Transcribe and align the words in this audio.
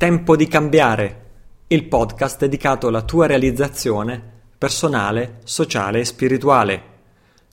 Tempo 0.00 0.34
di 0.34 0.48
cambiare, 0.48 1.24
il 1.66 1.84
podcast 1.84 2.38
dedicato 2.38 2.88
alla 2.88 3.02
tua 3.02 3.26
realizzazione 3.26 4.40
personale, 4.56 5.40
sociale 5.44 6.00
e 6.00 6.04
spirituale. 6.06 6.82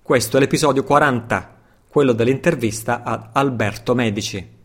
Questo 0.01 0.37
è 0.37 0.39
l'episodio 0.39 0.85
40, 0.85 1.57
quello 1.89 2.13
dell'intervista 2.13 3.03
ad 3.03 3.31
Alberto 3.33 3.93
Medici. 3.95 4.56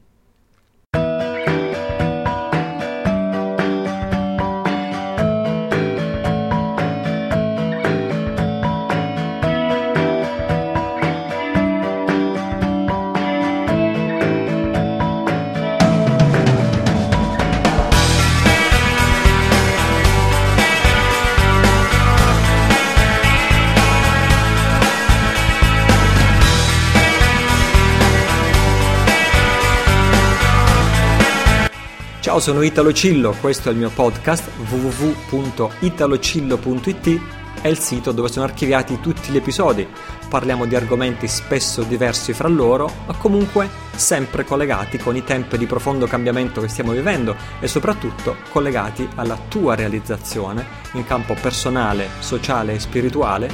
Ciao, 32.32 32.40
sono 32.40 32.62
Italo 32.62 32.94
Cillo, 32.94 33.36
questo 33.42 33.68
è 33.68 33.72
il 33.72 33.76
mio 33.76 33.90
podcast 33.90 34.48
www.italocillo.it 34.70 37.20
è 37.60 37.68
il 37.68 37.78
sito 37.78 38.12
dove 38.12 38.28
sono 38.28 38.46
archiviati 38.46 39.00
tutti 39.00 39.30
gli 39.30 39.36
episodi. 39.36 39.86
Parliamo 40.30 40.64
di 40.64 40.74
argomenti 40.74 41.28
spesso 41.28 41.82
diversi 41.82 42.32
fra 42.32 42.48
loro, 42.48 42.90
ma 43.06 43.14
comunque 43.16 43.68
sempre 43.94 44.46
collegati 44.46 44.96
con 44.96 45.14
i 45.14 45.24
tempi 45.24 45.58
di 45.58 45.66
profondo 45.66 46.06
cambiamento 46.06 46.62
che 46.62 46.68
stiamo 46.68 46.92
vivendo 46.92 47.36
e 47.60 47.68
soprattutto 47.68 48.36
collegati 48.48 49.06
alla 49.16 49.38
tua 49.48 49.74
realizzazione 49.74 50.66
in 50.92 51.04
campo 51.04 51.36
personale, 51.38 52.08
sociale 52.20 52.72
e 52.72 52.80
spirituale, 52.80 53.52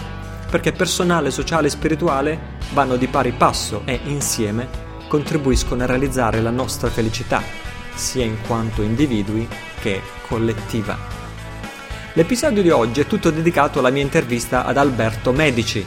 perché 0.48 0.70
personale, 0.70 1.32
sociale 1.32 1.66
e 1.66 1.70
spirituale 1.70 2.38
vanno 2.74 2.94
di 2.94 3.08
pari 3.08 3.32
passo 3.32 3.82
e 3.86 3.98
insieme 4.04 4.68
contribuiscono 5.08 5.82
a 5.82 5.86
realizzare 5.86 6.40
la 6.40 6.50
nostra 6.50 6.88
felicità 6.88 7.66
sia 7.98 8.24
in 8.24 8.40
quanto 8.46 8.82
individui 8.82 9.46
che 9.80 10.00
collettiva. 10.26 10.96
L'episodio 12.14 12.62
di 12.62 12.70
oggi 12.70 13.00
è 13.00 13.06
tutto 13.06 13.30
dedicato 13.30 13.80
alla 13.80 13.90
mia 13.90 14.02
intervista 14.02 14.64
ad 14.64 14.76
Alberto 14.76 15.32
Medici, 15.32 15.84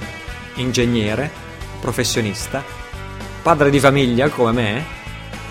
ingegnere, 0.56 1.32
professionista, 1.80 2.64
padre 3.42 3.70
di 3.70 3.80
famiglia 3.80 4.30
come 4.30 4.52
me, 4.52 4.86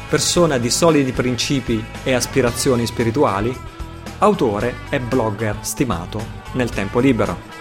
persona 0.08 0.58
di 0.58 0.70
solidi 0.70 1.12
principi 1.12 1.83
e 2.03 2.12
aspirazioni 2.12 2.86
spirituali, 2.86 3.55
autore 4.19 4.75
e 4.91 5.00
blogger 5.00 5.58
stimato 5.61 6.38
nel 6.53 6.70
tempo 6.70 7.00
libero. 7.00 7.58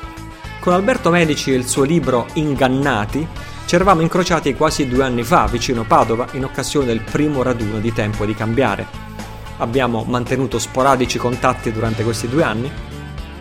Con 0.60 0.74
Alberto 0.74 1.10
Medici 1.10 1.52
e 1.52 1.56
il 1.56 1.68
suo 1.68 1.84
libro 1.84 2.28
Ingannati 2.34 3.26
ci 3.70 3.76
eravamo 3.76 4.02
incrociati 4.02 4.56
quasi 4.56 4.88
due 4.88 5.04
anni 5.04 5.24
fa 5.24 5.46
vicino 5.46 5.84
Padova 5.84 6.26
in 6.32 6.44
occasione 6.44 6.88
del 6.88 7.02
primo 7.02 7.44
raduno 7.44 7.78
di 7.78 7.94
Tempo 7.94 8.26
di 8.26 8.34
Cambiare. 8.34 8.88
Abbiamo 9.58 10.04
mantenuto 10.08 10.58
sporadici 10.58 11.20
contatti 11.20 11.72
durante 11.72 12.04
questi 12.04 12.28
due 12.28 12.42
anni 12.42 12.72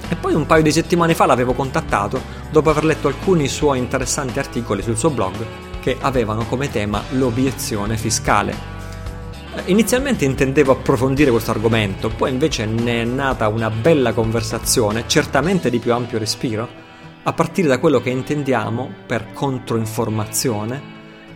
e 0.07 0.15
poi 0.17 0.35
un 0.35 0.45
paio 0.45 0.63
di 0.63 0.71
settimane 0.71 1.15
fa 1.15 1.25
l'avevo 1.25 1.55
contattato 1.55 2.21
dopo 2.51 2.69
aver 2.69 2.85
letto 2.85 3.09
alcuni 3.09 3.49
suoi 3.49 3.79
interessanti 3.79 4.39
articoli 4.39 4.83
sul 4.83 4.99
suo 4.99 5.09
blog 5.09 5.35
che 5.81 5.97
avevano 5.99 6.45
come 6.45 6.71
tema 6.71 7.03
l'obiezione 7.13 7.97
fiscale. 7.97 8.55
Inizialmente 9.65 10.27
intendevo 10.27 10.73
approfondire 10.73 11.31
questo 11.31 11.53
argomento, 11.53 12.11
poi 12.11 12.33
invece 12.33 12.67
ne 12.67 13.01
è 13.01 13.05
nata 13.07 13.49
una 13.49 13.71
bella 13.71 14.13
conversazione, 14.13 15.05
certamente 15.07 15.71
di 15.71 15.79
più 15.79 15.95
ampio 15.95 16.19
respiro, 16.19 16.85
a 17.29 17.35
partire 17.35 17.69
da 17.69 17.79
quello 17.79 18.01
che 18.01 18.09
intendiamo 18.09 18.91
per 19.07 19.35
controinformazione, 19.35 20.81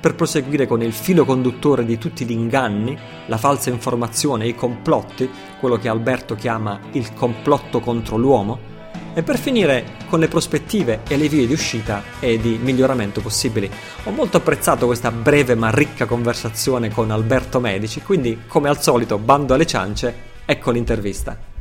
per 0.00 0.14
proseguire 0.14 0.66
con 0.66 0.80
il 0.80 0.94
filo 0.94 1.26
conduttore 1.26 1.84
di 1.84 1.98
tutti 1.98 2.25
gli 2.25 2.30
inganni, 2.30 2.98
la 3.26 3.36
falsa 3.36 3.69
informazione, 3.69 4.47
i 4.47 4.54
complotti, 4.54 5.28
quello 5.60 5.76
che 5.76 5.91
Alberto 5.91 6.34
chiama 6.34 6.81
il 6.92 7.12
complotto 7.12 7.81
contro 7.81 8.16
l'uomo, 8.16 8.70
e 9.12 9.22
per 9.22 9.38
finire 9.38 9.98
con 10.08 10.19
le 10.19 10.28
prospettive 10.28 11.00
e 11.06 11.19
le 11.19 11.28
vie 11.28 11.47
di 11.47 11.52
uscita 11.52 12.02
e 12.20 12.38
di 12.38 12.58
miglioramento 12.58 13.20
possibili. 13.20 13.70
Ho 14.04 14.10
molto 14.12 14.38
apprezzato 14.38 14.86
questa 14.86 15.10
breve 15.10 15.54
ma 15.54 15.69
ricca 15.69 16.06
conversazione 16.06 16.91
con 16.91 17.10
Alberto 17.10 17.60
Medici, 17.60 18.00
quindi 18.00 18.44
come 18.47 18.70
al 18.70 18.81
solito 18.81 19.19
bando 19.19 19.52
alle 19.52 19.66
ciance, 19.66 20.14
ecco 20.47 20.70
l'intervista. 20.70 21.51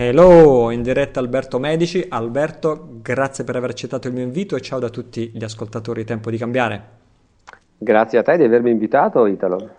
Hello, 0.00 0.70
in 0.70 0.82
diretta 0.82 1.18
Alberto 1.18 1.58
Medici. 1.58 2.06
Alberto, 2.08 3.00
grazie 3.02 3.42
per 3.42 3.56
aver 3.56 3.70
accettato 3.70 4.06
il 4.06 4.14
mio 4.14 4.22
invito 4.22 4.54
e 4.54 4.60
ciao 4.60 4.78
da 4.78 4.90
tutti 4.90 5.32
gli 5.34 5.42
ascoltatori 5.42 6.04
Tempo 6.04 6.30
di 6.30 6.36
Cambiare. 6.36 6.88
Grazie 7.76 8.18
a 8.18 8.22
te 8.22 8.36
di 8.36 8.44
avermi 8.44 8.70
invitato, 8.70 9.26
Italo. 9.26 9.70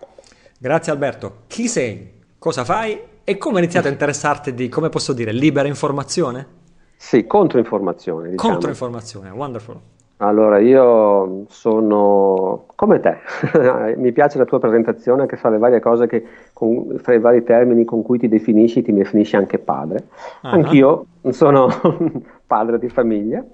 Grazie 0.57 0.91
Alberto. 0.91 1.44
Chi 1.47 1.69
sei? 1.69 2.12
Cosa 2.38 2.66
fai? 2.66 3.00
E 3.24 3.38
come 3.38 3.59
hai 3.59 3.63
iniziato 3.63 3.88
a 3.88 3.91
interessarti 3.91 4.53
di, 4.53 4.68
come 4.68 4.90
posso 4.90 5.13
dire, 5.13 5.31
libera 5.31 5.69
informazione? 5.69 6.47
Sì, 6.97 7.25
controinformazione. 7.25 8.31
Diciamo. 8.31 8.51
Controinformazione, 8.51 9.30
wonderful. 9.30 9.80
Allora, 10.22 10.59
io 10.59 11.46
sono 11.47 12.66
come 12.75 13.00
te, 13.00 13.19
mi 13.96 14.12
piace 14.12 14.38
la 14.38 14.44
tua 14.44 14.59
presentazione 14.59 15.25
che 15.25 15.38
fa 15.38 15.50
le 15.50 15.57
varie 15.57 15.80
cose 15.80 16.07
che, 16.07 16.25
con, 16.52 16.97
fra 16.97 17.13
i 17.13 17.19
vari 17.19 17.41
termini 17.44 17.85
con 17.85 18.02
cui 18.02 18.19
ti 18.19 18.28
definisci, 18.28 18.81
ti 18.81 18.91
definisci 18.91 19.38
anche 19.38 19.59
padre. 19.59 20.07
Uh-huh. 20.44 20.50
Anch'io 20.50 21.06
sono 21.30 21.69
padre 22.46 22.80
di 22.80 22.90
famiglia, 22.90 23.46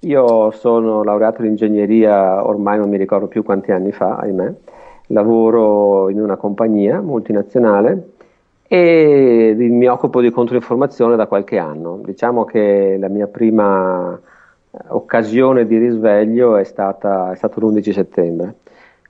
io 0.00 0.50
sono 0.52 1.02
laureato 1.02 1.42
in 1.42 1.48
ingegneria 1.48 2.46
ormai 2.46 2.78
non 2.78 2.88
mi 2.88 2.96
ricordo 2.96 3.26
più 3.26 3.42
quanti 3.42 3.72
anni 3.72 3.90
fa, 3.90 4.16
ahimè, 4.16 4.52
lavoro 5.08 6.10
in 6.10 6.20
una 6.20 6.36
compagnia 6.36 7.00
multinazionale 7.00 8.10
e 8.68 9.54
mi 9.58 9.86
occupo 9.86 10.20
di 10.20 10.30
controinformazione 10.30 11.16
da 11.16 11.26
qualche 11.26 11.58
anno. 11.58 12.00
Diciamo 12.04 12.44
che 12.44 12.98
la 13.00 13.08
mia 13.08 13.26
prima 13.26 14.16
occasione 14.88 15.66
di 15.66 15.78
risveglio 15.78 16.56
è, 16.56 16.64
stata, 16.64 17.32
è 17.32 17.36
stato 17.36 17.60
l'11 17.60 17.92
settembre. 17.92 18.54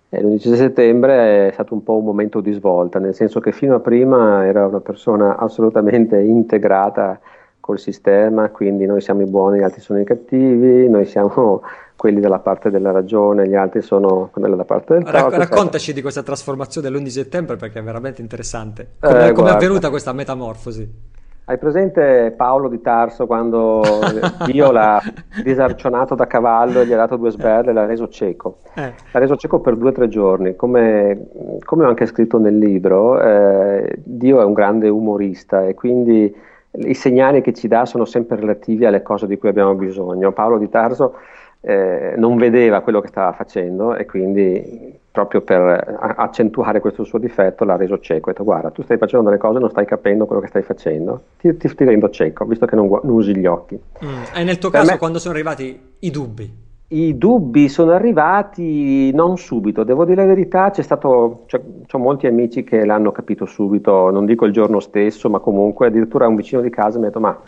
E 0.09 0.23
l'11 0.23 0.55
settembre 0.55 1.49
è 1.49 1.53
stato 1.53 1.75
un 1.75 1.83
po' 1.83 1.97
un 1.97 2.05
momento 2.05 2.41
di 2.41 2.53
svolta, 2.53 2.99
nel 2.99 3.15
senso 3.15 3.41
che 3.41 3.53
fino 3.53 3.75
a 3.75 3.81
prima 3.81 4.47
era 4.47 4.67
una 4.67 4.81
persona 4.81 5.37
assolutamente 5.37 6.19
integrata 6.21 7.19
col 7.59 7.79
sistema, 7.79 8.51
quindi 8.51 8.85
noi 8.85 9.01
siamo 9.01 9.23
i 9.23 9.25
buoni, 9.25 9.59
gli 9.59 9.63
altri 9.63 9.81
sono 9.81 9.99
i 9.99 10.05
cattivi, 10.05 10.89
noi 10.89 11.07
siamo 11.07 11.63
quelli 11.97 12.21
dalla 12.21 12.39
parte 12.39 12.71
della 12.71 12.91
ragione, 12.91 13.49
gli 13.49 13.55
altri 13.55 13.81
sono 13.81 14.29
quelli 14.31 14.51
dalla 14.51 14.65
parte 14.65 14.95
del 14.95 15.05
torto. 15.05 15.37
Raccontaci 15.39 15.95
di 15.95 16.03
questa 16.03 16.23
trasformazione 16.23 16.91
dell'11 16.91 17.07
settembre 17.07 17.57
perché 17.57 17.79
è 17.79 17.83
veramente 17.83 18.21
interessante. 18.21 18.97
Come, 19.01 19.29
eh, 19.29 19.33
come 19.33 19.49
è 19.49 19.53
avvenuta 19.55 19.89
questa 19.89 20.13
metamorfosi? 20.13 21.14
Hai 21.47 21.59
presente 21.59 22.33
Paolo 22.35 22.69
di 22.69 22.81
Tarso 22.81 23.27
quando 23.27 23.83
Dio 24.51 24.73
l'ha 24.73 24.99
disarcionato 25.43 26.15
da 26.15 26.27
cavallo 26.27 26.81
e 26.81 26.87
gli 26.87 26.93
ha 26.95 26.97
dato 26.97 27.17
due 27.17 27.31
sberle 27.31 27.71
e 27.71 27.75
l'ha 27.75 27.85
reso 27.85 28.09
cieco? 28.09 28.61
Eh. 28.73 28.95
L'ha 29.13 29.21
reso 29.21 29.37
cieco 29.37 29.61
per 29.61 29.77
due 29.77 29.91
o 29.91 29.93
tre 29.93 30.09
giorni. 30.09 30.57
Come, 30.57 31.27
come, 31.63 31.85
ho 31.85 31.89
anche 31.89 32.07
scritto 32.07 32.39
nel 32.39 32.57
libro, 32.57 33.21
eh, 33.21 33.95
Dio 33.99 34.41
è 34.41 34.45
un 34.45 34.55
grande 34.55 34.89
umorista 34.89 35.67
e 35.67 35.75
quindi 35.75 36.35
i 36.71 36.95
segnali 36.95 37.43
che 37.43 37.53
ci 37.53 37.69
dà 37.69 37.85
sono 37.85 38.07
sempre 38.07 38.37
relativi 38.37 38.87
alle 38.87 39.03
cose 39.03 39.27
di 39.27 39.37
cui 39.37 39.51
abbiamo 39.51 39.75
bisogno. 39.75 40.33
Paolo 40.33 40.57
di 40.57 40.71
Tarso 40.71 41.17
eh, 41.61 42.15
non 42.17 42.39
vedeva 42.39 42.81
quello 42.81 43.03
che 43.03 43.09
stava 43.09 43.33
facendo 43.33 43.95
e 43.95 44.07
quindi 44.07 44.99
proprio 45.15 45.43
per 45.43 45.97
accentuare 46.17 46.81
questo 46.81 47.05
suo 47.05 47.21
difetto 47.21 47.65
l'ha 47.65 47.77
reso 47.77 48.01
cieco. 48.01 48.31
Ha 48.31 48.33
detto 48.33 48.43
guarda, 48.43 48.71
tu 48.71 48.83
stai 48.83 48.99
facendo 48.99 49.27
delle 49.27 49.39
cose, 49.39 49.61
non 49.61 49.71
stai 49.71 49.87
capendo 49.87 50.27
quello 50.27 50.43
che 50.43 50.49
stai 50.49 50.63
facendo, 50.63 51.27
ti, 51.39 51.57
ti, 51.57 51.73
ti 51.73 51.85
rendo 51.85 52.11
cieco, 52.11 52.45
visto 52.45 52.67
che 52.67 52.75
non, 52.75 52.89
non 52.89 53.15
usi 53.15 53.37
gli 53.37 53.47
occhi. 53.47 53.79
Mm. 54.05 54.23
E 54.35 54.43
nel 54.43 54.59
tuo 54.59 54.71
per 54.71 54.81
caso 54.81 54.91
me, 54.91 54.99
quando 54.99 55.21
sono 55.21 55.33
arrivati 55.35 55.81
i 56.01 56.11
dubbi? 56.11 56.53
I 56.89 57.17
dubbi 57.17 57.69
sono 57.69 57.93
arrivati 57.93 59.13
non 59.13 59.39
subito, 59.39 59.85
devo 59.85 60.05
dire 60.05 60.23
la 60.23 60.27
verità, 60.27 60.71
c'è 60.71 60.83
stato, 60.83 61.45
cioè, 61.47 61.61
ho 61.89 61.99
molti 61.99 62.27
amici 62.27 62.65
che 62.65 62.85
l'hanno 62.85 63.13
capito 63.13 63.47
subito, 63.47 64.11
non 64.11 64.27
dico 64.27 64.47
il 64.47 64.53
giorno 64.53 64.81
stesso, 64.81 65.31
ma 65.31 65.39
comunque 65.39 65.87
addirittura 65.87 66.27
un 66.27 66.35
vicino 66.35 66.61
di 66.61 66.71
casa 66.71 66.99
mi 66.99 67.05
ha 67.05 67.07
detto 67.07 67.21
ma 67.21 67.41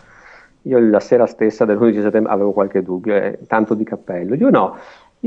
io 0.61 0.79
la 0.79 0.99
sera 1.01 1.25
stessa 1.25 1.65
dell'11 1.65 2.01
settembre 2.01 2.31
avevo 2.31 2.51
qualche 2.51 2.81
dubbio, 2.81 3.15
eh, 3.15 3.39
tanto 3.45 3.73
di 3.73 3.83
cappello. 3.83 4.35
Io 4.35 4.49
no, 4.49 4.75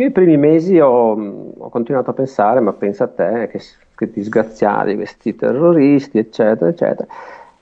io 0.01 0.07
i 0.07 0.11
primi 0.13 0.39
mesi 0.39 0.79
ho, 0.81 1.13
ho 1.57 1.69
continuato 1.69 2.11
a 2.11 2.15
pensare, 2.15 2.61
ma 2.61 2.73
pensa 2.73 3.05
a 3.05 3.09
te, 3.09 3.49
che, 3.53 3.61
che 3.95 4.11
disgraziati, 4.11 4.95
questi 4.95 5.37
terroristi, 5.37 6.19
eccetera, 6.19 6.71
eccetera. 6.71 7.07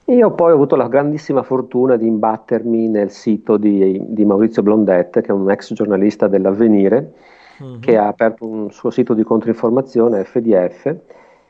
Io 0.04 0.30
poi 0.30 0.52
ho 0.52 0.54
avuto 0.54 0.76
la 0.76 0.86
grandissima 0.86 1.42
fortuna 1.42 1.96
di 1.96 2.06
imbattermi 2.06 2.88
nel 2.88 3.10
sito 3.10 3.56
di, 3.56 4.00
di 4.06 4.24
Maurizio 4.24 4.62
Blondet, 4.62 5.20
che 5.20 5.26
è 5.26 5.32
un 5.32 5.50
ex 5.50 5.72
giornalista 5.74 6.28
dell'Avvenire, 6.28 7.12
mm-hmm. 7.62 7.80
che 7.80 7.96
ha 7.98 8.06
aperto 8.06 8.46
un 8.46 8.70
suo 8.70 8.90
sito 8.90 9.14
di 9.14 9.24
controinformazione, 9.24 10.22
FDF, 10.22 10.96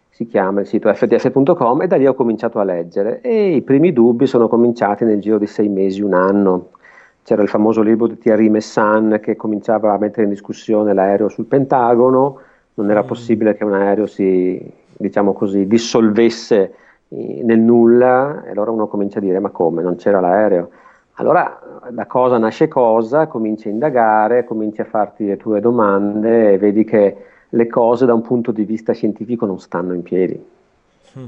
si 0.09 0.27
chiama 0.27 0.63
il 0.63 0.67
sito 0.67 0.93
fds.com 0.93 1.83
e 1.83 1.87
da 1.87 1.97
lì 1.97 2.07
ho 2.07 2.15
cominciato 2.15 2.59
a 2.59 2.65
leggere 2.65 3.21
e 3.21 3.55
i 3.55 3.63
primi 3.63 3.93
dubbi 3.93 4.27
sono 4.27 4.49
cominciati 4.49 5.05
nel 5.05 5.21
giro 5.21 5.39
di 5.39 5.47
sei 5.47 5.69
mesi, 5.69 6.03
un 6.03 6.15
anno. 6.15 6.71
C'era 7.29 7.43
il 7.43 7.51
famoso 7.51 7.83
libro 7.83 8.07
di 8.07 8.17
Thierry 8.17 8.49
Messan 8.49 9.21
che 9.23 9.37
cominciava 9.37 9.93
a 9.93 9.99
mettere 9.99 10.23
in 10.23 10.31
discussione 10.31 10.95
l'aereo 10.95 11.29
sul 11.29 11.45
Pentagono, 11.45 12.39
non 12.73 12.91
era 12.91 13.03
mm. 13.03 13.07
possibile 13.07 13.55
che 13.55 13.65
un 13.65 13.75
aereo 13.75 14.07
si, 14.07 14.59
diciamo 14.97 15.35
così, 15.35 15.67
dissolvesse 15.67 16.73
nel 17.09 17.59
nulla 17.59 18.45
e 18.45 18.53
allora 18.53 18.71
uno 18.71 18.87
comincia 18.87 19.19
a 19.19 19.21
dire 19.21 19.41
ma 19.41 19.51
come, 19.51 19.83
non 19.83 19.97
c'era 19.97 20.21
l'aereo? 20.21 20.71
Allora 21.17 21.83
da 21.91 22.07
cosa 22.07 22.39
nasce 22.39 22.67
cosa, 22.67 23.27
cominci 23.27 23.69
a 23.69 23.73
indagare, 23.73 24.45
cominci 24.45 24.81
a 24.81 24.87
farti 24.87 25.27
le 25.27 25.37
tue 25.37 25.61
domande 25.61 26.55
e 26.55 26.57
vedi 26.57 26.85
che 26.85 27.17
le 27.47 27.67
cose 27.67 28.07
da 28.07 28.15
un 28.15 28.23
punto 28.23 28.53
di 28.53 28.65
vista 28.65 28.95
scientifico 28.95 29.45
non 29.45 29.61
stanno 29.61 29.93
in 29.93 30.03
piedi. 30.03 30.43
Mm. 31.19 31.27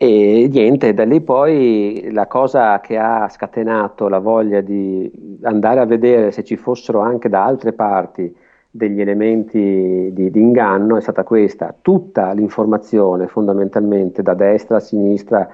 E 0.00 0.48
niente, 0.48 0.94
da 0.94 1.02
lì 1.02 1.20
poi 1.20 2.10
la 2.12 2.28
cosa 2.28 2.78
che 2.78 2.96
ha 2.96 3.28
scatenato 3.28 4.06
la 4.06 4.20
voglia 4.20 4.60
di 4.60 5.10
andare 5.42 5.80
a 5.80 5.86
vedere 5.86 6.30
se 6.30 6.44
ci 6.44 6.56
fossero 6.56 7.00
anche 7.00 7.28
da 7.28 7.44
altre 7.44 7.72
parti 7.72 8.32
degli 8.70 9.00
elementi 9.00 10.10
di, 10.12 10.30
di 10.30 10.40
inganno 10.40 10.96
è 10.96 11.00
stata 11.00 11.24
questa. 11.24 11.74
Tutta 11.82 12.30
l'informazione 12.30 13.26
fondamentalmente 13.26 14.22
da 14.22 14.34
destra 14.34 14.76
a 14.76 14.80
sinistra 14.80 15.48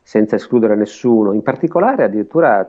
senza 0.00 0.36
escludere 0.36 0.76
nessuno, 0.76 1.34
in 1.34 1.42
particolare 1.42 2.04
addirittura 2.04 2.66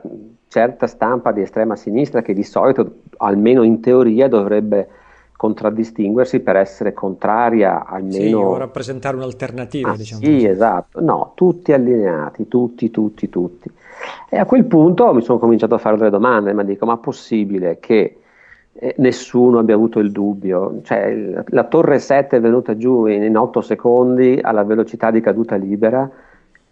certa 0.48 0.86
stampa 0.86 1.32
di 1.32 1.40
estrema 1.40 1.76
sinistra 1.76 2.20
che 2.20 2.34
di 2.34 2.42
solito, 2.42 2.96
almeno 3.16 3.62
in 3.62 3.80
teoria, 3.80 4.28
dovrebbe 4.28 4.86
contraddistinguersi 5.42 6.38
per 6.38 6.54
essere 6.54 6.92
contraria 6.92 7.84
almeno... 7.84 8.12
Sì, 8.12 8.32
o 8.32 8.56
rappresentare 8.56 9.16
un'alternativa, 9.16 9.90
ah, 9.90 9.96
diciamo. 9.96 10.22
Sì, 10.22 10.32
così. 10.34 10.46
esatto. 10.46 11.00
No, 11.00 11.32
tutti 11.34 11.72
allineati, 11.72 12.46
tutti, 12.46 12.92
tutti, 12.92 13.28
tutti. 13.28 13.68
E 14.28 14.38
a 14.38 14.44
quel 14.44 14.64
punto 14.66 15.12
mi 15.12 15.20
sono 15.20 15.40
cominciato 15.40 15.74
a 15.74 15.78
fare 15.78 15.96
delle 15.96 16.10
domande, 16.10 16.52
ma 16.52 16.62
dico, 16.62 16.86
ma 16.86 16.94
è 16.94 16.98
possibile 16.98 17.78
che 17.80 18.18
eh, 18.72 18.94
nessuno 18.98 19.58
abbia 19.58 19.74
avuto 19.74 19.98
il 19.98 20.12
dubbio? 20.12 20.78
Cioè, 20.84 21.42
la 21.46 21.64
torre 21.64 21.98
7 21.98 22.36
è 22.36 22.40
venuta 22.40 22.76
giù 22.76 23.06
in, 23.06 23.24
in 23.24 23.36
8 23.36 23.62
secondi 23.62 24.38
alla 24.40 24.62
velocità 24.62 25.10
di 25.10 25.20
caduta 25.20 25.56
libera 25.56 26.08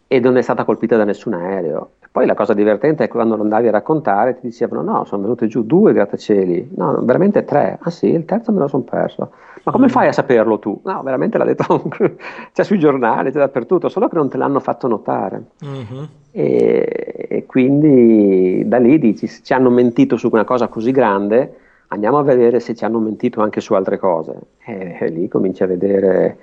e 0.06 0.20
non 0.20 0.36
è 0.36 0.42
stata 0.42 0.62
colpita 0.62 0.96
da 0.96 1.04
nessun 1.04 1.32
aereo. 1.32 1.90
Poi 2.12 2.26
la 2.26 2.34
cosa 2.34 2.54
divertente 2.54 3.04
è 3.04 3.08
quando 3.08 3.36
lo 3.36 3.42
andavi 3.42 3.68
a 3.68 3.70
raccontare 3.70 4.34
ti 4.34 4.48
dicevano 4.48 4.82
no, 4.82 5.04
sono 5.04 5.22
venute 5.22 5.46
giù 5.46 5.62
due 5.62 5.92
grattacieli, 5.92 6.70
no, 6.74 6.98
veramente 7.02 7.44
tre, 7.44 7.78
ah 7.80 7.90
sì, 7.90 8.08
il 8.08 8.24
terzo 8.24 8.50
me 8.50 8.58
lo 8.58 8.66
sono 8.66 8.82
perso. 8.82 9.30
Ma 9.62 9.70
come 9.70 9.86
mm. 9.86 9.90
fai 9.90 10.08
a 10.08 10.12
saperlo 10.12 10.58
tu? 10.58 10.80
No, 10.84 11.02
veramente 11.04 11.38
l'ha 11.38 11.44
detto, 11.44 11.88
c'è 12.52 12.64
sui 12.64 12.80
giornali, 12.80 13.30
c'è 13.30 13.38
dappertutto, 13.38 13.88
solo 13.88 14.08
che 14.08 14.16
non 14.16 14.28
te 14.28 14.38
l'hanno 14.38 14.58
fatto 14.58 14.88
notare. 14.88 15.42
Mm-hmm. 15.64 16.04
E, 16.32 17.26
e, 17.28 17.46
quindi 17.46 18.64
da 18.66 18.78
lì 18.78 18.98
dici, 18.98 19.28
se 19.28 19.42
ci 19.44 19.52
hanno 19.52 19.70
mentito 19.70 20.16
su 20.16 20.28
una 20.32 20.44
cosa 20.44 20.66
così 20.66 20.90
grande, 20.90 21.58
andiamo 21.88 22.18
a 22.18 22.22
vedere 22.22 22.58
se 22.58 22.74
ci 22.74 22.84
hanno 22.84 22.98
mentito 22.98 23.40
anche 23.40 23.60
su 23.60 23.74
altre 23.74 23.98
cose. 23.98 24.34
E, 24.64 24.96
e 24.98 25.08
lì 25.10 25.28
cominci 25.28 25.62
a 25.62 25.66
vedere 25.66 26.38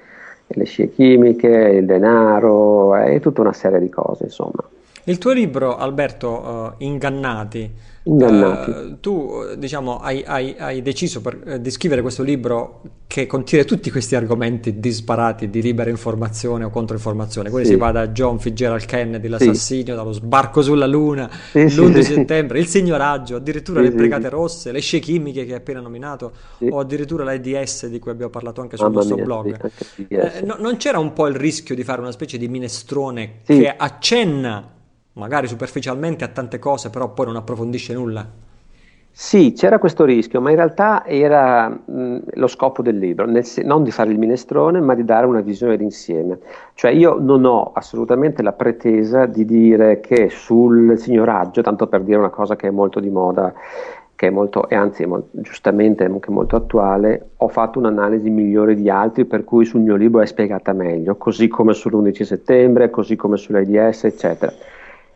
le 0.48 0.64
scie 0.64 0.90
chimiche, 0.92 1.50
il 1.50 1.86
denaro 1.86 2.96
e 2.96 3.20
tutta 3.20 3.42
una 3.42 3.52
serie 3.52 3.82
di 3.82 3.90
cose, 3.90 4.24
insomma. 4.24 4.64
Il 5.08 5.20
tuo 5.20 5.32
libro, 5.32 5.78
Alberto, 5.78 6.76
uh, 6.78 6.84
Ingannati, 6.84 7.72
Ingannati. 8.04 8.70
Uh, 8.70 9.00
tu 9.00 9.56
diciamo, 9.58 10.00
hai, 10.00 10.22
hai, 10.26 10.54
hai 10.58 10.82
deciso 10.82 11.22
per, 11.22 11.42
uh, 11.46 11.58
di 11.60 11.72
scrivere 11.72 12.02
questo 12.02 12.24
libro 12.24 12.82
che 13.08 13.26
contiene 13.26 13.64
tutti 13.64 13.90
questi 13.90 14.16
argomenti 14.16 14.82
disparati 14.82 15.50
di 15.50 15.62
libera 15.62 15.90
informazione 15.90 16.66
o 16.66 16.70
controinformazione. 16.70 17.50
Quindi 17.50 17.70
sì. 17.70 17.76
si 17.76 17.80
va 17.80 17.92
da 17.92 18.10
John 18.10 18.38
Fitzgerald 18.38 18.84
Kennedy, 18.84 19.30
l'assassinio, 19.30 19.94
sì. 19.94 19.98
dallo 19.98 20.12
sbarco 20.12 20.62
sulla 20.62 20.88
Luna, 20.88 21.32
sì, 21.52 21.64
l'11 21.74 22.00
settembre, 22.02 22.60
il 22.60 22.68
signoraggio, 22.68 23.38
addirittura 23.38 23.80
le 23.80 23.92
brigate 23.92 24.28
rosse, 24.28 24.74
le 24.74 24.82
scie 24.82 25.00
chimiche 25.00 25.46
che 25.46 25.54
hai 25.54 25.60
appena 25.60 25.80
nominato, 25.80 26.34
o 26.70 26.80
addirittura 26.80 27.24
l'AIDS 27.24 27.88
di 27.88 27.98
cui 28.00 28.12
abbiamo 28.12 28.30
parlato 28.30 28.60
anche 28.60 28.76
sul 28.76 28.88
Mamma 28.88 28.98
nostro 28.98 29.16
mia, 29.16 29.24
blog. 29.24 29.72
Eh, 30.10 30.42
no, 30.44 30.58
non 30.60 30.76
c'era 30.76 31.00
un 31.00 31.14
po' 31.14 31.28
il 31.28 31.36
rischio 31.36 31.76
di 31.76 31.84
fare 31.86 32.02
una 32.02 32.12
specie 32.12 32.38
di 32.38 32.50
minestrone 32.50 33.40
che 33.46 33.74
accenna 33.74 34.76
magari 35.18 35.48
superficialmente 35.48 36.24
a 36.24 36.30
tante 36.30 36.60
cose, 36.60 36.90
però 36.90 37.14
poi 37.14 37.26
non 37.28 37.36
approfondisce 37.36 37.94
nulla. 37.94 38.26
Sì, 39.20 39.54
c'era 39.54 39.80
questo 39.80 40.06
rischio, 40.06 40.40
ma 40.42 40.52
in 40.52 40.58
realtà 40.58 41.04
era 41.04 41.68
mh, 41.70 42.18
lo 42.36 42.46
scopo 42.48 42.84
del 42.84 43.00
libro, 43.00 43.26
se- 43.42 43.64
non 43.64 43.82
di 43.82 43.90
fare 43.90 44.12
il 44.12 44.20
minestrone, 44.20 44.80
ma 44.80 44.94
di 44.94 45.04
dare 45.04 45.26
una 45.26 45.42
visione 45.42 45.76
d'insieme. 45.76 46.38
Cioè 46.76 46.92
io 46.92 47.18
non 47.20 47.44
ho 47.46 47.72
assolutamente 47.74 48.44
la 48.44 48.54
pretesa 48.54 49.26
di 49.26 49.44
dire 49.44 50.00
che 50.02 50.30
sul 50.30 50.98
signoraggio, 51.00 51.62
tanto 51.64 51.88
per 51.88 52.04
dire 52.04 52.20
una 52.20 52.30
cosa 52.30 52.56
che 52.56 52.68
è 52.68 52.72
molto 52.72 53.00
di 53.00 53.10
moda, 53.10 53.52
che 54.16 54.28
è 54.28 54.30
molto, 54.30 54.70
e 54.70 54.76
anzi 54.76 55.02
è 55.04 55.06
molto, 55.08 55.30
giustamente 55.42 56.04
anche 56.04 56.30
molto 56.32 56.56
attuale, 56.56 57.32
ho 57.38 57.48
fatto 57.48 57.80
un'analisi 57.80 58.30
migliore 58.30 58.76
di 58.76 58.88
altri 58.90 59.26
per 59.26 59.44
cui 59.44 59.66
sul 59.66 59.82
mio 59.82 59.96
libro 59.96 60.22
è 60.22 60.26
spiegata 60.28 60.74
meglio, 60.74 61.16
così 61.18 61.48
come 61.48 61.74
sull'11 61.74 62.24
settembre, 62.24 62.90
così 62.92 63.16
come 63.16 63.38
sull'AIDS, 63.38 64.04
eccetera. 64.06 64.54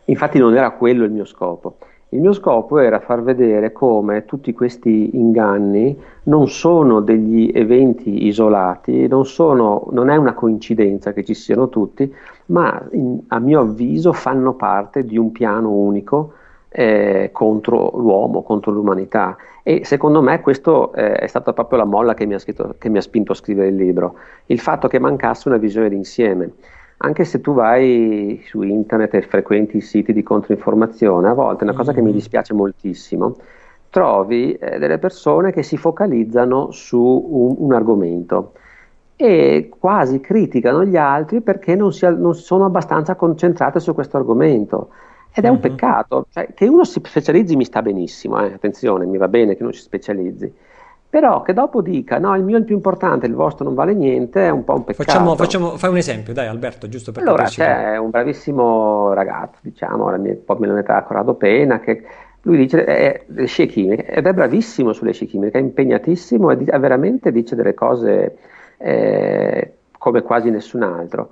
Infatti 0.06 0.38
non 0.38 0.56
era 0.56 0.70
quello 0.72 1.04
il 1.04 1.12
mio 1.12 1.24
scopo. 1.24 1.76
Il 2.12 2.20
mio 2.20 2.34
scopo 2.34 2.78
era 2.78 3.00
far 3.00 3.22
vedere 3.22 3.72
come 3.72 4.26
tutti 4.26 4.52
questi 4.52 5.16
inganni 5.16 5.98
non 6.24 6.46
sono 6.46 7.00
degli 7.00 7.50
eventi 7.54 8.26
isolati, 8.26 9.08
non, 9.08 9.24
sono, 9.24 9.86
non 9.92 10.10
è 10.10 10.16
una 10.16 10.34
coincidenza 10.34 11.14
che 11.14 11.24
ci 11.24 11.32
siano 11.32 11.70
tutti, 11.70 12.14
ma 12.46 12.86
in, 12.90 13.18
a 13.28 13.38
mio 13.38 13.60
avviso 13.60 14.12
fanno 14.12 14.52
parte 14.52 15.06
di 15.06 15.16
un 15.16 15.32
piano 15.32 15.70
unico 15.70 16.34
eh, 16.68 17.30
contro 17.32 17.92
l'uomo, 17.94 18.42
contro 18.42 18.72
l'umanità. 18.72 19.34
E 19.62 19.86
secondo 19.86 20.20
me 20.20 20.42
questo 20.42 20.92
eh, 20.92 21.14
è 21.14 21.26
stata 21.28 21.54
proprio 21.54 21.78
la 21.78 21.84
molla 21.86 22.12
che 22.12 22.26
mi, 22.26 22.38
scritto, 22.38 22.74
che 22.76 22.90
mi 22.90 22.98
ha 22.98 23.02
spinto 23.02 23.32
a 23.32 23.36
scrivere 23.36 23.68
il 23.68 23.76
libro, 23.76 24.16
il 24.46 24.60
fatto 24.60 24.86
che 24.86 24.98
mancasse 24.98 25.48
una 25.48 25.56
visione 25.56 25.88
d'insieme 25.88 26.52
anche 27.04 27.24
se 27.24 27.40
tu 27.40 27.52
vai 27.52 28.40
su 28.46 28.62
internet 28.62 29.14
e 29.14 29.22
frequenti 29.22 29.78
i 29.78 29.80
siti 29.80 30.12
di 30.12 30.22
controinformazione, 30.22 31.28
a 31.28 31.34
volte 31.34 31.64
una 31.64 31.72
cosa 31.72 31.90
mm-hmm. 31.90 31.94
che 31.94 32.00
mi 32.00 32.08
mm-hmm. 32.08 32.16
dispiace 32.16 32.54
moltissimo, 32.54 33.36
trovi 33.90 34.54
eh, 34.54 34.78
delle 34.78 34.98
persone 34.98 35.52
che 35.52 35.64
si 35.64 35.76
focalizzano 35.76 36.70
su 36.70 37.00
un, 37.00 37.56
un, 37.58 37.72
argomento 37.72 38.52
e 39.16 39.68
quasi 39.76 40.20
criticano 40.20 40.84
gli 40.84 40.96
altri 40.96 41.40
perché 41.40 41.74
non, 41.74 41.92
si, 41.92 42.06
non 42.06 42.34
sono 42.34 42.64
abbastanza 42.64 43.16
concentrate 43.16 43.80
su 43.80 43.94
questo 43.94 44.16
argomento. 44.16 44.90
Ed 45.34 45.44
è 45.44 45.48
mm-hmm. 45.48 45.56
un 45.56 45.60
peccato, 45.60 46.26
cioè, 46.30 46.54
che 46.54 46.68
uno 46.68 46.84
si 46.84 47.00
specializzi 47.04 47.56
mi 47.56 47.64
sta 47.64 47.82
benissimo, 47.82 48.40
eh, 48.44 48.52
attenzione, 48.52 49.06
mi 49.06 49.18
va 49.18 49.28
bene 49.28 49.56
che 49.56 49.62
non 49.64 49.72
si 49.72 49.80
specializzi, 49.80 50.52
però 51.12 51.42
che 51.42 51.52
dopo 51.52 51.82
dica 51.82 52.16
no, 52.16 52.34
il 52.36 52.42
mio 52.42 52.56
è 52.56 52.60
il 52.60 52.64
più 52.64 52.74
importante, 52.74 53.26
il 53.26 53.34
vostro 53.34 53.66
non 53.66 53.74
vale 53.74 53.92
niente, 53.92 54.46
è 54.46 54.48
un 54.48 54.64
po' 54.64 54.76
un 54.76 54.84
peccato. 54.84 55.10
Facciamo, 55.10 55.36
facciamo, 55.36 55.76
fai 55.76 55.90
un 55.90 55.98
esempio, 55.98 56.32
dai 56.32 56.46
Alberto, 56.46 56.88
giusto 56.88 57.12
per 57.12 57.22
Allora 57.22 57.42
c'è 57.42 57.98
un 57.98 58.08
bravissimo 58.08 59.12
ragazzo, 59.12 59.58
diciamo, 59.60 60.06
un 60.06 60.38
po' 60.42 60.56
meno 60.56 60.74
età, 60.78 61.02
Corrado 61.02 61.34
Pena, 61.34 61.80
che 61.80 62.02
lui 62.40 62.56
dice 62.56 62.86
è, 62.86 63.24
le 63.26 63.44
scie 63.44 63.66
chimiche 63.66 64.06
ed 64.06 64.26
è 64.26 64.32
bravissimo 64.32 64.94
sulle 64.94 65.12
scie 65.12 65.26
chimiche, 65.26 65.58
è 65.58 65.60
impegnatissimo 65.60 66.50
e 66.50 66.56
di, 66.56 66.64
veramente 66.64 67.30
dice 67.30 67.56
delle 67.56 67.74
cose 67.74 68.38
eh, 68.78 69.72
come 69.98 70.22
quasi 70.22 70.48
nessun 70.48 70.82
altro. 70.82 71.28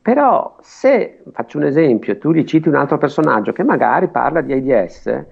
Però 0.00 0.58
se, 0.60 1.22
faccio 1.32 1.58
un 1.58 1.64
esempio, 1.64 2.18
tu 2.18 2.30
gli 2.30 2.44
citi 2.44 2.68
un 2.68 2.76
altro 2.76 2.98
personaggio 2.98 3.50
che 3.50 3.64
magari 3.64 4.06
parla 4.06 4.42
di 4.42 4.52
AIDS, 4.52 5.24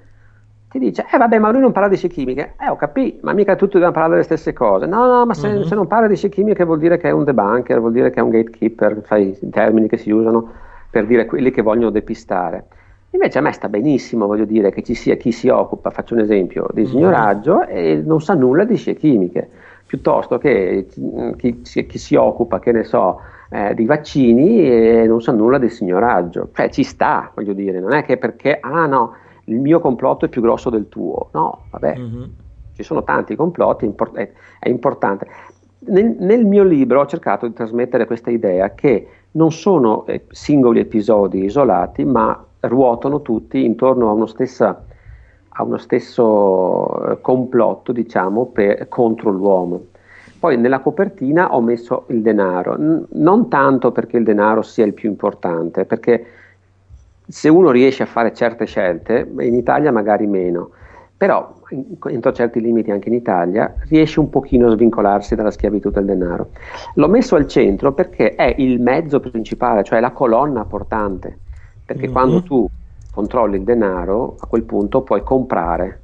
ti 0.73 0.79
dice, 0.79 1.05
eh 1.13 1.19
vabbè, 1.19 1.39
ma 1.39 1.51
lui 1.51 1.61
non 1.61 1.71
parla 1.71 1.89
di 1.89 1.97
scie 1.97 2.09
chimiche. 2.09 2.55
Eh, 2.59 2.69
ho 2.71 2.77
capito, 2.77 3.19
ma 3.23 3.35
mica 3.35 3.57
tutti 3.57 3.73
dobbiamo 3.73 3.93
parlare 3.93 4.15
delle 4.15 4.25
stesse 4.25 4.55
cose. 4.55 4.87
No, 4.87 5.07
no, 5.07 5.27
ma 5.27 5.35
se, 5.35 5.49
uh-huh. 5.49 5.65
se 5.65 5.75
non 5.75 5.87
parla 5.87 6.09
di 6.09 6.17
scie 6.17 6.31
chimiche 6.31 6.65
vuol 6.65 6.79
dire 6.79 6.97
che 6.97 7.09
è 7.09 7.11
un 7.11 7.25
debunker, 7.25 7.79
vuol 7.79 7.93
dire 7.93 8.09
che 8.09 8.21
è 8.21 8.23
un 8.23 8.31
gatekeeper, 8.31 9.03
sai, 9.05 9.37
i 9.39 9.51
termini 9.51 9.87
che 9.87 9.99
si 9.99 10.11
usano 10.11 10.49
per 10.89 11.05
dire 11.05 11.27
quelli 11.27 11.51
che 11.51 11.61
vogliono 11.61 11.91
depistare. 11.91 12.65
Invece 13.11 13.39
a 13.39 13.43
me 13.43 13.53
sta 13.53 13.69
benissimo, 13.69 14.27
voglio 14.27 14.47
dire, 14.47 14.71
che 14.73 14.83
ci 14.83 14.95
sia 14.95 15.17
chi 15.17 15.31
si 15.31 15.49
occupa, 15.49 15.91
faccio 15.91 16.15
un 16.15 16.21
esempio, 16.21 16.67
di 16.73 16.87
signoraggio 16.87 17.57
uh-huh. 17.57 17.67
e 17.69 18.03
non 18.03 18.23
sa 18.23 18.33
nulla 18.33 18.65
di 18.65 18.77
scie 18.77 18.95
chimiche, 18.95 19.47
piuttosto 19.87 20.39
che 20.39 20.87
chi, 21.37 21.61
chi, 21.61 21.87
chi 21.87 21.99
si 21.99 22.15
occupa, 22.15 22.59
che 22.61 22.73
ne 22.73 22.85
so, 22.85 23.21
eh, 23.51 23.75
di 23.75 23.85
vaccini 23.85 24.67
e 24.67 25.07
non 25.07 25.21
sa 25.21 25.33
nulla 25.33 25.59
del 25.59 25.71
signoraggio. 25.71 26.49
Cioè 26.55 26.71
ci 26.71 26.83
sta, 26.83 27.31
voglio 27.35 27.53
dire, 27.53 27.79
non 27.79 27.93
è 27.93 28.03
che 28.03 28.17
perché, 28.17 28.57
ah 28.59 28.87
no, 28.87 29.13
il 29.45 29.59
mio 29.59 29.81
complotto 29.81 30.27
è 30.27 30.29
più 30.29 30.41
grosso 30.41 30.71
del 30.71 30.89
tuo. 30.89 31.29
No, 31.33 31.65
vabbè, 31.71 31.97
mm-hmm. 31.99 32.23
ci 32.75 32.83
sono 32.83 33.03
tanti 33.03 33.35
complotti, 33.35 33.85
import- 33.85 34.17
è, 34.17 34.31
è, 34.59 34.69
importante. 34.69 35.27
Nel, 35.87 36.17
nel, 36.19 36.45
mio 36.45 36.63
libro 36.63 37.01
ho 37.01 37.07
cercato 37.07 37.47
di 37.47 37.53
trasmettere 37.53 38.07
questa 38.07 38.31
idea 38.31 38.73
che 38.75 39.09
non 39.33 39.51
sono 39.51 40.07
eh, 40.07 40.27
singoli 40.31 40.81
episodi 40.81 41.45
isolati, 41.45 42.05
ma 42.05 42.45
ruotano 42.61 43.23
tutti 43.23 43.65
intorno 43.65 44.09
a 44.09 44.13
uno, 44.13 44.27
stessa, 44.27 44.85
a 45.49 45.63
uno 45.65 45.79
stesso 45.79 47.11
eh, 47.11 47.21
complotto, 47.21 47.93
diciamo, 47.93 48.47
per, 48.47 48.89
contro 48.89 49.31
l'uomo. 49.31 49.87
Poi 50.39 50.57
nella 50.57 50.81
copertina 50.81 51.55
ho 51.55 51.61
messo 51.61 52.05
il 52.09 52.21
denaro, 52.21 52.77
N- 52.77 53.07
non 53.13 53.49
tanto 53.49 53.93
perché 53.93 54.17
il 54.17 54.25
denaro 54.25 54.63
sia 54.63 54.85
il 54.85 54.93
più 54.93 55.09
importante, 55.09 55.85
perché 55.85 56.27
se 57.27 57.49
uno 57.49 57.71
riesce 57.71 58.03
a 58.03 58.07
fare 58.07 58.33
certe 58.33 58.67
scelte, 58.67 59.31
in 59.41 59.55
Italia 59.55 59.93
magari 59.93 60.27
meno, 60.27 60.71
però 61.17 61.55
entro 62.09 62.33
certi 62.33 62.61
limiti 62.61 62.91
anche 62.91 63.09
in 63.09 63.15
Italia 63.15 63.73
riesce 63.89 64.19
un 64.19 64.29
pochino 64.29 64.67
a 64.67 64.71
svincolarsi 64.73 65.35
dalla 65.35 65.53
schiavitù 65.53 65.91
del 65.91 66.05
denaro. 66.05 66.49
L'ho 66.95 67.09
messo 67.09 67.37
al 67.37 67.47
centro 67.47 67.93
perché 67.93 68.35
è 68.35 68.55
il 68.59 68.81
mezzo 68.81 69.21
principale, 69.21 69.85
cioè 69.85 70.01
la 70.01 70.11
colonna 70.11 70.65
portante, 70.65 71.39
perché 71.85 72.07
mm-hmm. 72.07 72.13
quando 72.13 72.43
tu 72.43 72.69
controlli 73.13 73.57
il 73.57 73.63
denaro, 73.63 74.37
a 74.41 74.47
quel 74.47 74.65
punto 74.65 75.03
puoi 75.03 75.23
comprare. 75.23 76.01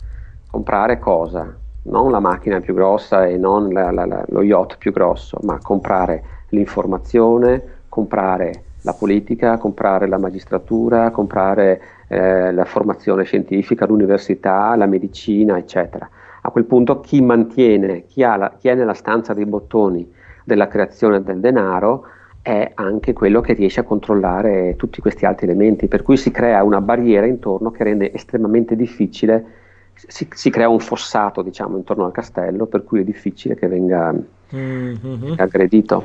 Comprare 0.49 0.99
cosa? 0.99 1.53
Non 1.83 2.11
la 2.11 2.21
macchina 2.21 2.61
più 2.61 2.75
grossa 2.75 3.27
e 3.27 3.37
non 3.37 3.71
la, 3.71 3.91
la, 3.91 4.07
la, 4.07 4.25
lo 4.29 4.43
yacht 4.43 4.79
più 4.79 4.93
grosso, 4.93 5.39
ma 5.43 5.59
comprare 5.61 6.23
l'informazione, 6.51 7.63
comprare 7.89 8.63
la 8.89 8.95
politica, 8.95 9.59
comprare 9.59 10.09
la 10.09 10.19
magistratura, 10.19 11.11
comprare 11.11 11.81
eh, 12.09 12.53
la 12.53 12.65
formazione 12.65 13.25
scientifica, 13.25 13.87
l'università, 13.87 14.75
la 14.77 14.87
medicina, 14.87 15.59
eccetera. 15.59 16.09
A 16.41 16.51
quel 16.51 16.65
punto 16.65 17.01
chi 17.01 17.21
mantiene, 17.21 18.07
chi, 18.07 18.23
la, 18.23 18.55
chi 18.59 18.69
è 18.69 18.75
nella 18.75 18.95
stanza 18.95 19.35
dei 19.35 19.45
bottoni 19.45 20.11
della 20.45 20.69
creazione 20.69 21.23
del 21.23 21.41
denaro, 21.41 22.07
è 22.41 22.71
anche 22.75 23.13
quello 23.13 23.43
che 23.43 23.53
riesce 23.53 23.81
a 23.81 23.83
controllare 23.83 24.75
tutti 24.77 25.03
questi 25.03 25.27
altri 25.27 25.47
elementi, 25.47 25.87
per 25.87 26.03
cui 26.03 26.17
si 26.17 26.31
crea 26.31 26.63
una 26.63 26.81
barriera 26.81 27.27
intorno 27.27 27.71
che 27.71 27.85
rende 27.85 28.15
estremamente 28.15 28.75
difficile, 28.75 29.45
si, 29.93 30.27
si 30.31 30.49
crea 30.49 30.71
un 30.71 30.81
fossato 30.81 31.43
diciamo 31.43 31.77
intorno 31.77 32.07
al 32.07 32.13
castello, 32.13 32.65
per 32.65 32.85
cui 32.85 33.01
è 33.01 33.05
difficile 33.05 33.55
che 33.55 33.69
venga 33.69 34.15
mm-hmm. 34.55 35.35
aggredito. 35.37 36.05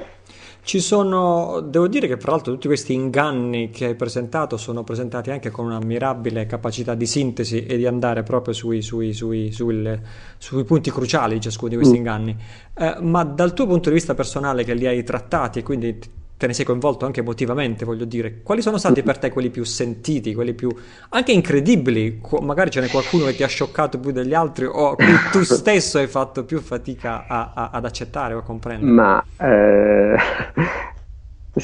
Ci 0.65 0.79
sono, 0.79 1.59
devo 1.59 1.89
dire 1.89 2.07
che 2.07 2.15
fra 2.17 2.31
l'altro 2.31 2.53
tutti 2.53 2.67
questi 2.67 2.93
inganni 2.93 3.69
che 3.69 3.85
hai 3.85 3.95
presentato 3.95 4.55
sono 4.55 4.85
presentati 4.85 5.29
anche 5.29 5.51
con 5.51 5.65
una 5.65 5.79
mirabile 5.79 6.45
capacità 6.45 6.95
di 6.95 7.05
sintesi 7.05 7.65
e 7.65 7.75
di 7.75 7.85
andare 7.85 8.23
proprio 8.23 8.53
sui, 8.53 8.81
sui, 8.81 9.11
sui, 9.11 9.51
sui 9.51 10.63
punti 10.63 10.89
cruciali 10.89 11.33
di 11.33 11.41
ciascuno 11.41 11.71
di 11.71 11.75
questi 11.75 11.95
mm. 11.95 11.97
inganni. 11.97 12.37
Eh, 12.75 12.95
ma 13.01 13.25
dal 13.25 13.53
tuo 13.53 13.67
punto 13.67 13.89
di 13.89 13.95
vista 13.95 14.13
personale 14.13 14.63
che 14.63 14.73
li 14.73 14.87
hai 14.87 15.03
trattati 15.03 15.59
e 15.59 15.63
quindi 15.63 15.99
te 16.37 16.47
ne 16.47 16.53
sei 16.53 16.65
coinvolto 16.65 17.05
anche 17.05 17.21
emotivamente, 17.21 17.85
voglio 17.85 18.05
dire, 18.05 18.41
quali 18.41 18.61
sono 18.61 18.77
stati 18.77 19.01
per 19.03 19.17
te 19.17 19.29
quelli 19.29 19.49
più 19.49 19.63
sentiti, 19.63 20.33
quelli 20.33 20.53
più 20.53 20.69
anche 21.09 21.31
incredibili? 21.31 22.21
Magari 22.41 22.69
ce 22.69 22.81
n'è 22.81 22.89
qualcuno 22.89 23.25
che 23.25 23.35
ti 23.35 23.43
ha 23.43 23.47
scioccato 23.47 23.99
più 23.99 24.11
degli 24.11 24.33
altri 24.33 24.65
o 24.65 24.95
che 24.95 25.05
tu 25.31 25.43
stesso 25.43 25.99
hai 25.99 26.07
fatto 26.07 26.43
più 26.43 26.59
fatica 26.59 27.25
a, 27.27 27.51
a, 27.53 27.69
ad 27.71 27.85
accettare 27.85 28.33
o 28.33 28.39
a 28.39 28.43
comprendere? 28.43 28.91
Ma 28.91 29.23
eh, 29.37 30.17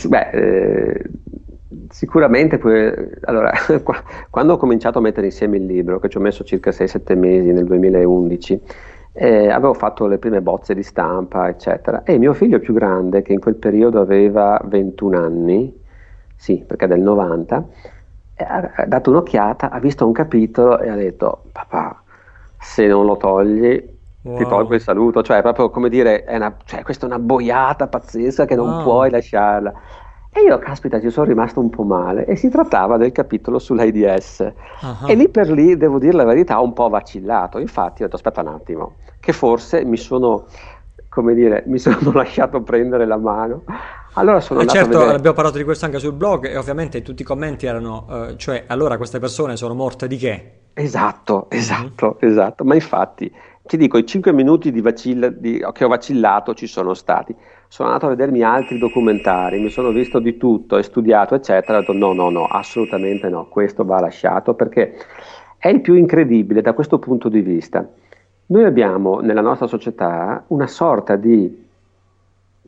beh, 0.08 0.30
eh, 0.32 1.04
sicuramente 1.90 2.58
poi, 2.58 2.92
allora, 3.22 3.52
quando 4.30 4.54
ho 4.54 4.58
cominciato 4.58 5.00
a 5.00 5.02
mettere 5.02 5.28
insieme 5.28 5.58
il 5.58 5.66
libro, 5.66 6.00
che 6.00 6.10
ci 6.10 6.18
ho 6.18 6.22
messo 6.22 6.44
circa 6.44 6.72
6-7 6.72 7.18
mesi 7.18 7.52
nel 7.52 7.66
2011, 7.66 8.62
eh, 9.22 9.50
avevo 9.50 9.74
fatto 9.74 10.08
le 10.08 10.18
prime 10.18 10.42
bozze 10.42 10.74
di 10.74 10.82
stampa, 10.82 11.50
eccetera. 11.50 12.04
E 12.04 12.18
mio 12.18 12.34
figlio 12.34 12.60
più 12.60 12.74
grande, 12.74 13.22
che 13.22 13.34
in 13.34 13.42
quel 13.42 13.56
periodo 13.56 14.00
aveva 14.00 14.62
21 14.64 15.18
anni, 15.18 15.78
sì, 16.38 16.64
perché 16.66 16.86
è 16.86 16.88
del 16.88 17.02
90, 17.02 17.68
eh, 18.36 18.44
ha 18.46 18.86
dato 18.88 19.10
un'occhiata, 19.10 19.72
ha 19.72 19.80
visto 19.80 20.06
un 20.06 20.14
capitolo 20.14 20.80
e 20.80 20.90
ha 20.90 20.96
detto, 20.96 21.44
papà, 21.52 22.02
se 22.58 22.88
non 22.88 23.06
lo 23.06 23.18
togli 23.18 23.98
Wow. 24.22 24.36
ti 24.36 24.46
tolgo 24.46 24.76
il 24.76 24.82
saluto, 24.82 25.24
cioè 25.24 25.42
proprio 25.42 25.70
come 25.70 25.88
dire, 25.88 26.26
è 26.26 26.36
una, 26.36 26.54
cioè, 26.66 26.84
questa 26.84 27.06
è 27.06 27.08
una 27.08 27.20
boiata 27.20 27.88
pazzesca 27.88 28.44
che 28.44 28.56
non 28.56 28.68
wow. 28.68 28.84
puoi 28.84 29.10
lasciarla. 29.10 29.74
E 30.32 30.42
io, 30.42 30.60
caspita, 30.60 31.02
ci 31.02 31.10
sono 31.10 31.26
rimasto 31.26 31.60
un 31.60 31.70
po' 31.70 31.84
male. 31.84 32.26
E 32.26 32.36
si 32.36 32.50
trattava 32.50 32.98
del 32.98 33.12
capitolo 33.12 33.58
sull'AIDS. 33.58 34.54
Uh-huh. 34.82 35.08
E 35.08 35.16
lì 35.16 35.28
per 35.28 35.50
lì, 35.50 35.76
devo 35.76 35.98
dire 35.98 36.14
la 36.14 36.24
verità, 36.24 36.62
ho 36.62 36.64
un 36.64 36.74
po' 36.74 36.88
vacillato. 36.88 37.58
Infatti 37.58 38.04
ho 38.04 38.06
detto, 38.06 38.16
aspetta 38.16 38.42
un 38.42 38.48
attimo, 38.48 38.96
che 39.20 39.34
forse 39.34 39.84
mi 39.84 39.98
sono, 39.98 40.46
come 41.10 41.34
dire, 41.34 41.64
mi 41.66 41.80
sono 41.80 42.12
lasciato 42.12 42.62
prendere 42.62 43.08
la 43.08 43.18
mano. 43.18 43.64
Allora 44.14 44.40
sono 44.40 44.62
eh 44.62 44.68
certo, 44.68 45.02
abbiamo 45.02 45.36
parlato 45.36 45.58
di 45.58 45.64
questo 45.64 45.86
anche 45.86 46.00
sul 46.00 46.14
blog 46.14 46.48
e 46.48 46.58
ovviamente 46.58 47.02
tutti 47.02 47.22
i 47.22 47.26
commenti 47.26 47.68
erano, 47.68 48.06
uh, 48.10 48.36
cioè, 48.36 48.66
allora 48.68 48.98
queste 48.98 49.20
persone 49.20 49.56
sono 49.56 49.74
morte 49.76 50.08
di 50.08 50.18
che? 50.18 50.52
Esatto, 50.74 51.48
esatto, 51.50 52.18
mm-hmm. 52.18 52.32
esatto. 52.32 52.64
Ma 52.64 52.74
infatti, 52.74 53.32
ti 53.64 53.78
dico, 53.78 53.98
i 53.98 54.06
5 54.06 54.32
minuti 54.32 54.72
di 54.72 54.82
vacilla, 54.82 55.30
di, 55.30 55.64
che 55.74 55.86
ho 55.86 55.88
vacillato 55.88 56.54
ci 56.54 56.68
sono 56.68 56.94
stati 56.94 57.36
sono 57.72 57.90
andato 57.90 58.08
a 58.08 58.10
vedermi 58.10 58.42
altri 58.42 58.80
documentari, 58.80 59.60
mi 59.60 59.70
sono 59.70 59.92
visto 59.92 60.18
di 60.18 60.38
tutto 60.38 60.78
e 60.78 60.84
studiato, 60.84 61.36
eccetera, 61.36 61.78
ho 61.78 61.82
detto 61.82 61.94
no, 61.94 62.14
no, 62.14 62.32
no, 62.32 62.46
assolutamente 62.48 63.30
no, 63.30 63.46
questo 63.48 63.86
va 63.86 64.00
lasciato 64.00 64.56
perché 64.56 64.98
è 65.56 65.68
il 65.68 65.80
più 65.80 65.94
incredibile 65.94 66.62
da 66.62 66.74
questo 66.74 66.98
punto 66.98 67.30
di 67.30 67.42
vista. 67.42 67.88
Noi 68.48 68.64
abbiamo 68.64 69.20
nella 69.20 69.42
nostra 69.42 69.68
società 69.68 70.44
una 70.48 70.66
sorta 70.66 71.16
di 71.16 71.68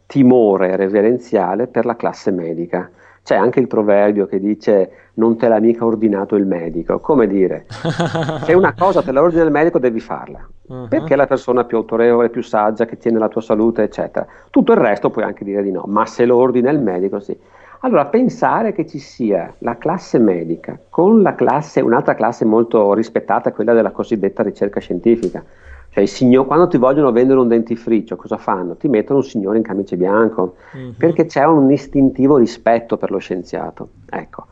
timore 0.06 0.76
reverenziale 0.76 1.66
per 1.66 1.86
la 1.86 1.96
classe 1.96 2.30
medica. 2.30 2.92
C'è 3.24 3.36
anche 3.36 3.60
il 3.60 3.68
proverbio 3.68 4.26
che 4.26 4.40
dice 4.40 4.92
non 5.16 5.38
te 5.38 5.48
l'ha 5.48 5.60
mica 5.60 5.86
ordinato 5.86 6.36
il 6.36 6.46
medico. 6.46 7.00
Come 7.00 7.28
dire, 7.28 7.66
se 8.44 8.54
una 8.54 8.74
cosa 8.74 9.02
te 9.02 9.12
la 9.12 9.22
ordina 9.22 9.44
il 9.44 9.52
medico 9.52 9.80
devi 9.80 10.00
farla, 10.00 10.48
uh-huh. 10.68 10.88
perché 10.88 11.14
è 11.14 11.18
la 11.18 11.28
persona 11.28 11.64
più 11.66 11.78
autorevole, 11.78 12.30
più 12.30 12.42
saggia, 12.42 12.86
che 12.86 12.98
tiene 12.98 13.20
la 13.20 13.28
tua 13.28 13.42
salute, 13.42 13.84
eccetera. 13.84 14.26
Tutto 14.50 14.72
il 14.72 14.80
resto 14.80 15.10
puoi 15.10 15.26
anche 15.26 15.44
dire 15.44 15.62
di 15.62 15.72
no, 15.72 15.84
ma 15.88 16.06
se 16.06 16.26
lo 16.26 16.38
ordina 16.38 16.72
il 16.72 16.80
medico 16.80 17.20
sì. 17.20 17.38
Allora, 17.84 18.06
pensare 18.06 18.74
che 18.74 18.86
ci 18.86 19.00
sia 19.00 19.52
la 19.60 19.78
classe 19.78 20.20
medica 20.20 20.78
con 20.90 21.24
la 21.24 21.34
classe, 21.34 21.82
un'altra 21.82 22.14
classe 22.14 22.46
molto 22.46 22.94
rispettata, 22.94 23.52
quella 23.52 23.74
della 23.74 23.90
cosiddetta 23.90 24.44
ricerca 24.44 24.80
scientifica, 24.80 25.44
cioè, 25.94 26.06
signor, 26.06 26.46
quando 26.46 26.70
ti 26.70 26.78
vogliono 26.78 27.12
vendere 27.12 27.38
un 27.38 27.50
dentifricio, 27.50 28.16
cosa 28.16 28.38
fanno? 28.38 28.78
Ti 28.78 28.88
mettono 28.88 29.20
un 29.20 29.26
signore 29.26 29.58
in 29.58 29.64
camice 29.64 29.98
bianco, 29.98 30.56
mm-hmm. 30.76 30.92
perché 30.92 31.26
c'è 31.26 31.44
un 31.44 31.70
istintivo 31.70 32.38
rispetto 32.38 32.96
per 32.96 33.12
lo 33.12 33.18
scienziato. 33.18 33.90
Ecco. 34.10 34.46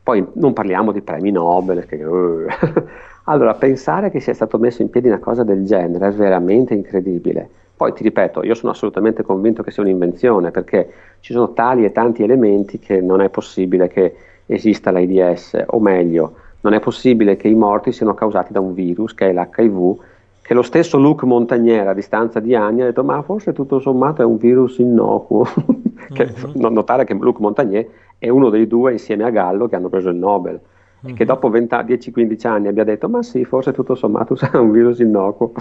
Poi 0.00 0.24
non 0.34 0.52
parliamo 0.52 0.92
di 0.92 1.00
premi 1.00 1.32
Nobel. 1.32 1.84
Che, 1.86 2.04
uh. 2.04 2.46
allora, 3.24 3.54
pensare 3.54 4.08
che 4.12 4.20
sia 4.20 4.34
stato 4.34 4.56
messo 4.58 4.82
in 4.82 4.90
piedi 4.90 5.08
una 5.08 5.18
cosa 5.18 5.42
del 5.42 5.64
genere 5.64 6.06
è 6.06 6.12
veramente 6.12 6.74
incredibile. 6.74 7.48
Poi 7.76 7.92
ti 7.92 8.04
ripeto, 8.04 8.44
io 8.44 8.54
sono 8.54 8.70
assolutamente 8.70 9.24
convinto 9.24 9.64
che 9.64 9.72
sia 9.72 9.82
un'invenzione, 9.82 10.52
perché 10.52 10.92
ci 11.18 11.32
sono 11.32 11.54
tali 11.54 11.84
e 11.84 11.90
tanti 11.90 12.22
elementi 12.22 12.78
che 12.78 13.00
non 13.00 13.20
è 13.20 13.30
possibile 13.30 13.88
che 13.88 14.14
esista 14.46 14.92
l'AIDS, 14.92 15.64
o 15.66 15.80
meglio, 15.80 16.34
non 16.60 16.72
è 16.72 16.78
possibile 16.78 17.34
che 17.34 17.48
i 17.48 17.54
morti 17.54 17.90
siano 17.90 18.14
causati 18.14 18.52
da 18.52 18.60
un 18.60 18.74
virus, 18.74 19.12
che 19.12 19.30
è 19.30 19.32
l'HIV, 19.32 19.96
che 20.44 20.52
lo 20.52 20.60
stesso 20.60 20.98
Luc 20.98 21.22
Montagnier 21.22 21.88
a 21.88 21.94
distanza 21.94 22.38
di 22.38 22.54
anni 22.54 22.82
ha 22.82 22.84
detto 22.84 23.02
ma 23.02 23.22
forse 23.22 23.54
tutto 23.54 23.80
sommato 23.80 24.20
è 24.20 24.26
un 24.26 24.36
virus 24.36 24.76
innocuo 24.76 25.46
che, 26.12 26.34
uh-huh. 26.52 26.70
notare 26.70 27.06
che 27.06 27.14
Luc 27.14 27.38
Montagnier 27.38 27.88
è 28.18 28.28
uno 28.28 28.50
dei 28.50 28.66
due 28.66 28.92
insieme 28.92 29.24
a 29.24 29.30
Gallo 29.30 29.68
che 29.68 29.76
hanno 29.76 29.88
preso 29.88 30.10
il 30.10 30.16
Nobel 30.16 30.60
uh-huh. 31.00 31.08
e 31.08 31.14
che 31.14 31.24
mhm. 31.24 31.28
dopo 31.30 31.48
10-15 31.48 32.46
anni 32.46 32.68
abbia 32.68 32.84
detto 32.84 33.08
ma 33.08 33.22
sì 33.22 33.42
forse 33.46 33.72
tutto 33.72 33.94
sommato 33.94 34.36
è 34.52 34.56
un 34.58 34.70
virus 34.70 34.98
innocuo 34.98 35.52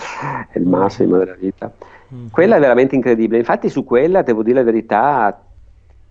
è 0.51 0.57
il 0.57 0.67
massimo 0.67 1.17
della 1.17 1.35
vita 1.35 1.71
uh-huh. 2.09 2.29
quella 2.29 2.57
è 2.57 2.59
veramente 2.59 2.93
incredibile 2.95 3.37
infatti 3.37 3.69
su 3.69 3.85
quella 3.85 4.21
devo 4.21 4.43
dire 4.43 4.57
la 4.57 4.65
verità 4.65 5.45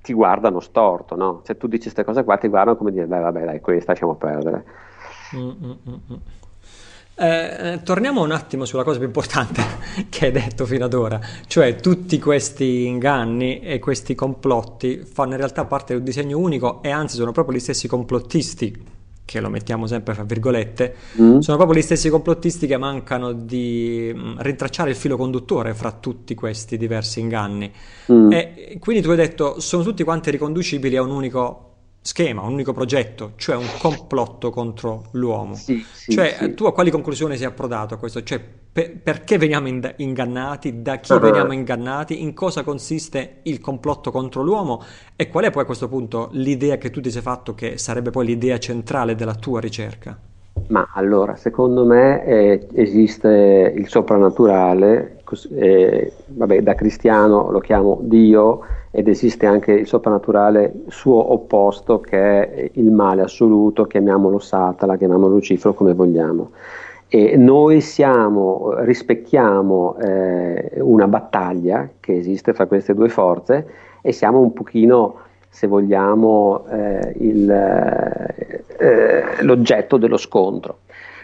ti 0.00 0.14
guardano 0.14 0.60
storto 0.60 1.14
no? 1.14 1.40
se 1.44 1.58
tu 1.58 1.66
dici 1.66 1.82
queste 1.82 2.04
cose 2.04 2.24
qua 2.24 2.38
ti 2.38 2.48
guardano 2.48 2.78
come 2.78 2.90
dire 2.90 3.04
beh 3.04 3.20
vabbè 3.20 3.44
dai 3.44 3.60
questa 3.60 3.92
lasciamo 3.92 4.14
perdere 4.14 4.64
eh, 5.34 6.40
eh, 7.22 7.80
torniamo 7.84 8.22
un 8.22 8.32
attimo 8.32 8.64
sulla 8.64 8.82
cosa 8.82 8.98
più 8.98 9.06
importante 9.06 9.62
che 10.10 10.26
hai 10.26 10.32
detto 10.32 10.66
fino 10.66 10.86
ad 10.86 10.94
ora, 10.94 11.20
cioè 11.46 11.76
tutti 11.76 12.18
questi 12.18 12.86
inganni 12.86 13.60
e 13.60 13.78
questi 13.78 14.16
complotti 14.16 15.04
fanno 15.04 15.32
in 15.32 15.36
realtà 15.36 15.64
parte 15.64 15.92
di 15.92 16.00
un 16.00 16.04
disegno 16.04 16.38
unico 16.38 16.82
e 16.82 16.90
anzi 16.90 17.14
sono 17.16 17.30
proprio 17.30 17.56
gli 17.56 17.60
stessi 17.60 17.86
complottisti, 17.86 18.84
che 19.24 19.40
lo 19.40 19.48
mettiamo 19.48 19.86
sempre 19.86 20.14
fra 20.14 20.24
virgolette, 20.24 20.94
mm. 21.20 21.38
sono 21.38 21.56
proprio 21.56 21.78
gli 21.78 21.82
stessi 21.84 22.10
complottisti 22.10 22.66
che 22.66 22.76
mancano 22.76 23.32
di 23.32 24.12
mm, 24.12 24.38
rintracciare 24.38 24.90
il 24.90 24.96
filo 24.96 25.16
conduttore 25.16 25.74
fra 25.74 25.92
tutti 25.92 26.34
questi 26.34 26.76
diversi 26.76 27.20
inganni. 27.20 27.70
Mm. 28.10 28.32
E 28.32 28.76
quindi 28.80 29.00
tu 29.00 29.10
hai 29.10 29.16
detto 29.16 29.60
sono 29.60 29.84
tutti 29.84 30.02
quanti 30.02 30.30
riconducibili 30.30 30.96
a 30.96 31.02
un 31.02 31.10
unico 31.10 31.71
schema, 32.02 32.42
un 32.42 32.54
unico 32.54 32.72
progetto, 32.72 33.32
cioè 33.36 33.54
un 33.54 33.68
complotto 33.78 34.50
contro 34.50 35.04
l'uomo. 35.12 35.54
Sì, 35.54 35.84
sì, 35.92 36.10
cioè, 36.10 36.36
sì. 36.38 36.54
tu 36.54 36.66
a 36.66 36.72
quali 36.72 36.90
conclusioni 36.90 37.36
sei 37.36 37.46
approdato 37.46 37.94
a 37.94 37.96
questo? 37.96 38.22
Cioè, 38.22 38.40
per, 38.72 38.98
perché 38.98 39.38
veniamo 39.38 39.68
in, 39.68 39.94
ingannati? 39.98 40.82
Da 40.82 40.96
chi 40.96 41.12
uh-huh. 41.12 41.20
veniamo 41.20 41.52
ingannati? 41.52 42.20
In 42.20 42.34
cosa 42.34 42.64
consiste 42.64 43.38
il 43.44 43.60
complotto 43.60 44.10
contro 44.10 44.42
l'uomo? 44.42 44.82
E 45.14 45.28
qual 45.28 45.44
è 45.44 45.50
poi 45.50 45.62
a 45.62 45.66
questo 45.66 45.88
punto 45.88 46.28
l'idea 46.32 46.76
che 46.76 46.90
tu 46.90 47.00
ti 47.00 47.10
sei 47.10 47.22
fatto 47.22 47.54
che 47.54 47.78
sarebbe 47.78 48.10
poi 48.10 48.26
l'idea 48.26 48.58
centrale 48.58 49.14
della 49.14 49.34
tua 49.34 49.60
ricerca? 49.60 50.18
Ma 50.68 50.90
allora, 50.94 51.36
secondo 51.36 51.84
me 51.84 52.24
eh, 52.24 52.66
esiste 52.74 53.72
il 53.76 53.88
soprannaturale 53.88 55.21
eh, 55.54 56.12
vabbè, 56.26 56.62
da 56.62 56.74
cristiano 56.74 57.50
lo 57.50 57.60
chiamo 57.60 57.98
Dio 58.02 58.60
ed 58.90 59.08
esiste 59.08 59.46
anche 59.46 59.72
il 59.72 59.86
soprannaturale 59.86 60.72
suo 60.88 61.32
opposto 61.32 62.00
che 62.00 62.50
è 62.50 62.70
il 62.74 62.90
male 62.90 63.22
assoluto, 63.22 63.86
chiamiamolo 63.86 64.38
Satana, 64.38 64.96
chiamiamolo 64.96 65.34
Lucifero 65.34 65.72
come 65.74 65.94
vogliamo. 65.94 66.50
E 67.08 67.36
noi 67.36 67.80
siamo, 67.80 68.74
rispecchiamo 68.78 69.96
eh, 69.98 70.72
una 70.80 71.06
battaglia 71.08 71.88
che 72.00 72.16
esiste 72.16 72.54
fra 72.54 72.66
queste 72.66 72.94
due 72.94 73.08
forze 73.08 73.66
e 74.00 74.12
siamo 74.12 74.40
un 74.40 74.52
pochino, 74.52 75.16
se 75.48 75.66
vogliamo, 75.66 76.64
eh, 76.70 77.14
il, 77.18 77.50
eh, 77.50 79.42
l'oggetto 79.42 79.96
dello 79.96 80.16
scontro. 80.16 80.78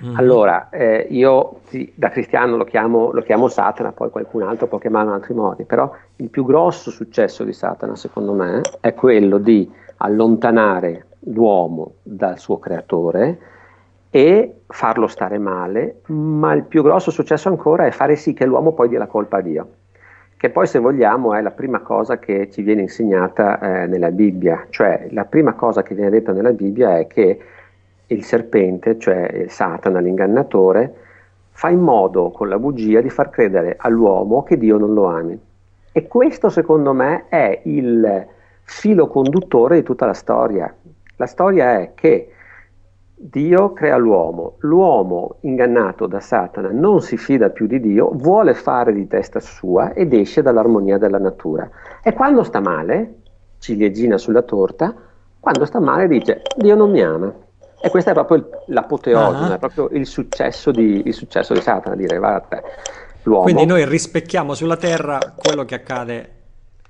Mm-hmm. 0.05 0.17
Allora, 0.17 0.69
eh, 0.71 1.07
io 1.11 1.61
sì, 1.67 1.91
da 1.95 2.09
cristiano 2.11 2.57
lo 2.57 2.65
chiamo, 2.65 3.11
lo 3.13 3.23
chiamo, 3.23 3.49
Satana, 3.49 3.93
poi 3.93 4.11
qualcun 4.11 4.43
altro 4.43 4.67
può 4.69 4.79
chiamarlo 4.79 5.11
in 5.11 5.15
altri 5.17 5.35
modi, 5.35 5.65
però 5.65 5.93
il 6.17 6.29
più 6.29 6.45
grosso 6.45 6.91
successo 6.91 7.45
di 7.45 7.53
Satana, 7.53 7.97
secondo 7.97 8.33
me, 8.33 8.61
è 8.81 8.95
quello 8.95 9.39
di 9.39 9.71
allontanare 9.99 11.07
l'uomo 11.21 11.95
dal 12.03 12.39
suo 12.39 12.59
creatore 12.59 13.39
e 14.11 14.61
farlo 14.67 15.07
stare 15.07 15.39
male, 15.39 16.01
ma 16.07 16.55
il 16.55 16.65
più 16.65 16.83
grosso 16.83 17.11
successo 17.11 17.49
ancora 17.49 17.87
è 17.87 17.91
fare 17.91 18.17
sì 18.17 18.33
che 18.33 18.47
l'uomo 18.47 18.73
poi 18.73 18.89
dia 18.89 18.99
la 18.99 19.07
colpa 19.07 19.39
a 19.39 19.41
Dio, 19.41 19.69
che 20.37 20.51
poi 20.51 20.67
se 20.67 20.79
vogliamo 20.79 21.35
è 21.35 21.43
la 21.43 21.51
prima 21.51 21.81
cosa 21.81 22.19
che 22.19 22.49
ci 22.51 22.63
viene 22.63 22.83
insegnata 22.83 23.59
eh, 23.59 23.87
nella 23.87 24.11
Bibbia, 24.11 24.67
cioè 24.71 25.09
la 25.11 25.25
prima 25.25 25.55
cosa 25.55 25.83
che 25.83 25.95
viene 25.95 26.11
detta 26.11 26.33
nella 26.33 26.53
Bibbia 26.53 26.99
è 26.99 27.07
che 27.07 27.39
il 28.09 28.25
serpente, 28.25 28.99
cioè 28.99 29.47
Satana, 29.49 30.01
l'ingannatore, 30.01 30.95
fa 31.51 31.69
in 31.71 31.81
modo 31.81 32.31
con 32.31 32.49
la 32.49 32.59
bugia 32.59 33.01
di 33.01 33.11
far 33.11 33.31
credere 33.31 33.77
all'uomo 33.79 34.43
che 34.43 34.57
Dio 34.57 34.79
non 34.79 34.95
lo 34.95 35.07
ami. 35.07 35.39
E 35.93 36.07
questo 36.07 36.49
secondo 36.49 36.93
me 36.93 37.25
è 37.29 37.63
il 37.65 38.27
filo 38.63 39.09
conduttore 39.09 39.77
di 39.77 39.83
tutta 39.83 40.07
la 40.07 40.15
storia. 40.15 40.73
La 41.17 41.27
storia 41.27 41.81
è 41.81 41.93
che 41.95 42.33
Dio 43.21 43.73
crea 43.73 43.97
l'uomo, 43.97 44.55
l'uomo 44.59 45.39
ingannato 45.41 46.07
da 46.07 46.21
Satana 46.21 46.71
non 46.71 47.01
si 47.01 47.17
fida 47.17 47.51
più 47.51 47.67
di 47.67 47.81
Dio, 47.81 48.13
vuole 48.15 48.55
fare 48.55 48.93
di 48.93 49.09
testa 49.09 49.41
sua 49.41 49.93
ed 49.93 50.13
esce 50.13 50.41
dall'armonia 50.41 50.99
della 50.99 51.19
natura. 51.19 51.69
E 52.01 52.13
quando 52.13 52.45
sta 52.45 52.61
male, 52.61 53.15
ciliegina 53.59 54.19
sulla 54.19 54.43
torta, 54.43 54.95
quando 55.41 55.65
sta 55.65 55.81
male 55.81 56.07
dice 56.07 56.43
Dio 56.57 56.77
non 56.77 56.93
mi 56.93 57.03
ama. 57.03 57.35
E 57.81 57.91
questa 57.91 58.11
è 58.11 58.15
proprio 58.15 58.49
l'apoteosi, 58.67 59.43
uh-huh. 59.45 59.53
è 59.53 59.59
proprio 59.59 59.89
il 59.93 60.07
successo, 60.07 60.71
di, 60.71 61.03
il 61.07 61.15
successo 61.15 61.55
di 61.55 61.61
Satana, 61.61 61.95
dire 61.95 62.19
guarda 62.19 62.61
l'uomo... 63.23 63.45
Quindi 63.45 63.67
noi 63.67 63.85
rispecchiamo 63.87 64.55
sulla 64.55 64.77
terra 64.77 65.19
quello 65.37 65.65
che 65.65 65.77
accade 65.77 66.31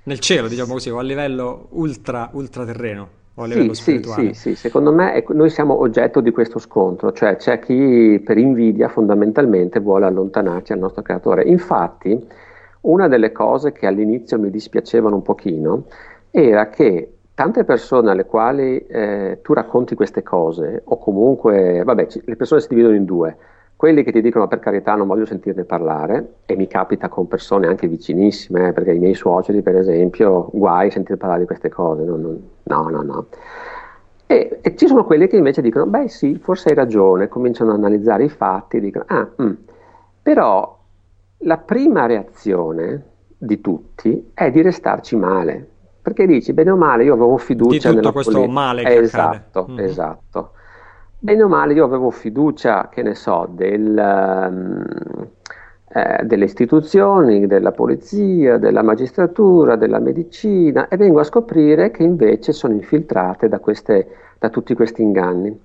nel 0.03 0.19
cielo, 0.19 0.47
diciamo 0.47 0.73
così, 0.73 0.89
o 0.89 0.97
a 0.97 1.03
livello 1.03 1.67
ultra, 1.71 2.29
ultraterreno. 2.31 3.17
O 3.35 3.43
a 3.43 3.45
livello 3.45 3.73
sì, 3.73 3.81
spirituale. 3.81 4.33
sì, 4.33 4.49
sì, 4.49 4.55
secondo 4.55 4.91
me 4.91 5.13
è, 5.13 5.23
noi 5.29 5.49
siamo 5.49 5.79
oggetto 5.79 6.19
di 6.19 6.31
questo 6.31 6.57
scontro, 6.57 7.11
cioè 7.13 7.35
c'è 7.35 7.59
chi 7.59 8.19
per 8.25 8.37
invidia 8.37 8.89
fondamentalmente 8.89 9.79
vuole 9.79 10.05
allontanarci 10.07 10.73
dal 10.73 10.81
nostro 10.81 11.03
creatore. 11.03 11.43
Infatti, 11.43 12.27
una 12.81 13.07
delle 13.07 13.31
cose 13.31 13.71
che 13.71 13.85
all'inizio 13.85 14.39
mi 14.39 14.49
dispiacevano 14.49 15.15
un 15.15 15.21
pochino 15.21 15.85
era 16.31 16.69
che 16.69 17.18
tante 17.39 17.63
persone 17.63 18.11
alle 18.11 18.25
quali 18.25 18.85
eh, 18.85 19.39
tu 19.41 19.53
racconti 19.53 19.95
queste 19.95 20.23
cose, 20.23 20.81
o 20.83 20.97
comunque, 20.97 21.83
vabbè, 21.85 22.07
c- 22.07 22.21
le 22.25 22.35
persone 22.35 22.59
si 22.59 22.67
dividono 22.67 22.95
in 22.95 23.05
due, 23.05 23.37
quelli 23.77 24.03
che 24.03 24.11
ti 24.11 24.19
dicono 24.19 24.49
per 24.49 24.59
carità 24.59 24.93
non 24.95 25.07
voglio 25.07 25.23
sentirne 25.23 25.63
parlare, 25.63 26.33
e 26.45 26.57
mi 26.57 26.67
capita 26.67 27.07
con 27.07 27.29
persone 27.29 27.67
anche 27.67 27.87
vicinissime, 27.87 28.67
eh, 28.67 28.73
perché 28.73 28.91
i 28.91 28.99
miei 28.99 29.13
suoceri, 29.13 29.61
per 29.61 29.77
esempio, 29.77 30.49
guai 30.51 30.91
sentire 30.91 31.15
parlare 31.15 31.39
di 31.39 31.45
queste 31.45 31.69
cose, 31.69 32.03
no, 32.03 32.17
no, 32.17 32.89
no. 32.89 33.01
no. 33.03 33.25
E, 34.25 34.59
e, 34.61 34.75
ci 34.75 34.87
sono 34.87 35.05
quelli 35.05 35.27
che 35.27 35.37
invece 35.37 35.61
dicono, 35.61 35.85
beh 35.85 36.09
sì, 36.09 36.35
forse 36.35 36.67
hai 36.67 36.75
ragione, 36.75 37.29
cominciano 37.29 37.71
ad 37.71 37.77
analizzare 37.77 38.25
i 38.25 38.29
fatti, 38.29 38.81
dicono, 38.81 39.05
ah, 39.07 39.29
mm. 39.41 39.53
però 40.21 40.77
la 41.37 41.57
prima 41.57 42.05
reazione 42.05 43.01
di 43.37 43.61
tutti 43.61 44.31
è 44.33 44.51
di 44.51 44.61
restarci 44.61 45.15
male, 45.15 45.67
perché 46.09 46.25
dici, 46.25 46.53
bene 46.53 46.71
o 46.71 46.75
male, 46.75 47.03
io 47.03 47.13
avevo 47.13 47.37
fiducia 47.37 47.89
di 47.89 47.95
tutto 47.97 48.11
questo 48.11 48.31
politica. 48.31 48.59
male 48.59 48.83
che 48.83 48.97
esatto, 48.97 49.59
accade. 49.59 49.83
esatto. 49.83 50.51
Bene 51.19 51.43
o 51.43 51.47
male, 51.47 51.73
io 51.73 51.85
avevo 51.85 52.09
fiducia, 52.09 52.89
che 52.89 53.03
ne 53.03 53.13
so, 53.13 53.47
del, 53.51 54.49
um, 54.49 54.85
eh, 55.89 56.23
delle 56.23 56.45
istituzioni, 56.45 57.45
della 57.45 57.71
polizia, 57.71 58.57
della 58.57 58.81
magistratura, 58.81 59.75
della 59.75 59.99
medicina 59.99 60.87
e 60.87 60.97
vengo 60.97 61.19
a 61.19 61.23
scoprire 61.23 61.91
che 61.91 62.03
invece 62.03 62.53
sono 62.53 62.73
infiltrate 62.73 63.47
da, 63.47 63.59
queste, 63.59 64.07
da 64.39 64.49
tutti 64.49 64.73
questi 64.73 65.03
inganni. 65.03 65.61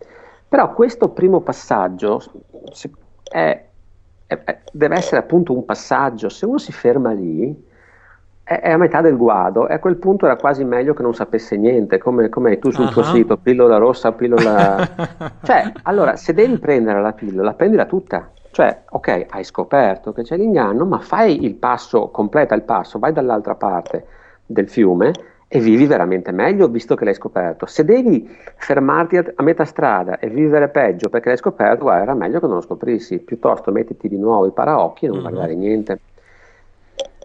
Però 0.46 0.72
questo 0.74 1.08
primo 1.08 1.40
passaggio 1.40 2.20
è, 3.30 3.64
è, 4.26 4.58
deve 4.72 4.94
essere 4.94 5.18
appunto 5.18 5.54
un 5.54 5.64
passaggio, 5.64 6.28
se 6.28 6.44
uno 6.44 6.58
si 6.58 6.72
ferma 6.72 7.12
lì, 7.12 7.72
è, 8.44 8.70
a 8.70 8.76
metà 8.76 9.00
del 9.00 9.16
guado 9.16 9.66
e 9.66 9.74
a 9.74 9.78
quel 9.78 9.96
punto 9.96 10.26
era 10.26 10.36
quasi 10.36 10.64
meglio 10.64 10.92
che 10.92 11.02
non 11.02 11.14
sapesse 11.14 11.56
niente, 11.56 11.98
come, 11.98 12.28
come 12.28 12.58
tu 12.58 12.70
sul 12.70 12.84
uh-huh. 12.84 12.90
tuo 12.90 13.02
sito, 13.02 13.36
pillola 13.38 13.78
rossa, 13.78 14.12
pillola... 14.12 14.86
cioè, 15.42 15.72
allora, 15.84 16.16
se 16.16 16.34
devi 16.34 16.58
prendere 16.58 17.00
la 17.00 17.12
pillola, 17.12 17.54
prendila 17.54 17.86
tutta. 17.86 18.30
Cioè, 18.50 18.82
ok, 18.90 19.26
hai 19.30 19.42
scoperto 19.42 20.12
che 20.12 20.22
c'è 20.22 20.36
l'inganno, 20.36 20.84
ma 20.84 21.00
fai 21.00 21.44
il 21.44 21.54
passo, 21.54 22.10
completa 22.10 22.54
il 22.54 22.62
passo, 22.62 22.98
vai 22.98 23.12
dall'altra 23.12 23.54
parte 23.54 24.06
del 24.46 24.68
fiume 24.68 25.12
e 25.48 25.58
vivi 25.58 25.86
veramente 25.86 26.30
meglio 26.30 26.68
visto 26.68 26.94
che 26.94 27.04
l'hai 27.04 27.14
scoperto. 27.14 27.66
Se 27.66 27.84
devi 27.84 28.28
fermarti 28.56 29.16
a, 29.16 29.24
a 29.36 29.42
metà 29.42 29.64
strada 29.64 30.18
e 30.18 30.28
vivere 30.28 30.68
peggio 30.68 31.08
perché 31.08 31.28
l'hai 31.28 31.38
scoperto, 31.38 31.84
guarda, 31.84 32.02
era 32.02 32.14
meglio 32.14 32.40
che 32.40 32.46
non 32.46 32.56
lo 32.56 32.60
scoprissi, 32.60 33.18
piuttosto 33.18 33.72
mettiti 33.72 34.08
di 34.08 34.18
nuovo 34.18 34.46
i 34.46 34.52
paraocchi 34.52 35.06
e 35.06 35.08
non 35.08 35.16
uh-huh. 35.16 35.22
guardare 35.22 35.54
niente. 35.54 35.98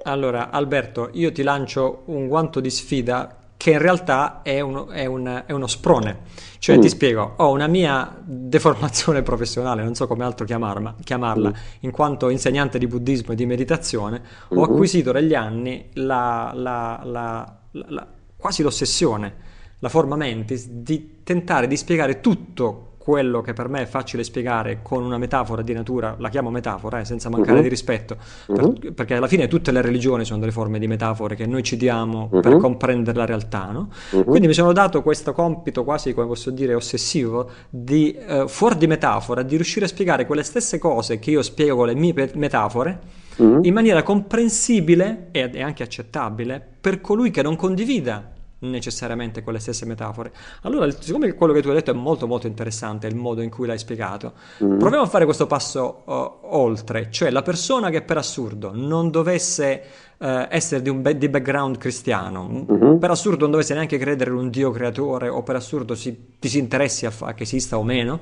Allora, 0.03 0.49
Alberto, 0.49 1.09
io 1.13 1.31
ti 1.31 1.43
lancio 1.43 2.03
un 2.05 2.27
guanto 2.27 2.59
di 2.59 2.69
sfida 2.69 3.37
che 3.59 3.71
in 3.71 3.79
realtà 3.79 4.41
è 4.41 4.61
uno, 4.61 4.87
è 4.87 5.05
un, 5.05 5.43
è 5.45 5.51
uno 5.51 5.67
sprone. 5.67 6.19
Cioè, 6.59 6.77
mm. 6.77 6.79
ti 6.81 6.87
spiego, 6.87 7.33
ho 7.35 7.51
una 7.51 7.67
mia 7.67 8.17
deformazione 8.23 9.21
professionale, 9.23 9.83
non 9.83 9.95
so 9.95 10.07
come 10.07 10.23
altro 10.23 10.45
chiamarla, 10.45 10.95
chiamarla 11.03 11.49
mm. 11.49 11.53
in 11.81 11.91
quanto 11.91 12.29
insegnante 12.29 12.79
di 12.79 12.87
buddismo 12.87 13.33
e 13.33 13.35
di 13.35 13.45
meditazione, 13.45 14.21
mm-hmm. 14.21 14.61
ho 14.61 14.65
acquisito 14.65 15.11
negli 15.11 15.33
anni 15.33 15.89
la, 15.95 16.51
la, 16.55 17.01
la, 17.03 18.07
quasi 18.37 18.63
l'ossessione, 18.63 19.35
la 19.79 19.89
forma 19.89 20.15
mentis, 20.15 20.67
di 20.67 21.19
tentare 21.23 21.67
di 21.67 21.75
spiegare 21.75 22.21
tutto 22.21 22.88
quello 23.09 23.41
che 23.41 23.53
per 23.53 23.69
me 23.69 23.81
è 23.81 23.85
facile 23.87 24.23
spiegare 24.23 24.81
con 24.83 25.03
una 25.03 25.17
metafora 25.17 25.63
di 25.63 25.73
natura, 25.73 26.15
la 26.19 26.29
chiamo 26.29 26.51
metafora, 26.51 26.99
eh, 26.99 27.05
senza 27.05 27.27
mancare 27.27 27.57
uh-huh. 27.57 27.63
di 27.63 27.67
rispetto, 27.67 28.17
per, 28.45 28.63
uh-huh. 28.63 28.93
perché 28.93 29.15
alla 29.15 29.25
fine 29.25 29.47
tutte 29.47 29.71
le 29.71 29.81
religioni 29.81 30.25
sono 30.25 30.37
delle 30.37 30.51
forme 30.51 30.77
di 30.77 30.85
metafore 30.85 31.33
che 31.33 31.47
noi 31.47 31.63
ci 31.63 31.75
diamo 31.75 32.29
uh-huh. 32.31 32.39
per 32.39 32.57
comprendere 32.57 33.17
la 33.17 33.25
realtà, 33.25 33.71
no? 33.71 33.89
Quindi 34.25 34.45
mi 34.45 34.53
sono 34.53 34.73
dato 34.73 35.01
questo 35.01 35.33
compito 35.33 35.83
quasi, 35.83 36.13
come 36.13 36.27
posso 36.27 36.51
dire, 36.51 36.75
ossessivo, 36.75 37.49
di, 37.67 38.13
eh, 38.13 38.43
fuori 38.47 38.77
di 38.77 38.85
metafora, 38.85 39.41
di 39.41 39.55
riuscire 39.55 39.85
a 39.85 39.87
spiegare 39.87 40.27
quelle 40.27 40.43
stesse 40.43 40.77
cose 40.77 41.17
che 41.17 41.31
io 41.31 41.41
spiego 41.41 41.77
con 41.77 41.87
le 41.87 41.95
mie 41.95 42.13
metafore, 42.35 42.99
in 43.39 43.73
maniera 43.73 44.03
comprensibile 44.03 45.29
e 45.31 45.63
anche 45.63 45.81
accettabile 45.81 46.61
per 46.79 46.99
colui 46.99 47.31
che 47.31 47.41
non 47.41 47.55
condivida 47.55 48.33
necessariamente 48.59 49.41
con 49.41 49.53
le 49.53 49.59
stesse 49.59 49.85
metafore. 49.85 50.31
Allora, 50.63 50.89
siccome 50.91 51.33
quello 51.33 51.53
che 51.53 51.61
tu 51.61 51.69
hai 51.69 51.75
detto 51.75 51.91
è 51.91 51.93
molto 51.93 52.27
molto 52.27 52.47
interessante, 52.47 53.07
il 53.07 53.15
modo 53.15 53.41
in 53.41 53.49
cui 53.49 53.67
l'hai 53.67 53.77
spiegato, 53.77 54.33
mm. 54.63 54.77
proviamo 54.77 55.03
a 55.03 55.07
fare 55.07 55.25
questo 55.25 55.47
passo 55.47 56.03
uh, 56.05 56.55
oltre, 56.55 57.09
cioè 57.11 57.29
la 57.29 57.41
persona 57.41 57.89
che 57.89 58.01
per 58.01 58.17
assurdo 58.17 58.71
non 58.73 59.09
dovesse 59.11 59.83
uh, 60.17 60.45
essere 60.49 60.81
di 60.81 60.89
un 60.89 61.01
be- 61.01 61.17
di 61.17 61.29
background 61.29 61.77
cristiano, 61.77 62.47
mm-hmm. 62.47 62.97
per 62.97 63.11
assurdo 63.11 63.41
non 63.41 63.51
dovesse 63.51 63.73
neanche 63.73 63.97
credere 63.97 64.31
in 64.31 64.37
un 64.37 64.49
Dio 64.49 64.71
creatore 64.71 65.29
o 65.29 65.43
per 65.43 65.55
assurdo 65.55 65.95
si, 65.95 66.35
ti 66.39 66.49
si 66.49 66.59
interessi 66.59 67.05
a, 67.05 67.11
fa- 67.11 67.33
che 67.33 67.43
esista 67.43 67.77
o 67.77 67.83
meno, 67.83 68.19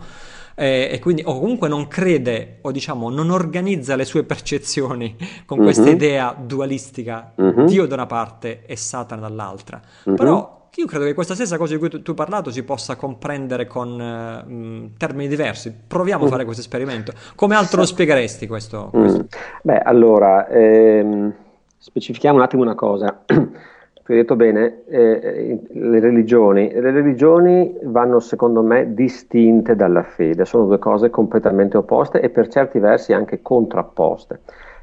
eh, 0.60 0.89
e 0.91 1.00
quindi 1.00 1.22
o 1.24 1.39
comunque 1.39 1.67
non 1.67 1.88
crede 1.88 2.58
o 2.62 2.72
diciamo 2.72 3.12
non 3.12 3.30
organizza 3.30 3.96
le 3.96 4.06
sue 4.06 4.24
percezioni 4.24 5.15
con 5.46 5.60
questa 5.60 5.84
mm-hmm. 5.84 5.93
idea 5.93 6.36
dualistica, 6.38 7.34
mm-hmm. 7.39 7.65
Dio 7.65 7.86
da 7.86 7.93
una 7.93 8.08
parte 8.08 8.65
e 8.65 8.76
Satana 8.76 9.22
dall'altra. 9.22 9.80
Mm-hmm. 9.80 10.17
Però 10.17 10.70
io 10.74 10.86
credo 10.88 11.06
che 11.06 11.13
questa 11.13 11.36
stessa 11.36 11.58
cosa 11.58 11.74
di 11.74 11.80
cui 11.80 11.89
tu, 11.89 12.02
tu 12.02 12.12
hai 12.12 12.15
parlato 12.15 12.52
si 12.52 12.63
possa 12.63 12.96
comprendere 12.96 13.67
con 13.67 14.00
uh, 14.00 14.98
termini 14.98 15.28
diversi. 15.28 15.74
Proviamo 15.88 16.26
a 16.26 16.28
fare 16.28 16.43
questo 16.43 16.62
esperimento. 16.62 17.13
Come 17.36 17.56
altro 17.56 17.80
lo 17.80 17.86
spiegheresti 17.86 18.48
questo? 18.48 18.89
questo? 18.91 19.20
Mm. 19.20 19.26
Beh, 19.62 19.80
allora, 19.80 20.48
ehm, 20.48 21.34
specifichiamo 21.78 22.38
un 22.38 22.43
attimo 22.43 22.63
una 22.63 22.76
cosa. 22.76 23.24
tu 24.08 24.13
hai 24.13 24.20
detto 24.20 24.38
bene, 24.38 24.84
eh, 24.88 25.02
eh, 25.02 25.62
le 25.67 26.00
religioni. 26.00 26.72
Le 26.72 26.91
religioni 26.91 27.78
vanno 27.84 28.22
secondo 28.22 28.63
me 28.63 28.93
distinte 28.93 29.76
dalla 29.76 30.04
fede, 30.04 30.46
sono 30.46 30.65
due 30.65 30.80
cose 30.80 31.10
completamente 31.10 31.76
opposte 31.76 32.22
e 32.22 32.30
per 32.30 32.48
certi 32.48 32.80
versi 32.80 33.12
anche 33.12 33.41
contrapposte. 33.41 34.39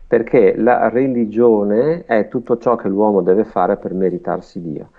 perché 0.07 0.55
la 0.57 0.91
religione 0.91 2.05
è 2.05 2.29
tutto 2.29 2.59
ciò 2.59 2.77
che 2.77 2.87
l'uomo 2.89 3.23
deve 3.23 3.45
fare 3.45 3.79
per 3.79 3.95
meritarsi 3.95 4.61
Dio. 4.61 4.91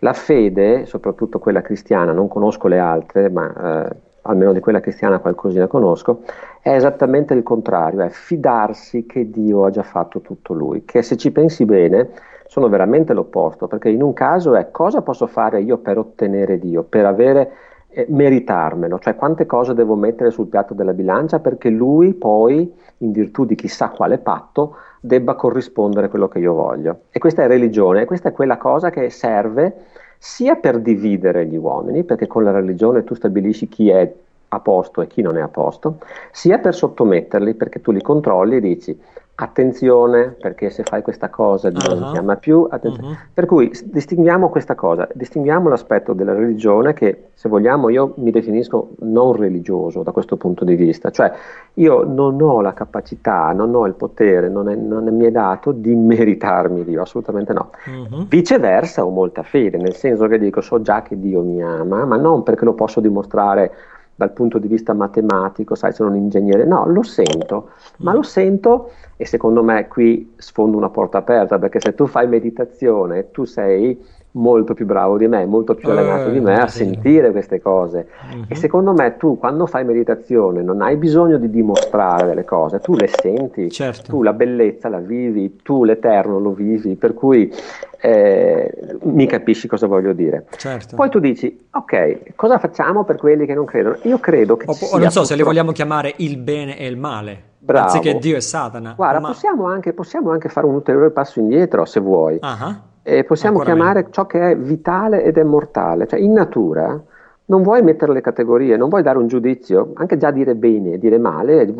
La 0.00 0.12
fede, 0.12 0.84
soprattutto 0.84 1.38
quella 1.38 1.62
cristiana, 1.62 2.12
non 2.12 2.28
conosco 2.28 2.68
le 2.68 2.78
altre, 2.78 3.30
ma 3.30 3.88
eh, 3.88 3.96
almeno 4.22 4.52
di 4.52 4.60
quella 4.60 4.80
cristiana 4.80 5.18
qualcosina 5.18 5.66
conosco, 5.66 6.22
è 6.60 6.74
esattamente 6.74 7.32
il 7.34 7.42
contrario, 7.42 8.02
è 8.02 8.10
fidarsi 8.10 9.06
che 9.06 9.30
Dio 9.30 9.64
ha 9.64 9.70
già 9.70 9.82
fatto 9.82 10.20
tutto 10.20 10.52
lui, 10.52 10.84
che 10.84 11.02
se 11.02 11.16
ci 11.16 11.32
pensi 11.32 11.64
bene 11.64 12.10
sono 12.50 12.68
veramente 12.68 13.12
l'opposto, 13.12 13.68
perché 13.68 13.90
in 13.90 14.02
un 14.02 14.12
caso 14.12 14.56
è 14.56 14.72
cosa 14.72 15.02
posso 15.02 15.28
fare 15.28 15.60
io 15.60 15.78
per 15.78 15.98
ottenere 15.98 16.58
Dio, 16.58 16.82
per 16.82 17.06
avere 17.06 17.52
eh, 17.90 18.06
meritarmelo, 18.08 18.98
cioè 18.98 19.14
quante 19.14 19.46
cose 19.46 19.72
devo 19.72 19.94
mettere 19.94 20.32
sul 20.32 20.48
piatto 20.48 20.74
della 20.74 20.92
bilancia 20.92 21.38
perché 21.38 21.70
lui 21.70 22.12
poi, 22.12 22.74
in 22.98 23.12
virtù 23.12 23.44
di 23.44 23.54
chissà 23.54 23.90
quale 23.90 24.18
patto, 24.18 24.74
debba 25.00 25.36
corrispondere 25.36 26.08
quello 26.08 26.26
che 26.26 26.40
io 26.40 26.52
voglio. 26.52 27.02
E 27.12 27.20
questa 27.20 27.44
è 27.44 27.46
religione, 27.46 28.02
e 28.02 28.04
questa 28.04 28.30
è 28.30 28.32
quella 28.32 28.56
cosa 28.56 28.90
che 28.90 29.10
serve 29.10 29.84
sia 30.18 30.56
per 30.56 30.80
dividere 30.80 31.46
gli 31.46 31.56
uomini, 31.56 32.02
perché 32.02 32.26
con 32.26 32.42
la 32.42 32.50
religione 32.50 33.04
tu 33.04 33.14
stabilisci 33.14 33.68
chi 33.68 33.90
è 33.90 34.12
a 34.48 34.58
posto 34.58 35.02
e 35.02 35.06
chi 35.06 35.22
non 35.22 35.36
è 35.36 35.40
a 35.40 35.46
posto, 35.46 35.98
sia 36.32 36.58
per 36.58 36.74
sottometterli, 36.74 37.54
perché 37.54 37.80
tu 37.80 37.92
li 37.92 38.02
controlli 38.02 38.56
e 38.56 38.60
dici 38.60 39.00
attenzione 39.42 40.36
perché 40.38 40.70
se 40.70 40.82
fai 40.82 41.02
questa 41.02 41.30
cosa 41.30 41.70
Dio 41.70 41.94
non 41.94 42.12
ti 42.12 42.18
ama 42.18 42.36
più. 42.36 42.68
Uh-huh. 42.70 43.16
Per 43.32 43.46
cui 43.46 43.70
distinguiamo 43.84 44.50
questa 44.50 44.74
cosa, 44.74 45.08
distinguiamo 45.14 45.68
l'aspetto 45.68 46.12
della 46.12 46.34
religione 46.34 46.92
che 46.92 47.28
se 47.34 47.48
vogliamo 47.48 47.88
io 47.88 48.12
mi 48.16 48.30
definisco 48.30 48.90
non 49.00 49.34
religioso 49.34 50.02
da 50.02 50.12
questo 50.12 50.36
punto 50.36 50.64
di 50.64 50.74
vista, 50.74 51.10
cioè 51.10 51.32
io 51.74 52.04
non 52.04 52.40
ho 52.40 52.60
la 52.60 52.74
capacità, 52.74 53.52
non 53.52 53.74
ho 53.74 53.86
il 53.86 53.94
potere, 53.94 54.48
non, 54.48 54.68
è, 54.68 54.74
non 54.74 55.04
mi 55.04 55.24
è 55.24 55.30
dato 55.30 55.72
di 55.72 55.94
meritarmi 55.94 56.84
Dio, 56.84 57.02
assolutamente 57.02 57.52
no. 57.52 57.70
Uh-huh. 57.86 58.26
Viceversa 58.28 59.04
ho 59.04 59.10
molta 59.10 59.42
fede, 59.42 59.78
nel 59.78 59.94
senso 59.94 60.26
che 60.26 60.38
dico 60.38 60.60
so 60.60 60.82
già 60.82 61.02
che 61.02 61.18
Dio 61.18 61.40
mi 61.40 61.62
ama, 61.62 62.04
ma 62.04 62.16
non 62.16 62.42
perché 62.42 62.64
lo 62.64 62.74
posso 62.74 63.00
dimostrare 63.00 63.72
dal 64.20 64.32
punto 64.32 64.58
di 64.58 64.68
vista 64.68 64.92
matematico, 64.92 65.74
sai, 65.74 65.94
sono 65.94 66.10
un 66.10 66.16
ingegnere, 66.16 66.66
no, 66.66 66.86
lo 66.86 67.02
sento, 67.02 67.70
ma 68.00 68.12
lo 68.12 68.22
sento 68.22 68.90
e 69.16 69.24
secondo 69.24 69.62
me 69.62 69.88
qui 69.88 70.34
sfondo 70.36 70.76
una 70.76 70.90
porta 70.90 71.16
aperta 71.16 71.58
perché 71.58 71.80
se 71.80 71.94
tu 71.94 72.06
fai 72.06 72.28
meditazione, 72.28 73.30
tu 73.30 73.46
sei 73.46 73.98
molto 74.32 74.74
più 74.74 74.86
bravo 74.86 75.16
di 75.16 75.26
me, 75.26 75.44
molto 75.46 75.74
più 75.74 75.90
allenato 75.90 76.28
eh, 76.28 76.32
di 76.32 76.40
me 76.40 76.60
a 76.60 76.68
sì. 76.68 76.84
sentire 76.84 77.30
queste 77.32 77.60
cose. 77.60 78.08
Uh-huh. 78.32 78.44
E 78.48 78.54
secondo 78.54 78.92
me 78.92 79.16
tu 79.16 79.38
quando 79.38 79.66
fai 79.66 79.84
meditazione 79.84 80.62
non 80.62 80.82
hai 80.82 80.96
bisogno 80.96 81.38
di 81.38 81.50
dimostrare 81.50 82.26
delle 82.26 82.44
cose, 82.44 82.80
tu 82.80 82.94
le 82.94 83.08
senti, 83.08 83.70
certo. 83.70 84.10
tu 84.10 84.22
la 84.22 84.32
bellezza 84.32 84.88
la 84.88 84.98
vivi, 84.98 85.56
tu 85.62 85.84
l'eterno 85.84 86.38
lo 86.38 86.52
vivi, 86.52 86.94
per 86.94 87.14
cui 87.14 87.52
eh, 88.00 88.98
mi 89.02 89.26
capisci 89.26 89.66
cosa 89.66 89.86
voglio 89.86 90.12
dire. 90.12 90.46
Certo. 90.56 90.94
Poi 90.94 91.08
tu 91.08 91.18
dici, 91.18 91.66
ok, 91.70 92.34
cosa 92.36 92.58
facciamo 92.58 93.04
per 93.04 93.16
quelli 93.16 93.46
che 93.46 93.54
non 93.54 93.64
credono? 93.64 93.96
Io 94.02 94.18
credo 94.18 94.56
che... 94.56 94.66
O, 94.68 94.74
o 94.92 94.98
non 94.98 95.10
so 95.10 95.24
se 95.24 95.34
li 95.34 95.42
vogliamo 95.42 95.72
chiamare 95.72 96.14
il 96.18 96.36
bene 96.36 96.78
e 96.78 96.86
il 96.86 96.96
male. 96.96 97.48
Bravo. 97.58 97.86
Anziché 97.86 98.18
Dio 98.18 98.36
e 98.36 98.40
Satana. 98.40 98.94
Guarda, 98.96 99.20
ma... 99.20 99.28
possiamo, 99.28 99.66
anche, 99.66 99.92
possiamo, 99.92 100.30
anche, 100.30 100.48
fare 100.48 100.66
un 100.66 100.74
ulteriore 100.74 101.10
passo 101.10 101.40
indietro 101.40 101.84
se 101.84 102.00
vuoi. 102.00 102.38
Uh-huh 102.40 102.88
e 103.02 103.24
possiamo 103.24 103.58
Ancora 103.58 103.74
chiamare 103.74 104.00
meno. 104.00 104.12
ciò 104.12 104.26
che 104.26 104.50
è 104.50 104.56
vitale 104.56 105.22
ed 105.24 105.38
è 105.38 105.42
mortale. 105.42 106.06
Cioè, 106.06 106.20
in 106.20 106.32
natura 106.32 107.00
non 107.46 107.62
vuoi 107.62 107.82
mettere 107.82 108.12
le 108.12 108.20
categorie, 108.20 108.76
non 108.76 108.88
vuoi 108.88 109.02
dare 109.02 109.18
un 109.18 109.26
giudizio, 109.26 109.90
anche 109.94 110.16
già 110.16 110.30
dire 110.30 110.54
bene 110.54 110.92
e 110.92 110.98
dire 110.98 111.18
male, 111.18 111.72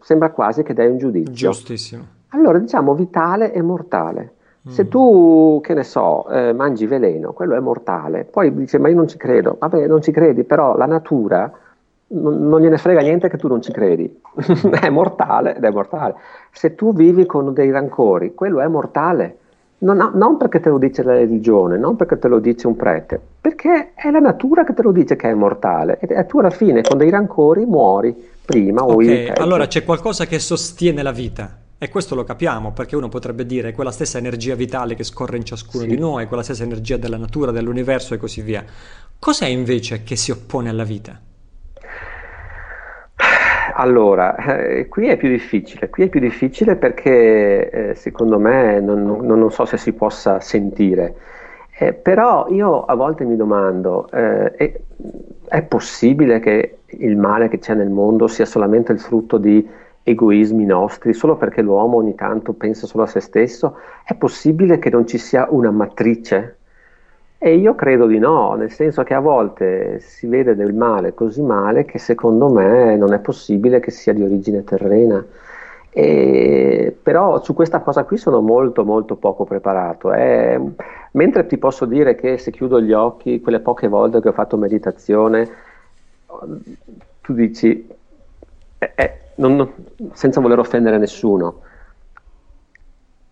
sembra 0.00 0.30
quasi 0.30 0.62
che 0.62 0.72
dai 0.72 0.88
un 0.88 0.98
giudizio. 0.98 1.50
Giustissimo. 1.50 2.04
Allora 2.28 2.58
diciamo 2.58 2.94
vitale 2.94 3.52
e 3.52 3.60
mortale. 3.62 4.32
Mm. 4.66 4.70
Se 4.70 4.88
tu, 4.88 5.60
che 5.62 5.74
ne 5.74 5.84
so, 5.84 6.28
eh, 6.28 6.52
mangi 6.52 6.86
veleno, 6.86 7.32
quello 7.32 7.54
è 7.54 7.60
mortale. 7.60 8.24
Poi 8.24 8.54
dici, 8.54 8.78
ma 8.78 8.88
io 8.88 8.96
non 8.96 9.08
ci 9.08 9.16
credo. 9.18 9.56
Vabbè, 9.58 9.86
non 9.86 10.02
ci 10.02 10.12
credi, 10.12 10.44
però 10.44 10.76
la 10.76 10.86
natura 10.86 11.50
non, 12.08 12.48
non 12.48 12.60
gliene 12.60 12.78
frega 12.78 13.00
niente 13.00 13.28
che 13.28 13.36
tu 13.36 13.48
non 13.48 13.60
ci 13.62 13.72
credi. 13.72 14.20
è 14.80 14.88
mortale 14.88 15.56
ed 15.56 15.64
è 15.64 15.70
mortale. 15.70 16.14
Se 16.52 16.74
tu 16.74 16.92
vivi 16.92 17.26
con 17.26 17.52
dei 17.52 17.70
rancori, 17.70 18.34
quello 18.34 18.60
è 18.60 18.66
mortale. 18.66 19.38
Non, 19.80 20.10
non, 20.14 20.36
perché 20.36 20.58
te 20.58 20.70
lo 20.70 20.78
dice 20.78 21.04
la 21.04 21.12
religione, 21.12 21.78
non 21.78 21.94
perché 21.94 22.18
te 22.18 22.26
lo 22.26 22.40
dice 22.40 22.66
un 22.66 22.74
prete, 22.74 23.20
perché 23.40 23.92
è 23.94 24.10
la 24.10 24.18
natura 24.18 24.64
che 24.64 24.74
te 24.74 24.82
lo 24.82 24.90
dice 24.90 25.14
che 25.14 25.30
è 25.30 25.34
mortale 25.34 25.98
e 26.00 26.26
tu 26.26 26.40
alla 26.40 26.50
fine 26.50 26.82
con 26.82 26.98
dei 26.98 27.10
rancori 27.10 27.64
muori 27.64 28.14
prima 28.44 28.82
o 28.82 28.94
okay, 28.94 29.28
allora 29.36 29.68
c'è 29.68 29.84
qualcosa 29.84 30.26
che 30.26 30.40
sostiene 30.40 31.02
la 31.02 31.12
vita 31.12 31.58
e 31.78 31.88
questo 31.90 32.16
lo 32.16 32.24
capiamo 32.24 32.72
perché 32.72 32.96
uno 32.96 33.08
potrebbe 33.08 33.46
dire 33.46 33.72
quella 33.72 33.92
stessa 33.92 34.18
energia 34.18 34.56
vitale 34.56 34.96
che 34.96 35.04
scorre 35.04 35.36
in 35.36 35.44
ciascuno 35.44 35.84
sì. 35.84 35.90
di 35.90 35.96
noi, 35.96 36.26
quella 36.26 36.42
stessa 36.42 36.64
energia 36.64 36.96
della 36.96 37.16
natura, 37.16 37.52
dell'universo 37.52 38.14
e 38.14 38.16
così 38.16 38.42
via. 38.42 38.64
Cos'è 39.16 39.46
invece 39.46 40.02
che 40.02 40.16
si 40.16 40.32
oppone 40.32 40.70
alla 40.70 40.82
vita? 40.82 41.20
Allora, 43.80 44.34
eh, 44.34 44.88
qui 44.88 45.06
è 45.06 45.16
più 45.16 45.28
difficile, 45.28 45.88
qui 45.88 46.02
è 46.02 46.08
più 46.08 46.18
difficile 46.18 46.74
perché 46.74 47.70
eh, 47.70 47.94
secondo 47.94 48.40
me 48.40 48.80
non, 48.80 49.04
non, 49.04 49.24
non, 49.24 49.50
so 49.52 49.64
se 49.66 49.76
si 49.76 49.92
possa 49.92 50.40
sentire, 50.40 51.14
eh, 51.78 51.92
però 51.92 52.48
io 52.48 52.84
a 52.84 52.96
volte 52.96 53.24
mi 53.24 53.36
domando, 53.36 54.10
eh, 54.10 54.50
è, 54.50 54.80
è, 55.46 55.62
possibile 55.62 56.40
che 56.40 56.78
il 56.86 57.16
male 57.16 57.46
che 57.46 57.60
c'è 57.60 57.74
nel 57.74 57.88
mondo 57.90 58.26
sia 58.26 58.46
solamente 58.46 58.90
il 58.90 58.98
frutto 58.98 59.38
di 59.38 59.64
egoismi 60.02 60.64
nostri, 60.64 61.12
solo 61.12 61.36
perché 61.36 61.62
l'uomo 61.62 61.98
ogni 61.98 62.16
tanto 62.16 62.54
pensa 62.54 62.84
solo 62.88 63.04
a 63.04 63.06
se 63.06 63.20
stesso? 63.20 63.76
È 64.04 64.14
possibile 64.14 64.80
che 64.80 64.90
non 64.90 65.06
ci 65.06 65.18
sia 65.18 65.46
una 65.50 65.70
matrice 65.70 66.57
e 67.40 67.54
io 67.54 67.76
credo 67.76 68.06
di 68.06 68.18
no, 68.18 68.54
nel 68.54 68.72
senso 68.72 69.04
che 69.04 69.14
a 69.14 69.20
volte 69.20 70.00
si 70.00 70.26
vede 70.26 70.56
del 70.56 70.74
male 70.74 71.14
così 71.14 71.40
male 71.40 71.84
che 71.84 71.98
secondo 71.98 72.48
me 72.50 72.96
non 72.96 73.12
è 73.12 73.20
possibile 73.20 73.78
che 73.78 73.92
sia 73.92 74.12
di 74.12 74.22
origine 74.22 74.64
terrena. 74.64 75.24
E, 75.90 76.96
però 77.00 77.42
su 77.42 77.54
questa 77.54 77.80
cosa 77.80 78.04
qui 78.04 78.16
sono 78.16 78.40
molto 78.40 78.84
molto 78.84 79.14
poco 79.14 79.44
preparato. 79.44 80.12
Eh, 80.12 80.60
mentre 81.12 81.46
ti 81.46 81.58
posso 81.58 81.84
dire 81.84 82.16
che 82.16 82.38
se 82.38 82.50
chiudo 82.50 82.80
gli 82.80 82.92
occhi, 82.92 83.40
quelle 83.40 83.60
poche 83.60 83.86
volte 83.86 84.20
che 84.20 84.28
ho 84.28 84.32
fatto 84.32 84.56
meditazione, 84.56 85.48
tu 87.20 87.32
dici, 87.34 87.88
eh, 88.78 88.92
eh, 88.96 89.12
non, 89.36 89.72
senza 90.12 90.40
voler 90.40 90.58
offendere 90.58 90.98
nessuno, 90.98 91.60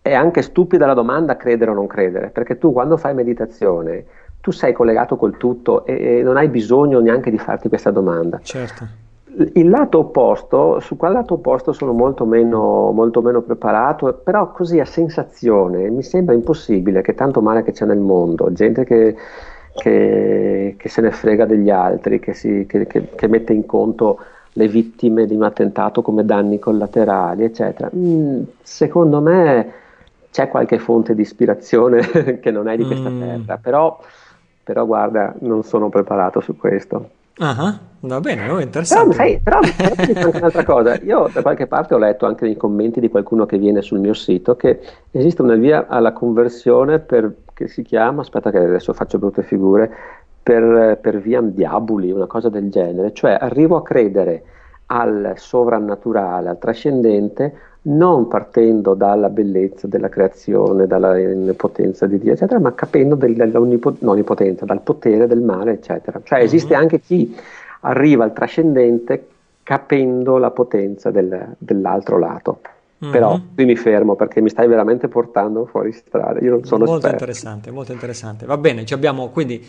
è 0.09 0.13
anche 0.13 0.41
stupida 0.41 0.85
la 0.85 0.93
domanda 0.93 1.37
credere 1.37 1.71
o 1.71 1.73
non 1.73 1.87
credere, 1.87 2.29
perché 2.29 2.57
tu 2.57 2.71
quando 2.71 2.97
fai 2.97 3.13
meditazione, 3.13 4.05
tu 4.41 4.51
sei 4.51 4.73
collegato 4.73 5.17
col 5.17 5.37
tutto 5.37 5.85
e, 5.85 6.19
e 6.19 6.21
non 6.23 6.37
hai 6.37 6.47
bisogno 6.47 6.99
neanche 6.99 7.31
di 7.31 7.37
farti 7.37 7.69
questa 7.69 7.91
domanda. 7.91 8.39
Certo. 8.41 9.05
Il 9.53 9.69
lato 9.69 9.99
opposto, 9.99 10.79
su 10.79 10.97
quel 10.97 11.11
lato 11.11 11.35
opposto 11.35 11.71
sono 11.71 11.91
molto 11.91 12.25
meno, 12.25 12.91
molto 12.91 13.21
meno 13.21 13.41
preparato, 13.41 14.21
però 14.23 14.51
così 14.51 14.79
a 14.79 14.85
sensazione 14.85 15.89
mi 15.89 16.01
sembra 16.01 16.33
impossibile 16.33 17.01
che 17.01 17.13
tanto 17.13 17.41
male 17.41 17.61
che 17.61 17.71
c'è 17.71 17.85
nel 17.85 17.99
mondo, 17.99 18.51
gente 18.51 18.83
che, 18.83 19.15
che, 19.75 20.75
che 20.75 20.89
se 20.89 21.01
ne 21.01 21.11
frega 21.11 21.45
degli 21.45 21.69
altri, 21.69 22.19
che, 22.19 22.33
si, 22.33 22.65
che 22.65 23.27
mette 23.27 23.53
in 23.53 23.67
conto 23.67 24.17
le 24.53 24.67
vittime 24.67 25.27
di 25.27 25.35
un 25.35 25.43
attentato 25.43 26.01
come 26.01 26.25
danni 26.25 26.57
collaterali, 26.57 27.43
eccetera. 27.43 27.89
Mm, 27.95 28.41
secondo 28.63 29.21
me 29.21 29.71
c'è 30.31 30.47
qualche 30.49 30.79
fonte 30.79 31.15
di 31.15 31.21
ispirazione 31.21 32.39
che 32.39 32.51
non 32.51 32.67
è 32.67 32.77
di 32.77 32.85
questa 32.85 33.09
mm. 33.09 33.19
terra, 33.19 33.57
però, 33.57 33.99
però, 34.63 34.85
guarda, 34.85 35.33
non 35.39 35.63
sono 35.63 35.89
preparato 35.89 36.39
su 36.39 36.55
questo. 36.55 37.09
Uh-huh. 37.39 37.73
Va 37.99 38.19
bene, 38.19 38.49
oh, 38.49 38.59
interessante. 38.59 39.15
Però, 39.15 39.23
sai, 39.23 39.39
però, 39.39 39.59
però 39.75 39.93
anche 39.97 40.37
un'altra 40.37 40.63
cosa. 40.63 40.95
Io 41.03 41.29
da 41.31 41.41
qualche 41.41 41.67
parte 41.67 41.93
ho 41.93 41.97
letto 41.97 42.25
anche 42.25 42.45
nei 42.45 42.55
commenti 42.55 42.99
di 42.99 43.09
qualcuno 43.09 43.45
che 43.45 43.57
viene 43.57 43.81
sul 43.81 43.99
mio 43.99 44.13
sito 44.13 44.55
che 44.55 44.79
esiste 45.11 45.41
una 45.41 45.55
via 45.55 45.87
alla 45.87 46.13
conversione 46.13 46.99
per, 46.99 47.31
che 47.53 47.67
si 47.67 47.83
chiama, 47.83 48.21
aspetta 48.21 48.51
che 48.51 48.57
adesso 48.57 48.93
faccio 48.93 49.19
brutte 49.19 49.43
figure, 49.43 49.91
per, 50.41 50.97
per 51.01 51.19
via 51.19 51.41
diaboli, 51.41 52.11
una 52.11 52.27
cosa 52.27 52.49
del 52.49 52.69
genere. 52.69 53.13
Cioè 53.13 53.37
arrivo 53.39 53.75
a 53.75 53.83
credere 53.83 54.43
al 54.87 55.33
sovrannaturale, 55.35 56.49
al 56.49 56.59
trascendente, 56.59 57.53
non 57.87 58.27
partendo 58.27 58.93
dalla 58.93 59.29
bellezza 59.29 59.87
della 59.87 60.09
creazione, 60.09 60.87
dalla 60.87 61.15
potenza 61.55 62.05
di 62.05 62.19
Dio, 62.19 62.33
eccetera, 62.33 62.59
ma 62.59 62.73
capendo 62.73 63.15
del, 63.15 63.35
dell'onnipotenza, 63.35 64.65
dal 64.65 64.81
potere 64.81 65.27
del 65.27 65.41
male, 65.41 65.73
eccetera. 65.73 66.19
Cioè 66.23 66.39
esiste 66.39 66.73
mm-hmm. 66.73 66.81
anche 66.81 66.99
chi 66.99 67.35
arriva 67.81 68.23
al 68.23 68.33
trascendente 68.33 69.27
capendo 69.63 70.37
la 70.37 70.51
potenza 70.51 71.11
del, 71.11 71.55
dell'altro 71.57 72.17
lato. 72.17 72.59
Mm-hmm. 73.03 73.11
Però 73.11 73.39
qui 73.53 73.65
mi 73.65 73.75
fermo 73.75 74.15
perché 74.15 74.41
mi 74.41 74.49
stai 74.49 74.67
veramente 74.67 75.07
portando 75.07 75.65
fuori 75.65 75.91
strada. 75.93 76.39
Io 76.39 76.51
non 76.51 76.63
sono 76.65 76.83
molto 76.83 77.07
esperto. 77.07 77.23
interessante, 77.23 77.71
molto 77.71 77.91
interessante. 77.93 78.45
Va 78.45 78.57
bene, 78.57 78.83
abbiamo 78.89 79.29
quindi 79.29 79.65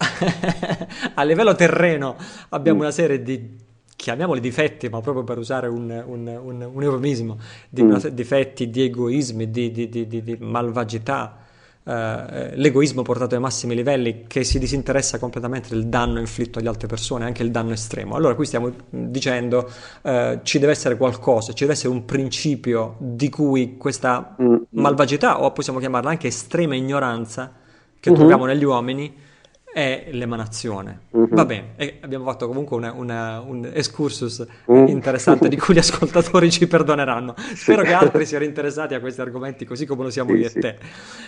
a 1.14 1.22
livello 1.22 1.54
terreno 1.54 2.16
abbiamo 2.48 2.78
mm. 2.78 2.82
una 2.82 2.90
serie 2.90 3.22
di 3.22 3.68
chiamiamoli 4.00 4.40
difetti, 4.40 4.88
ma 4.88 5.02
proprio 5.02 5.24
per 5.24 5.36
usare 5.36 5.68
un, 5.68 5.90
un, 6.06 6.26
un, 6.26 6.70
un 6.72 6.82
eufemismo, 6.82 7.36
di 7.68 7.82
mm. 7.82 7.96
difetti 8.12 8.70
di 8.70 8.84
egoismi, 8.84 9.50
di, 9.50 9.70
di, 9.70 9.90
di, 9.90 10.06
di 10.06 10.36
malvagità, 10.40 11.36
eh, 11.84 12.56
l'egoismo 12.56 13.02
portato 13.02 13.34
ai 13.34 13.42
massimi 13.42 13.74
livelli 13.74 14.24
che 14.26 14.42
si 14.42 14.58
disinteressa 14.58 15.18
completamente 15.18 15.68
del 15.68 15.86
danno 15.88 16.18
inflitto 16.18 16.58
agli 16.58 16.66
altre 16.66 16.88
persone, 16.88 17.26
anche 17.26 17.42
il 17.42 17.50
danno 17.50 17.72
estremo. 17.72 18.14
Allora 18.14 18.34
qui 18.34 18.46
stiamo 18.46 18.72
dicendo 18.88 19.70
eh, 20.00 20.40
ci 20.44 20.58
deve 20.58 20.72
essere 20.72 20.96
qualcosa, 20.96 21.52
ci 21.52 21.64
deve 21.64 21.74
essere 21.74 21.92
un 21.92 22.06
principio 22.06 22.96
di 23.00 23.28
cui 23.28 23.76
questa 23.76 24.34
mm. 24.40 24.56
malvagità, 24.70 25.42
o 25.42 25.52
possiamo 25.52 25.78
chiamarla 25.78 26.08
anche 26.08 26.28
estrema 26.28 26.74
ignoranza, 26.74 27.52
che 28.00 28.08
mm-hmm. 28.08 28.18
troviamo 28.18 28.46
negli 28.46 28.64
uomini, 28.64 29.28
è 29.72 30.08
l'emanazione. 30.10 31.02
Mm-hmm. 31.16 31.34
Va 31.34 31.44
bene, 31.44 31.74
abbiamo 32.00 32.24
fatto 32.24 32.46
comunque 32.46 32.76
una, 32.76 32.92
una, 32.92 33.40
un 33.40 33.70
excursus 33.72 34.44
mm. 34.70 34.86
interessante 34.88 35.48
di 35.48 35.56
cui 35.56 35.74
gli 35.74 35.78
ascoltatori 35.80 36.50
ci 36.50 36.66
perdoneranno. 36.66 37.34
Spero 37.54 37.82
che 37.82 37.92
altri 37.92 38.26
siano 38.26 38.44
interessati 38.44 38.94
a 38.94 39.00
questi 39.00 39.20
argomenti 39.20 39.64
così 39.64 39.86
come 39.86 40.02
lo 40.04 40.10
siamo 40.10 40.30
sì, 40.30 40.36
io 40.36 40.48
sì. 40.48 40.58
e 40.58 40.60
te, 40.60 40.78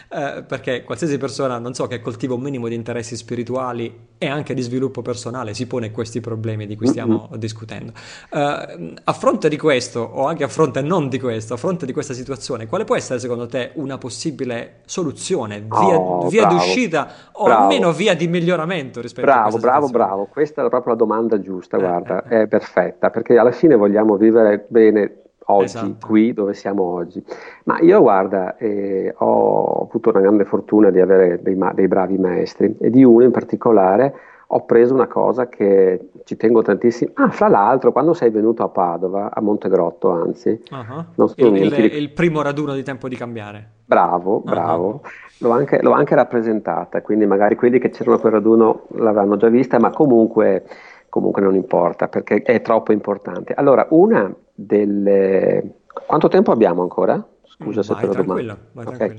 eh, 0.08 0.42
perché 0.42 0.82
qualsiasi 0.82 1.18
persona, 1.18 1.58
non 1.58 1.74
so, 1.74 1.86
che 1.86 2.00
coltiva 2.00 2.34
un 2.34 2.40
minimo 2.40 2.68
di 2.68 2.74
interessi 2.74 3.16
spirituali 3.16 3.94
e 4.18 4.26
anche 4.26 4.54
di 4.54 4.62
sviluppo 4.62 5.02
personale 5.02 5.54
si 5.54 5.66
pone 5.66 5.90
questi 5.90 6.20
problemi 6.20 6.66
di 6.66 6.76
cui 6.76 6.88
stiamo 6.88 7.28
mm-hmm. 7.30 7.40
discutendo. 7.40 7.92
Uh, 8.30 8.94
a 9.04 9.12
fronte 9.12 9.48
di 9.48 9.56
questo, 9.56 10.00
o 10.00 10.26
anche 10.26 10.44
a 10.44 10.48
fronte 10.48 10.80
non 10.80 11.08
di 11.08 11.20
questo, 11.20 11.54
a 11.54 11.56
fronte 11.56 11.86
di 11.86 11.92
questa 11.92 12.14
situazione, 12.14 12.66
quale 12.66 12.84
può 12.84 12.96
essere 12.96 13.20
secondo 13.20 13.46
te 13.46 13.70
una 13.74 13.98
possibile 13.98 14.80
soluzione, 14.84 15.60
via, 15.60 15.96
oh, 15.96 16.28
via 16.28 16.46
d'uscita 16.46 17.30
o 17.32 17.44
bravo. 17.44 17.62
almeno 17.62 17.92
via 17.92 18.14
di 18.14 18.30
miglioramento 18.32 19.00
rispetto 19.00 19.26
bravo, 19.26 19.40
a 19.40 19.50
questa 19.50 19.68
Bravo, 19.68 19.86
situazione. 19.86 20.10
bravo, 20.10 20.28
questa 20.30 20.64
è 20.64 20.68
proprio 20.68 20.92
la 20.92 20.98
domanda 20.98 21.40
giusta, 21.40 21.76
eh, 21.76 21.80
guarda, 21.80 22.24
eh, 22.24 22.36
eh. 22.36 22.42
è 22.42 22.46
perfetta, 22.48 23.10
perché 23.10 23.38
alla 23.38 23.52
fine 23.52 23.76
vogliamo 23.76 24.16
vivere 24.16 24.64
bene 24.66 25.22
oggi, 25.46 25.64
esatto. 25.64 26.06
qui 26.06 26.32
dove 26.32 26.54
siamo 26.54 26.82
oggi. 26.82 27.22
Ma 27.64 27.78
io 27.80 28.00
guarda, 28.00 28.56
eh, 28.56 29.14
ho 29.18 29.82
avuto 29.88 30.10
una 30.10 30.20
grande 30.20 30.44
fortuna 30.44 30.90
di 30.90 31.00
avere 31.00 31.40
dei, 31.42 31.56
dei, 31.74 31.88
bravi 31.88 32.18
maestri 32.18 32.76
e 32.80 32.90
di 32.90 33.04
uno 33.04 33.24
in 33.24 33.30
particolare 33.30 34.14
ho 34.54 34.64
preso 34.66 34.92
una 34.92 35.06
cosa 35.06 35.48
che 35.48 36.10
ci 36.24 36.36
tengo 36.36 36.60
tantissimo. 36.60 37.12
Ah, 37.14 37.30
fra 37.30 37.48
l'altro, 37.48 37.90
quando 37.90 38.12
sei 38.12 38.30
venuto 38.30 38.62
a 38.62 38.68
Padova, 38.68 39.30
a 39.32 39.40
Montegrotto 39.40 40.10
anzi, 40.10 40.62
uh-huh. 40.70 41.26
so, 41.26 41.34
il, 41.36 41.56
il, 41.56 41.70
ric- 41.70 41.94
il, 41.94 42.10
primo 42.10 42.42
raduno 42.42 42.74
di 42.74 42.82
tempo 42.82 43.08
di 43.08 43.16
cambiare. 43.16 43.66
Bravo, 43.86 44.40
bravo. 44.40 44.86
Uh-huh. 44.86 45.00
L'ho, 45.42 45.50
anche, 45.50 45.82
l'ho 45.82 45.92
anche 45.92 46.14
rappresentata, 46.14 47.02
quindi 47.02 47.26
magari 47.26 47.56
quelli 47.56 47.78
che 47.78 47.90
c'erano 47.90 48.16
a 48.16 48.20
quel 48.20 48.32
raduno 48.32 48.86
l'avranno 48.92 49.36
già 49.36 49.48
vista, 49.48 49.78
ma 49.78 49.90
comunque 49.90 50.64
comunque 51.12 51.42
non 51.42 51.54
importa 51.54 52.08
perché 52.08 52.40
è 52.40 52.62
troppo 52.62 52.90
importante. 52.90 53.52
Allora, 53.52 53.86
una 53.90 54.34
delle... 54.54 55.74
Quanto 56.06 56.28
tempo 56.28 56.52
abbiamo 56.52 56.80
ancora? 56.80 57.22
Scusa 57.42 57.82
vai, 57.82 57.84
se 57.84 57.94
te 57.96 58.06
lo 58.06 58.14
domando. 58.14 58.56
Okay. 58.72 59.18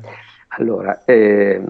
Allora, 0.58 1.04
eh, 1.06 1.62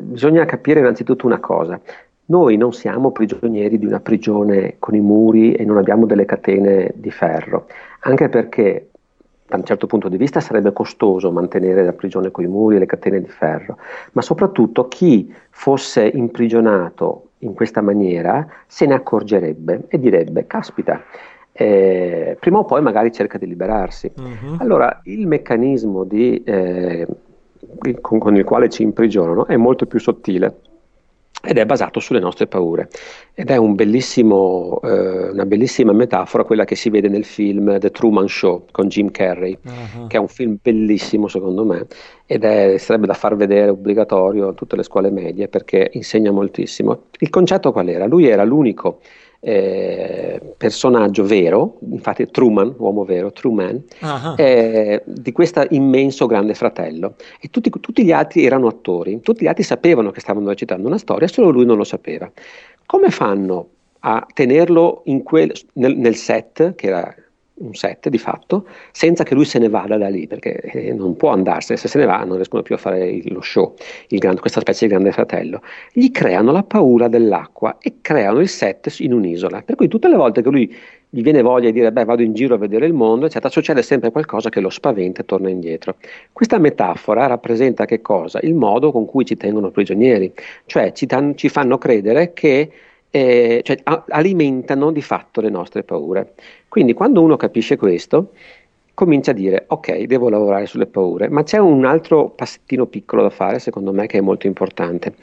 bisogna 0.00 0.44
capire 0.44 0.78
innanzitutto 0.78 1.26
una 1.26 1.40
cosa. 1.40 1.80
Noi 2.26 2.56
non 2.56 2.72
siamo 2.72 3.10
prigionieri 3.10 3.80
di 3.80 3.86
una 3.86 3.98
prigione 3.98 4.76
con 4.78 4.94
i 4.94 5.00
muri 5.00 5.54
e 5.54 5.64
non 5.64 5.76
abbiamo 5.76 6.06
delle 6.06 6.24
catene 6.24 6.92
di 6.94 7.10
ferro, 7.10 7.66
anche 8.02 8.28
perché 8.28 8.90
da 9.48 9.56
un 9.56 9.64
certo 9.64 9.86
punto 9.86 10.08
di 10.08 10.16
vista 10.16 10.40
sarebbe 10.40 10.72
costoso 10.72 11.30
mantenere 11.30 11.84
la 11.84 11.92
prigione 11.92 12.30
con 12.30 12.44
i 12.44 12.48
muri 12.48 12.76
e 12.76 12.78
le 12.80 12.86
catene 12.86 13.20
di 13.20 13.28
ferro, 13.28 13.78
ma 14.12 14.22
soprattutto 14.22 14.88
chi 14.88 15.32
fosse 15.50 16.10
imprigionato 16.12 17.28
in 17.40 17.54
questa 17.54 17.80
maniera 17.80 18.46
se 18.66 18.86
ne 18.86 18.94
accorgerebbe 18.94 19.84
e 19.88 19.98
direbbe, 19.98 20.46
caspita, 20.46 21.02
eh, 21.52 22.36
prima 22.40 22.58
o 22.58 22.64
poi 22.64 22.82
magari 22.82 23.12
cerca 23.12 23.38
di 23.38 23.46
liberarsi. 23.46 24.10
Uh-huh. 24.16 24.56
Allora 24.58 25.00
il 25.04 25.26
meccanismo 25.26 26.04
di, 26.04 26.42
eh, 26.42 27.06
con, 28.00 28.18
con 28.18 28.36
il 28.36 28.44
quale 28.44 28.68
ci 28.68 28.82
imprigionano 28.82 29.46
è 29.46 29.56
molto 29.56 29.86
più 29.86 30.00
sottile 30.00 30.60
ed 31.42 31.58
è 31.58 31.66
basato 31.66 32.00
sulle 32.00 32.18
nostre 32.18 32.46
paure. 32.46 32.88
Ed 33.34 33.50
è 33.50 33.56
un 33.56 33.74
bellissimo, 33.74 34.80
eh, 34.82 35.30
una 35.30 35.44
bellissima 35.44 35.92
metafora 35.92 36.44
quella 36.44 36.64
che 36.64 36.74
si 36.74 36.90
vede 36.90 37.08
nel 37.08 37.24
film 37.24 37.78
The 37.78 37.90
Truman 37.90 38.28
Show 38.28 38.64
con 38.70 38.88
Jim 38.88 39.10
Carrey, 39.10 39.56
uh-huh. 39.62 40.06
che 40.06 40.16
è 40.16 40.20
un 40.20 40.28
film 40.28 40.56
bellissimo 40.60 41.28
secondo 41.28 41.64
me 41.64 41.86
ed 42.26 42.42
è, 42.42 42.76
sarebbe 42.78 43.06
da 43.06 43.14
far 43.14 43.36
vedere 43.36 43.70
obbligatorio 43.70 44.48
a 44.48 44.52
tutte 44.52 44.74
le 44.74 44.82
scuole 44.82 45.10
medie 45.10 45.48
perché 45.48 45.90
insegna 45.92 46.32
moltissimo. 46.32 47.04
Il 47.18 47.30
concetto 47.30 47.70
qual 47.72 47.88
era? 47.88 48.06
Lui 48.06 48.26
era 48.26 48.44
l'unico 48.44 49.00
eh, 49.40 50.40
personaggio 50.56 51.24
vero, 51.24 51.78
infatti 51.90 52.28
Truman, 52.30 52.74
uomo 52.78 53.04
vero, 53.04 53.32
Truman, 53.32 53.82
uh-huh. 54.00 54.34
eh, 54.36 55.02
di 55.04 55.32
questo 55.32 55.64
immenso 55.70 56.26
grande 56.26 56.54
fratello. 56.54 57.16
E 57.40 57.48
tutti, 57.48 57.70
tutti, 57.70 58.04
gli 58.04 58.12
altri 58.12 58.44
erano 58.44 58.68
attori, 58.68 59.20
tutti 59.20 59.44
gli 59.44 59.48
altri 59.48 59.62
sapevano 59.62 60.10
che 60.10 60.20
stavano 60.20 60.48
recitando 60.48 60.86
una 60.86 60.98
storia, 60.98 61.28
solo 61.28 61.50
lui 61.50 61.64
non 61.64 61.76
lo 61.76 61.84
sapeva. 61.84 62.30
Come 62.86 63.10
fanno 63.10 63.68
a 64.00 64.26
tenerlo 64.32 65.02
quel, 65.22 65.52
nel, 65.74 65.96
nel 65.96 66.14
set, 66.14 66.74
che 66.74 66.86
era 66.86 67.14
un 67.58 67.74
set 67.74 68.08
di 68.08 68.18
fatto, 68.18 68.66
senza 68.92 69.24
che 69.24 69.34
lui 69.34 69.44
se 69.44 69.58
ne 69.58 69.68
vada 69.68 69.96
da 69.96 70.08
lì, 70.08 70.26
perché 70.26 70.54
eh, 70.60 70.92
non 70.92 71.16
può 71.16 71.30
andarsene, 71.30 71.78
se 71.78 71.88
se 71.88 71.98
ne 71.98 72.04
va 72.04 72.22
non 72.24 72.36
riescono 72.36 72.62
più 72.62 72.74
a 72.74 72.78
fare 72.78 73.20
lo 73.24 73.40
show, 73.40 73.74
grande, 74.08 74.40
questa 74.40 74.60
specie 74.60 74.86
di 74.86 74.92
grande 74.92 75.12
fratello. 75.12 75.62
Gli 75.92 76.10
creano 76.10 76.52
la 76.52 76.62
paura 76.62 77.08
dell'acqua 77.08 77.78
e 77.80 77.96
creano 78.00 78.40
il 78.40 78.48
set 78.48 78.94
in 78.98 79.12
un'isola, 79.12 79.62
per 79.62 79.74
cui 79.74 79.88
tutte 79.88 80.08
le 80.08 80.16
volte 80.16 80.42
che 80.42 80.50
lui 80.50 80.74
gli 81.08 81.22
viene 81.22 81.40
voglia 81.40 81.66
di 81.66 81.72
dire 81.72 81.92
beh 81.92 82.04
vado 82.04 82.22
in 82.22 82.34
giro 82.34 82.54
a 82.56 82.58
vedere 82.58 82.84
il 82.84 82.92
mondo, 82.92 83.26
eccetera, 83.26 83.48
succede 83.48 83.82
sempre 83.82 84.10
qualcosa 84.10 84.50
che 84.50 84.60
lo 84.60 84.68
spaventa 84.68 85.22
e 85.22 85.24
torna 85.24 85.48
indietro. 85.48 85.96
Questa 86.32 86.58
metafora 86.58 87.26
rappresenta 87.26 87.84
che 87.86 88.02
cosa? 88.02 88.38
Il 88.42 88.54
modo 88.54 88.92
con 88.92 89.06
cui 89.06 89.24
ci 89.24 89.36
tengono 89.36 89.70
prigionieri, 89.70 90.32
cioè 90.66 90.92
ci, 90.92 91.06
dan- 91.06 91.36
ci 91.36 91.48
fanno 91.48 91.78
credere 91.78 92.32
che 92.34 92.70
eh, 93.16 93.62
cioè, 93.64 93.78
a- 93.84 94.04
alimentano 94.08 94.92
di 94.92 95.00
fatto 95.00 95.40
le 95.40 95.48
nostre 95.48 95.82
paure. 95.84 96.34
Quindi 96.68 96.92
quando 96.92 97.22
uno 97.22 97.36
capisce 97.36 97.76
questo, 97.78 98.32
comincia 98.92 99.30
a 99.30 99.34
dire 99.34 99.64
ok, 99.68 100.02
devo 100.02 100.28
lavorare 100.28 100.66
sulle 100.66 100.86
paure, 100.86 101.28
ma 101.28 101.42
c'è 101.42 101.58
un 101.58 101.86
altro 101.86 102.28
passettino 102.28 102.86
piccolo 102.86 103.22
da 103.22 103.30
fare, 103.30 103.58
secondo 103.58 103.92
me, 103.92 104.06
che 104.06 104.18
è 104.18 104.20
molto 104.20 104.46
importante 104.46 105.14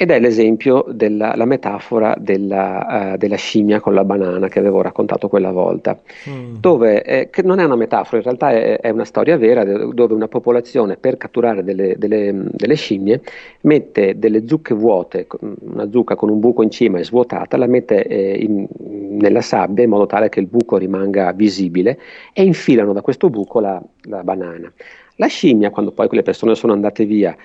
ed 0.00 0.10
è 0.10 0.18
l'esempio 0.18 0.86
della 0.88 1.44
metafora 1.44 2.16
della, 2.18 3.12
uh, 3.12 3.16
della, 3.18 3.36
scimmia 3.36 3.80
con 3.80 3.92
la 3.92 4.02
banana 4.02 4.48
che 4.48 4.58
avevo 4.58 4.80
raccontato 4.80 5.28
quella 5.28 5.52
volta, 5.52 6.00
mm. 6.26 6.54
dove, 6.58 7.02
eh, 7.02 7.28
che 7.28 7.42
non 7.42 7.58
è 7.58 7.64
una 7.64 7.76
metafora, 7.76 8.16
in 8.16 8.22
realtà 8.22 8.50
è, 8.50 8.80
è, 8.80 8.88
una 8.88 9.04
storia 9.04 9.36
vera 9.36 9.62
dove 9.62 10.14
una 10.14 10.26
popolazione 10.26 10.96
per 10.96 11.18
catturare 11.18 11.62
delle, 11.62 11.96
delle, 11.98 12.32
delle, 12.50 12.74
scimmie 12.76 13.20
mette 13.60 14.18
delle 14.18 14.46
zucche 14.46 14.72
vuote, 14.72 15.26
una 15.40 15.90
zucca 15.90 16.14
con 16.14 16.30
un 16.30 16.40
buco 16.40 16.62
in 16.62 16.70
cima 16.70 16.98
e 16.98 17.04
svuotata, 17.04 17.58
la 17.58 17.66
mette 17.66 18.02
eh, 18.06 18.38
in, 18.38 18.66
nella 19.18 19.42
sabbia 19.42 19.84
in 19.84 19.90
modo 19.90 20.06
tale 20.06 20.30
che 20.30 20.40
il 20.40 20.46
buco 20.46 20.78
rimanga 20.78 21.30
visibile 21.32 21.98
e 22.32 22.42
infilano 22.42 22.94
da 22.94 23.02
questo 23.02 23.28
buco 23.28 23.60
la, 23.60 23.78
la 24.04 24.22
banana. 24.22 24.72
La 25.16 25.26
scimmia, 25.26 25.68
quando 25.68 25.92
poi 25.92 26.08
quelle 26.08 26.22
persone 26.22 26.54
sono 26.54 26.72
andate 26.72 27.04
via, 27.04 27.36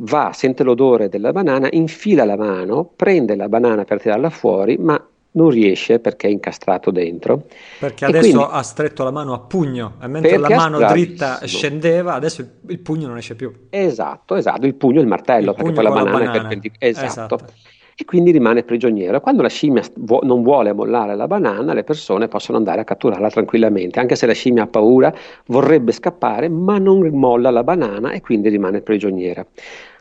va, 0.00 0.30
sente 0.34 0.62
l'odore 0.62 1.08
della 1.08 1.32
banana, 1.32 1.68
infila 1.70 2.24
la 2.24 2.36
mano, 2.36 2.90
prende 2.94 3.36
la 3.36 3.48
banana 3.48 3.84
per 3.84 4.00
tirarla 4.00 4.30
fuori, 4.30 4.76
ma 4.76 5.02
non 5.30 5.50
riesce 5.50 5.98
perché 5.98 6.26
è 6.26 6.30
incastrato 6.30 6.90
dentro. 6.90 7.44
Perché 7.78 8.04
adesso 8.04 8.30
quindi, 8.30 8.46
ha 8.50 8.62
stretto 8.62 9.04
la 9.04 9.10
mano 9.10 9.34
a 9.34 9.40
pugno 9.40 9.94
e 10.00 10.06
mentre 10.08 10.36
la 10.36 10.48
mano 10.48 10.78
dritta 10.78 11.40
scendeva, 11.44 12.14
adesso 12.14 12.40
il, 12.40 12.50
il, 12.68 12.78
pugno 12.78 13.06
non 13.06 13.16
esce 13.16 13.34
più. 13.34 13.52
Esatto, 13.70 14.34
esatto, 14.34 14.66
il 14.66 14.74
pugno 14.74 14.98
è 14.98 15.02
il 15.02 15.08
martello, 15.08 15.50
il 15.50 15.56
perché 15.56 15.72
poi 15.72 15.84
la 15.84 15.90
banana, 15.90 16.10
banana, 16.10 16.30
è 16.30 16.40
perpendicolare. 16.40 16.90
Esatto. 16.90 17.34
esatto. 17.34 17.52
E 18.00 18.04
quindi 18.04 18.30
rimane 18.30 18.62
prigioniero. 18.62 19.20
Quando 19.20 19.42
la 19.42 19.48
scimmia 19.48 19.82
vu- 19.96 20.22
non 20.22 20.44
vuole 20.44 20.72
mollare 20.72 21.16
la 21.16 21.26
banana, 21.26 21.72
le 21.72 21.82
persone 21.82 22.28
possono 22.28 22.56
andare 22.56 22.80
a 22.80 22.84
catturarla 22.84 23.28
tranquillamente. 23.28 23.98
Anche 23.98 24.14
se 24.14 24.24
la 24.26 24.34
scimmia 24.34 24.62
ha 24.62 24.66
paura, 24.68 25.12
vorrebbe 25.46 25.90
scappare, 25.90 26.48
ma 26.48 26.78
non 26.78 27.00
molla 27.08 27.50
la 27.50 27.64
banana 27.64 28.12
e 28.12 28.20
quindi 28.20 28.50
rimane 28.50 28.82
prigioniera. 28.82 29.44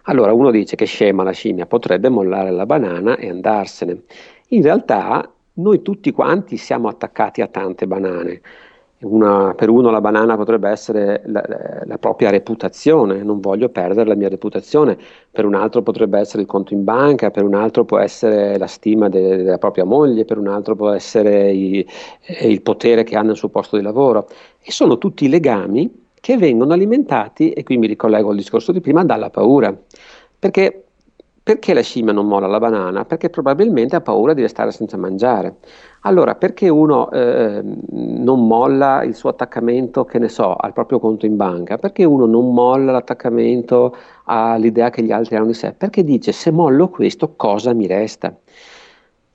Allora 0.10 0.34
uno 0.34 0.52
dice 0.52 0.76
che 0.76 0.86
scema 0.86 1.24
la 1.24 1.32
scimmia, 1.32 1.66
potrebbe 1.66 2.08
mollare 2.10 2.52
la 2.52 2.66
banana 2.66 3.18
e 3.18 3.30
andarsene. 3.30 4.04
In 4.50 4.62
realtà 4.62 5.30
noi 5.54 5.82
tutti 5.82 6.12
quanti 6.12 6.56
siamo 6.56 6.88
attaccati 6.88 7.42
a 7.42 7.48
tante 7.48 7.88
banane. 7.88 8.42
Una, 9.00 9.54
per 9.54 9.70
uno 9.70 9.92
la 9.92 10.02
banana 10.02 10.36
potrebbe 10.36 10.70
essere 10.70 11.22
la, 11.26 11.44
la, 11.84 11.98
propria 12.00 12.32
reputazione, 12.32 13.22
non 13.22 13.40
voglio 13.40 13.70
perdere 13.70 14.08
la 14.08 14.16
mia 14.16 14.30
reputazione, 14.30 14.98
per 15.30 15.46
un 15.46 15.54
altro 15.54 15.84
potrebbe 15.84 16.18
essere 16.18 16.42
il 16.42 16.48
conto 16.48 16.74
in 16.74 16.84
banca, 16.84 17.30
per 17.30 17.44
un 17.44 17.54
altro 17.54 17.86
può 17.86 18.00
essere 18.00 18.58
la 18.58 18.66
stima 18.66 19.08
de, 19.08 19.44
della 19.44 19.60
propria 19.60 19.84
moglie, 19.84 20.26
per 20.26 20.40
un 20.40 20.48
altro 20.48 20.76
può 20.76 20.90
essere 20.90 21.52
i, 21.52 21.86
il 22.42 22.62
potere 22.64 23.04
che 23.04 23.16
ha 23.16 23.22
nel 23.22 23.36
suo 23.36 23.50
posto 23.50 23.76
di 23.76 23.84
lavoro. 23.84 24.28
E 24.64 24.72
sono 24.72 24.98
tutti 24.98 25.30
legami 25.30 26.06
che 26.20 26.38
vengono 26.38 26.74
alimentati, 26.74 27.52
e 27.52 27.64
qui 27.64 27.78
mi 27.78 27.88
ricollego 27.88 28.32
al 28.32 28.36
discorso 28.36 28.72
di 28.72 28.82
prima, 28.82 29.06
dalla 29.06 29.30
paura. 29.30 29.74
Perché 30.40 30.88
perché 31.48 31.74
la 31.74 31.80
scimmia 31.80 32.12
non 32.12 32.28
molla 32.28 32.46
la 32.46 32.60
banana? 32.60 33.06
Perché 33.06 33.30
probabilmente 33.30 33.96
ha 33.96 34.02
paura 34.02 34.34
di 34.34 34.42
restare 34.42 34.72
senza 34.72 34.98
mangiare. 34.98 35.56
Allora, 36.02 36.36
perché 36.36 36.68
uno 36.68 37.10
eh, 37.10 37.62
non 37.64 38.46
molla 38.48 39.02
il 39.04 39.16
suo 39.16 39.30
attaccamento, 39.30 40.04
che 40.04 40.20
ne 40.20 40.28
so, 40.28 40.54
al 40.56 40.74
proprio 40.74 41.00
conto 41.00 41.26
in 41.26 41.38
banca? 41.38 41.78
Perché 41.78 42.04
uno 42.04 42.26
non 42.26 42.54
molla 42.54 42.92
l'attaccamento 42.92 43.96
all'idea 44.26 44.90
che 44.90 45.04
gli 45.04 45.12
altri 45.14 45.38
hanno 45.38 45.46
di 45.46 45.54
sé? 45.54 45.72
Perché 45.72 46.04
dice 46.04 46.34
se 46.34 46.52
mollo 46.52 46.90
questo 46.90 47.36
cosa 47.38 47.72
mi 47.72 47.88
resta? 47.88 48.36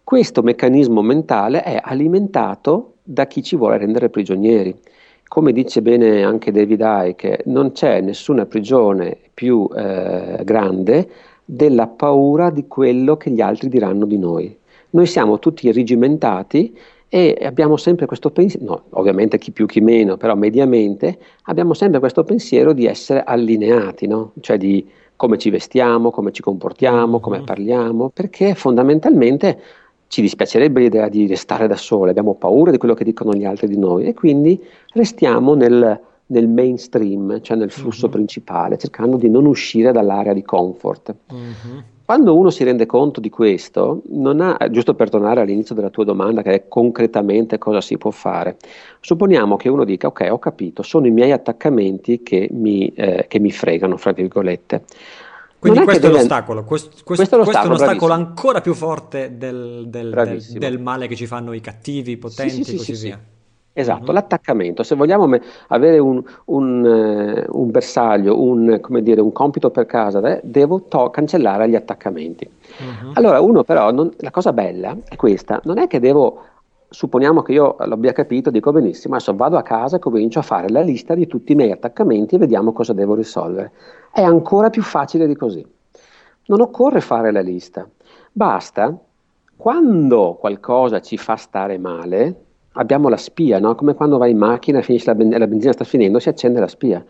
Questo 0.05 0.43
meccanismo 0.43 1.01
mentale 1.01 1.63
è 1.63 1.81
alimentato 1.83 2.97
da 3.03 3.27
chi 3.27 3.43
ci 3.43 3.57
vuole 3.57 3.79
rendere 3.79 4.11
prigionieri. 4.11 4.79
Come 5.33 5.53
dice 5.53 5.81
bene 5.81 6.23
anche 6.25 6.53
David 6.53 6.83
Icke, 6.85 7.45
non 7.47 7.73
c'è 7.73 8.03
nessuna 8.03 8.45
prigione 8.45 9.17
più 9.33 9.67
eh, 9.75 10.43
grande 10.45 11.09
della 11.43 11.87
paura 11.87 12.51
di 12.51 12.67
quello 12.67 13.17
che 13.17 13.31
gli 13.31 13.41
altri 13.41 13.71
diranno 13.71 14.05
di 14.05 14.19
noi. 14.19 14.55
Noi 14.91 15.07
siamo 15.07 15.39
tutti 15.39 15.73
rigimentati 15.73 16.77
e 17.09 17.39
abbiamo 17.45 17.79
sempre 17.79 18.05
questo 18.05 18.29
pensiero, 18.31 18.67
no, 18.67 18.83
ovviamente 18.91 19.39
chi 19.39 19.53
più 19.53 19.65
chi 19.65 19.81
meno, 19.81 20.19
però 20.19 20.35
mediamente 20.35 21.19
abbiamo 21.45 21.73
sempre 21.73 21.99
questo 21.99 22.25
pensiero 22.25 22.75
di 22.75 22.85
essere 22.85 23.23
allineati, 23.25 24.07
no? 24.07 24.33
cioè 24.41 24.59
di 24.59 24.87
come 25.17 25.39
ci 25.39 25.49
vestiamo, 25.49 26.11
come 26.11 26.33
ci 26.33 26.43
comportiamo, 26.43 27.21
come 27.21 27.39
mm-hmm. 27.39 27.47
parliamo, 27.47 28.11
perché 28.11 28.55
fondamentalmente 28.55 29.59
ci 30.13 30.21
dispiacerebbe 30.21 30.79
l'idea 30.79 31.09
di 31.09 31.27
restare 31.27 31.67
da 31.67 31.75
soli, 31.75 32.11
abbiamo 32.11 32.35
paura 32.35 32.71
di 32.71 32.77
quello 32.77 32.93
che 32.93 33.03
dicono 33.03 33.33
gli 33.33 33.47
altri 33.47 33.67
di 33.67 33.79
noi 33.79 34.05
e 34.05 34.13
quindi 34.13 34.63
restiamo 34.93 35.55
nel, 35.55 35.99
nel 36.27 36.49
mainstream, 36.49 37.41
cioè 37.41 37.57
nel 37.57 37.71
flusso 37.71 38.05
uh-huh. 38.05 38.13
principale, 38.13 38.77
cercando 38.77 39.17
di 39.17 39.31
non 39.31 39.47
uscire 39.47 39.91
dall'area 39.91 40.35
di 40.35 40.43
comfort. 40.43 41.15
Uh-huh. 41.31 41.83
Quando 42.05 42.37
uno 42.37 42.51
si 42.51 42.63
rende 42.63 42.85
conto 42.85 43.21
di 43.21 43.31
questo, 43.31 44.03
ha, 44.27 44.71
giusto 44.71 44.95
per 44.95 45.09
tornare 45.09 45.41
all'inizio 45.41 45.75
della 45.75 45.89
tua 45.89 46.05
domanda, 46.05 46.43
che 46.43 46.53
è 46.53 46.69
concretamente 46.69 47.57
cosa 47.57 47.81
si 47.81 47.97
può 47.97 48.11
fare, 48.11 48.57
supponiamo 49.01 49.57
che 49.57 49.71
uno 49.71 49.85
dica, 49.85 50.09
ok, 50.09 50.29
ho 50.31 50.39
capito, 50.39 50.83
sono 50.83 51.07
i 51.07 51.11
miei 51.11 51.33
attaccamenti 51.33 52.23
che 52.23 52.51
mi, 52.53 52.89
eh, 52.89 53.25
che 53.29 53.39
mi 53.39 53.51
fregano, 53.51 53.97
fra 53.97 54.13
virgolette. 54.13 54.85
Quindi 55.63 55.85
questo 55.85 56.09
è, 56.09 56.11
l'ostacolo, 56.11 56.65
questo, 56.65 56.89
questo, 57.05 57.05
questo, 57.05 57.37
è, 57.37 57.45
questo 57.45 57.63
è 57.63 57.67
un 57.67 57.73
ostacolo 57.73 58.13
ancora 58.13 58.61
più 58.61 58.75
forte 58.75 59.37
del, 59.37 59.85
del, 59.87 60.11
del, 60.11 60.43
del, 60.59 60.81
male 60.81 61.07
che 61.07 61.15
ci 61.15 61.27
fanno 61.27 61.53
i 61.53 61.61
cattivi, 61.61 62.11
i 62.11 62.17
potenti 62.17 62.63
e 62.63 62.65
sì, 62.65 62.71
sì, 62.71 62.77
così 62.79 62.97
sì, 62.97 63.05
via. 63.05 63.21
Esatto, 63.73 64.07
mm-hmm. 64.07 64.15
l'attaccamento, 64.15 64.83
se 64.83 64.97
vogliamo 64.97 65.29
me- 65.29 65.41
avere 65.69 65.99
un, 65.99 66.21
un, 66.47 66.85
uh, 66.85 67.59
un 67.61 67.71
bersaglio, 67.71 68.43
un, 68.43 68.81
dire, 69.03 69.21
un, 69.21 69.31
compito 69.31 69.71
per 69.71 69.87
casa, 69.87 70.21
eh, 70.29 70.41
devo 70.43 70.83
to- 70.89 71.11
cancellare 71.11 71.69
gli 71.69 71.77
attaccamenti. 71.77 72.51
Mm-hmm. 72.83 73.13
Allora, 73.15 73.41
uno 73.41 73.63
però, 73.63 73.93
non, 73.93 74.13
la 74.17 74.33
cosa 74.33 74.53
bella 74.53 74.97
è 75.09 75.15
questa, 75.15 75.61
non 75.63 75.79
è 75.79 75.87
che 75.87 76.01
devo, 76.01 76.43
supponiamo 76.93 77.43
che 77.43 77.53
io 77.53 77.77
l'abbia 77.81 78.13
capito, 78.13 78.51
dico 78.51 78.71
benissimo, 78.71 79.15
adesso 79.15 79.35
vado 79.35 79.57
a 79.57 79.63
casa 79.63 79.97
e 79.97 79.99
comincio 79.99 80.39
a 80.39 80.43
fare 80.43 80.69
la 80.69 80.83
lista 80.83 81.15
di 81.15 81.27
tutti 81.27 81.53
i 81.53 81.55
miei 81.55 81.73
attaccamenti 81.73 82.37
e 82.37 82.39
vediamo 82.39 82.73
cosa 82.73 82.93
devo 82.93 83.15
risolvere. 83.15 83.73
È 84.13 84.23
ancora 84.23 84.71
più 84.71 84.83
facile 84.83 85.27
di 85.27 85.35
così. 85.35 85.67
Non 86.47 86.61
occorre 86.61 87.01
fare 87.01 87.33
la 87.33 87.41
lista, 87.41 87.89
basta 88.31 88.97
quando 89.57 90.37
qualcosa 90.41 91.01
ci 91.01 91.17
fa 91.17 91.37
stare 91.37 91.79
male, 91.79 92.45
abbiamo 92.73 93.09
la 93.09 93.17
spia, 93.17 93.61
no? 93.61 93.75
come 93.77 93.95
quando 93.95 94.19
vai 94.19 94.33
in 94.33 94.39
macchina 94.39 94.81
e 94.81 95.03
la, 95.05 95.15
ben- 95.15 95.39
la 95.39 95.47
benzina 95.47 95.73
sta 95.73 95.85
finendo, 95.85 96.19
si 96.19 96.29
accende 96.29 96.59
la 96.59 96.67
spia. 96.67 97.05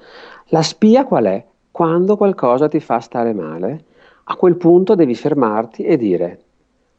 La 0.48 0.62
spia 0.62 1.06
qual 1.06 1.24
è? 1.24 1.44
Quando 1.70 2.16
qualcosa 2.16 2.68
ti 2.68 2.78
fa 2.78 3.00
stare 3.00 3.32
male, 3.32 3.84
a 4.24 4.36
quel 4.36 4.56
punto 4.56 4.94
devi 4.94 5.14
fermarti 5.14 5.82
e 5.82 5.96
dire 5.96 6.40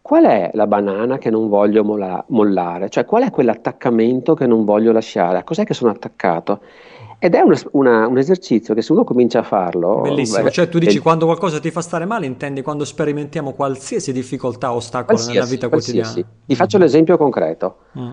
qual 0.03 0.25
è 0.25 0.51
la 0.53 0.67
banana 0.67 1.17
che 1.17 1.29
non 1.29 1.47
voglio 1.47 1.85
molla- 1.85 2.23
mollare, 2.27 2.89
cioè 2.89 3.05
qual 3.05 3.23
è 3.23 3.31
quell'attaccamento 3.31 4.33
che 4.33 4.45
non 4.45 4.65
voglio 4.65 4.91
lasciare, 4.91 5.37
a 5.37 5.43
cos'è 5.43 5.63
che 5.63 5.73
sono 5.73 5.91
attaccato 5.91 6.59
ed 7.19 7.35
è 7.35 7.39
una, 7.39 7.57
una, 7.71 8.05
un 8.07 8.17
esercizio 8.17 8.73
che 8.73 8.81
se 8.81 8.91
uno 8.91 9.05
comincia 9.05 9.39
a 9.39 9.43
farlo... 9.43 10.01
Bellissimo, 10.01 10.43
beh, 10.43 10.51
cioè 10.51 10.67
tu 10.67 10.77
dici 10.77 10.97
è... 10.97 11.01
quando 11.01 11.23
qualcosa 11.23 11.61
ti 11.61 11.71
fa 11.71 11.79
stare 11.79 12.03
male, 12.03 12.25
intendi 12.25 12.61
quando 12.61 12.83
sperimentiamo 12.83 13.53
qualsiasi 13.53 14.11
difficoltà 14.11 14.73
o 14.73 14.75
ostacolo 14.75 15.15
qualsiasi, 15.15 15.37
nella 15.37 15.49
vita 15.49 15.69
quotidiana. 15.69 16.27
Ti 16.45 16.53
faccio 16.53 16.77
l'esempio 16.77 17.15
concreto. 17.15 17.77
Mm. 17.97 18.09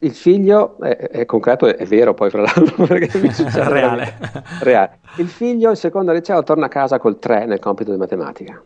Il 0.00 0.12
figlio, 0.12 0.78
è, 0.78 0.94
è, 0.94 1.24
concreto, 1.24 1.74
è 1.74 1.86
vero 1.86 2.12
poi 2.12 2.28
fra 2.28 2.42
l'altro, 2.42 2.84
perché 2.84 3.18
mi 3.18 3.32
succede 3.32 3.64
reale. 3.72 4.18
reale. 4.60 4.98
Il 5.16 5.28
figlio, 5.28 5.74
secondo 5.74 6.12
liceo, 6.12 6.42
torna 6.42 6.66
a 6.66 6.68
casa 6.68 6.98
col 6.98 7.18
3 7.18 7.46
nel 7.46 7.60
compito 7.60 7.92
di 7.92 7.96
matematica. 7.96 8.62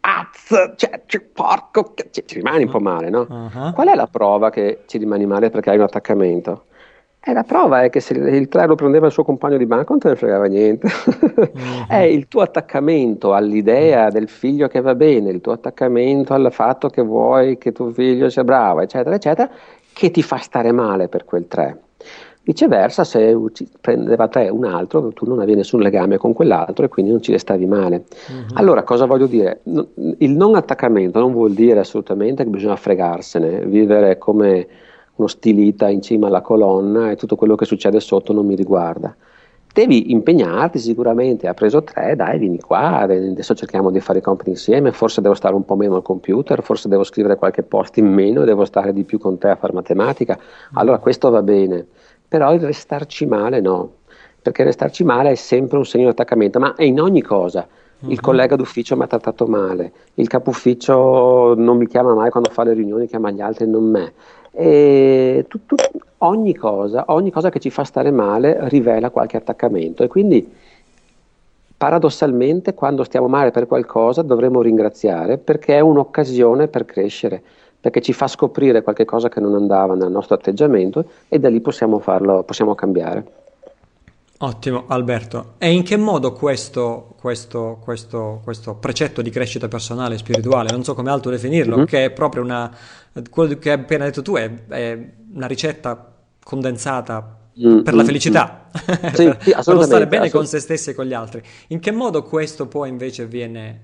Azz, 0.00 0.74
cioè, 0.76 1.02
cioè, 1.06 1.20
porco, 1.20 1.92
ci, 2.10 2.22
ci 2.26 2.34
rimani 2.36 2.64
un 2.64 2.70
po' 2.70 2.80
male, 2.80 3.10
no? 3.10 3.26
Uh-huh. 3.28 3.72
Qual 3.72 3.88
è 3.88 3.94
la 3.94 4.06
prova 4.06 4.50
che 4.50 4.82
ci 4.86 4.98
rimani 4.98 5.26
male 5.26 5.50
perché 5.50 5.70
hai 5.70 5.76
un 5.76 5.82
attaccamento? 5.82 6.64
E 7.22 7.34
la 7.34 7.42
prova 7.42 7.82
è 7.82 7.90
che 7.90 8.00
se 8.00 8.14
il 8.14 8.48
3 8.48 8.66
lo 8.66 8.76
prendeva 8.76 9.04
il 9.04 9.12
suo 9.12 9.24
compagno 9.24 9.58
di 9.58 9.66
banco 9.66 9.90
non 9.90 9.98
te 9.98 10.08
ne 10.08 10.16
fregava 10.16 10.46
niente. 10.46 10.88
Mm-hmm. 10.88 11.82
è 11.88 11.98
il 11.98 12.28
tuo 12.28 12.40
attaccamento 12.40 13.34
all'idea 13.34 14.08
del 14.08 14.28
figlio 14.30 14.68
che 14.68 14.80
va 14.80 14.94
bene, 14.94 15.28
il 15.28 15.42
tuo 15.42 15.52
attaccamento 15.52 16.32
al 16.32 16.48
fatto 16.50 16.88
che 16.88 17.02
vuoi 17.02 17.58
che 17.58 17.72
tuo 17.72 17.90
figlio 17.90 18.30
sia 18.30 18.42
bravo, 18.42 18.80
eccetera, 18.80 19.14
eccetera, 19.14 19.50
che 19.92 20.10
ti 20.10 20.22
fa 20.22 20.38
stare 20.38 20.72
male 20.72 21.08
per 21.08 21.26
quel 21.26 21.46
3. 21.46 21.78
Viceversa, 22.42 23.04
se 23.04 23.36
prendeva 23.80 24.26
te 24.28 24.48
un 24.48 24.64
altro, 24.64 25.08
tu 25.12 25.26
non 25.26 25.40
avevi 25.40 25.56
nessun 25.56 25.80
legame 25.80 26.16
con 26.16 26.32
quell'altro 26.32 26.86
e 26.86 26.88
quindi 26.88 27.12
non 27.12 27.20
ci 27.20 27.32
restavi 27.32 27.66
male. 27.66 28.04
Mm-hmm. 28.32 28.48
Allora, 28.54 28.82
cosa 28.82 29.04
voglio 29.04 29.26
dire? 29.26 29.60
Il 30.18 30.30
non 30.30 30.54
attaccamento 30.54 31.20
non 31.20 31.32
vuol 31.32 31.52
dire 31.52 31.80
assolutamente 31.80 32.42
che 32.42 32.50
bisogna 32.50 32.76
fregarsene, 32.76 33.66
vivere 33.66 34.16
come 34.16 34.66
uno 35.16 35.28
stilita 35.28 35.88
in 35.90 36.00
cima 36.00 36.28
alla 36.28 36.40
colonna 36.40 37.10
e 37.10 37.16
tutto 37.16 37.36
quello 37.36 37.54
che 37.54 37.66
succede 37.66 38.00
sotto 38.00 38.32
non 38.32 38.46
mi 38.46 38.54
riguarda. 38.54 39.14
Devi 39.72 40.10
impegnarti 40.10 40.80
sicuramente, 40.80 41.46
ha 41.46 41.54
preso 41.54 41.84
tre, 41.84 42.16
dai, 42.16 42.40
vieni 42.40 42.58
qua, 42.58 42.98
adesso 42.98 43.54
cerchiamo 43.54 43.92
di 43.92 44.00
fare 44.00 44.18
i 44.18 44.22
compiti 44.22 44.50
insieme, 44.50 44.90
forse 44.90 45.20
devo 45.20 45.34
stare 45.34 45.54
un 45.54 45.64
po' 45.64 45.76
meno 45.76 45.94
al 45.94 46.02
computer, 46.02 46.60
forse 46.62 46.88
devo 46.88 47.04
scrivere 47.04 47.36
qualche 47.36 47.62
post 47.62 47.98
in 47.98 48.12
meno, 48.12 48.42
devo 48.42 48.64
stare 48.64 48.92
di 48.92 49.04
più 49.04 49.20
con 49.20 49.38
te 49.38 49.48
a 49.48 49.54
fare 49.54 49.72
matematica, 49.72 50.36
allora 50.72 50.98
questo 50.98 51.30
va 51.30 51.42
bene, 51.42 51.86
però 52.30 52.54
il 52.54 52.60
restarci 52.60 53.26
male 53.26 53.60
no, 53.60 53.90
perché 54.40 54.62
restarci 54.62 55.02
male 55.02 55.32
è 55.32 55.34
sempre 55.34 55.78
un 55.78 55.84
segno 55.84 56.04
di 56.04 56.10
attaccamento, 56.10 56.60
ma 56.60 56.76
è 56.76 56.84
in 56.84 57.00
ogni 57.00 57.22
cosa. 57.22 57.66
Il 58.02 58.10
uh-huh. 58.10 58.20
collega 58.20 58.54
d'ufficio 58.54 58.96
mi 58.96 59.02
ha 59.02 59.08
trattato 59.08 59.48
male, 59.48 59.92
il 60.14 60.28
capo 60.28 60.50
ufficio 60.50 61.54
non 61.56 61.76
mi 61.76 61.88
chiama 61.88 62.14
mai 62.14 62.30
quando 62.30 62.48
fa 62.50 62.62
le 62.62 62.74
riunioni, 62.74 63.08
chiama 63.08 63.32
gli 63.32 63.40
altri 63.40 63.64
e 63.64 63.66
non 63.66 63.82
me. 63.82 64.12
E 64.52 65.44
tu, 65.48 65.66
tu, 65.66 65.74
ogni, 66.18 66.54
cosa, 66.54 67.06
ogni 67.08 67.32
cosa 67.32 67.50
che 67.50 67.58
ci 67.58 67.68
fa 67.68 67.82
stare 67.82 68.12
male 68.12 68.68
rivela 68.68 69.10
qualche 69.10 69.36
attaccamento 69.36 70.04
e 70.04 70.06
quindi 70.06 70.48
paradossalmente 71.76 72.74
quando 72.74 73.02
stiamo 73.02 73.26
male 73.26 73.50
per 73.50 73.66
qualcosa 73.66 74.22
dovremmo 74.22 74.62
ringraziare 74.62 75.36
perché 75.36 75.76
è 75.76 75.80
un'occasione 75.80 76.68
per 76.68 76.84
crescere, 76.84 77.42
perché 77.80 78.02
ci 78.02 78.12
fa 78.12 78.28
scoprire 78.28 78.82
qualche 78.82 79.04
cosa 79.04 79.28
che 79.28 79.40
non 79.40 79.54
andava 79.54 79.94
nel 79.94 80.10
nostro 80.10 80.34
atteggiamento 80.34 81.04
e 81.28 81.38
da 81.38 81.48
lì 81.48 81.60
possiamo, 81.60 81.98
farlo, 81.98 82.42
possiamo 82.42 82.74
cambiare. 82.74 83.38
Ottimo 84.42 84.84
Alberto, 84.86 85.54
e 85.58 85.70
in 85.70 85.82
che 85.82 85.98
modo 85.98 86.32
questo, 86.32 87.14
questo, 87.18 87.78
questo, 87.82 88.40
questo, 88.42 88.74
precetto 88.74 89.20
di 89.20 89.28
crescita 89.28 89.68
personale 89.68 90.14
e 90.14 90.18
spirituale, 90.18 90.70
non 90.70 90.82
so 90.82 90.94
come 90.94 91.10
altro 91.10 91.30
definirlo, 91.30 91.76
mm-hmm. 91.76 91.84
che 91.84 92.06
è 92.06 92.10
proprio 92.10 92.42
una, 92.42 92.74
quello 93.28 93.58
che 93.58 93.70
hai 93.70 93.80
appena 93.80 94.04
detto 94.06 94.22
tu, 94.22 94.36
è, 94.36 94.50
è 94.68 94.98
una 95.34 95.46
ricetta 95.46 96.14
condensata 96.42 97.36
mm-hmm. 97.58 97.82
per 97.82 97.92
la 97.92 98.02
mm, 98.02 98.06
felicità, 98.06 98.66
mm. 98.72 99.12
sì, 99.12 99.24
per, 99.28 99.36
sì, 99.40 99.72
per 99.74 99.82
stare 99.82 100.06
bene 100.06 100.30
con 100.30 100.46
se 100.46 100.58
stessi 100.58 100.88
e 100.88 100.94
con 100.94 101.04
gli 101.04 101.12
altri. 101.12 101.42
In 101.68 101.78
che 101.78 101.90
modo 101.90 102.22
questo 102.22 102.66
poi 102.66 102.88
invece 102.88 103.26
viene 103.26 103.80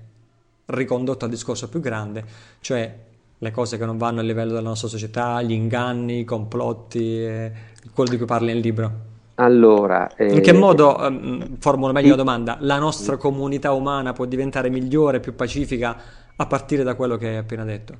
ricondotto 0.65 1.25
al 1.25 1.29
discorso 1.29 1.69
più 1.69 1.81
grande, 1.81 2.23
cioè 2.61 3.05
le 3.39 3.51
cose 3.51 3.77
che 3.77 3.85
non 3.85 3.97
vanno 3.97 4.19
a 4.19 4.23
livello 4.23 4.53
della 4.53 4.67
nostra 4.67 4.87
società, 4.87 5.41
gli 5.41 5.51
inganni, 5.51 6.19
i 6.19 6.23
complotti, 6.23 7.23
eh, 7.23 7.51
quello 7.93 8.09
di 8.09 8.17
cui 8.17 8.25
parli 8.25 8.47
nel 8.47 8.59
libro? 8.59 8.91
Allora, 9.35 10.15
eh, 10.15 10.33
in 10.33 10.41
che 10.41 10.51
modo, 10.51 10.95
um, 10.99 11.57
formulo 11.59 11.93
meglio 11.93 12.11
la 12.11 12.15
domanda, 12.15 12.57
la 12.61 12.79
nostra 12.79 13.17
comunità 13.17 13.71
umana 13.71 14.11
può 14.13 14.25
diventare 14.25 14.69
migliore, 14.69 15.19
più 15.19 15.35
pacifica 15.35 15.95
a 16.35 16.45
partire 16.47 16.81
da 16.81 16.95
quello 16.95 17.17
che 17.17 17.27
hai 17.27 17.35
appena 17.37 17.63
detto? 17.63 17.93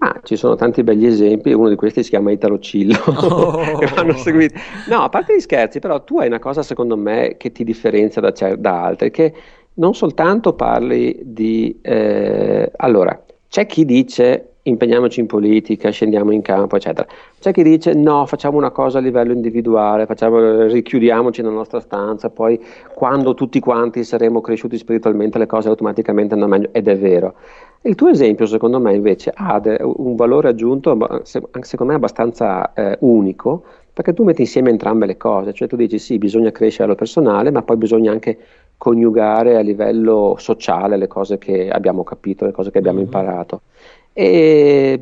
Ah, 0.00 0.20
ci 0.22 0.36
sono 0.36 0.54
tanti 0.54 0.84
begli 0.84 1.06
esempi, 1.06 1.52
uno 1.52 1.68
di 1.68 1.74
questi 1.74 2.04
si 2.04 2.10
chiama 2.10 2.30
Italo 2.30 2.60
Cillo, 2.60 2.96
oh. 3.04 3.78
che 3.78 3.86
vanno 3.86 4.16
seguiti. 4.16 4.54
No, 4.88 5.02
a 5.02 5.08
parte 5.08 5.34
gli 5.34 5.40
scherzi, 5.40 5.80
però 5.80 6.04
tu 6.04 6.20
hai 6.20 6.28
una 6.28 6.38
cosa 6.38 6.62
secondo 6.62 6.96
me 6.96 7.34
che 7.36 7.50
ti 7.50 7.64
differenzia 7.64 8.20
da, 8.20 8.32
da 8.56 8.84
altri, 8.84 9.10
che 9.10 9.34
non 9.74 9.94
soltanto 9.94 10.52
parli 10.52 11.18
di... 11.24 11.80
Eh, 11.82 12.70
allora, 12.76 13.20
c'è 13.48 13.66
chi 13.66 13.84
dice 13.84 14.52
impegniamoci 14.68 15.20
in 15.20 15.26
politica, 15.26 15.90
scendiamo 15.90 16.30
in 16.32 16.42
campo, 16.42 16.76
eccetera. 16.76 17.06
C'è 17.38 17.52
chi 17.52 17.62
dice 17.62 17.94
no, 17.94 18.26
facciamo 18.26 18.58
una 18.58 18.70
cosa 18.70 18.98
a 18.98 19.00
livello 19.00 19.32
individuale, 19.32 20.06
facciamo, 20.06 20.66
richiudiamoci 20.66 21.42
nella 21.42 21.54
nostra 21.54 21.80
stanza, 21.80 22.30
poi 22.30 22.62
quando 22.94 23.34
tutti 23.34 23.60
quanti 23.60 24.04
saremo 24.04 24.40
cresciuti 24.40 24.76
spiritualmente 24.76 25.38
le 25.38 25.46
cose 25.46 25.68
automaticamente 25.68 26.34
andranno 26.34 26.54
meglio, 26.54 26.68
ed 26.72 26.88
è 26.88 26.98
vero. 26.98 27.34
Il 27.82 27.94
tuo 27.94 28.08
esempio, 28.08 28.46
secondo 28.46 28.80
me, 28.80 28.94
invece 28.94 29.32
ha 29.34 29.60
un 29.80 30.14
valore 30.16 30.48
aggiunto, 30.48 31.22
secondo 31.22 31.92
me, 31.92 31.94
abbastanza 31.94 32.72
eh, 32.74 32.96
unico, 33.00 33.62
perché 33.92 34.12
tu 34.12 34.24
metti 34.24 34.42
insieme 34.42 34.70
entrambe 34.70 35.06
le 35.06 35.16
cose, 35.16 35.52
cioè 35.52 35.66
tu 35.66 35.76
dici 35.76 35.98
sì, 35.98 36.18
bisogna 36.18 36.50
crescere 36.50 36.92
a 36.92 36.94
personale, 36.94 37.50
ma 37.50 37.62
poi 37.62 37.76
bisogna 37.76 38.12
anche 38.12 38.38
coniugare 38.78 39.56
a 39.56 39.60
livello 39.60 40.36
sociale 40.38 40.96
le 40.96 41.08
cose 41.08 41.36
che 41.36 41.68
abbiamo 41.68 42.04
capito, 42.04 42.46
le 42.46 42.52
cose 42.52 42.70
che 42.70 42.78
abbiamo 42.78 42.98
mm-hmm. 42.98 43.06
imparato. 43.06 43.62
E 44.12 44.98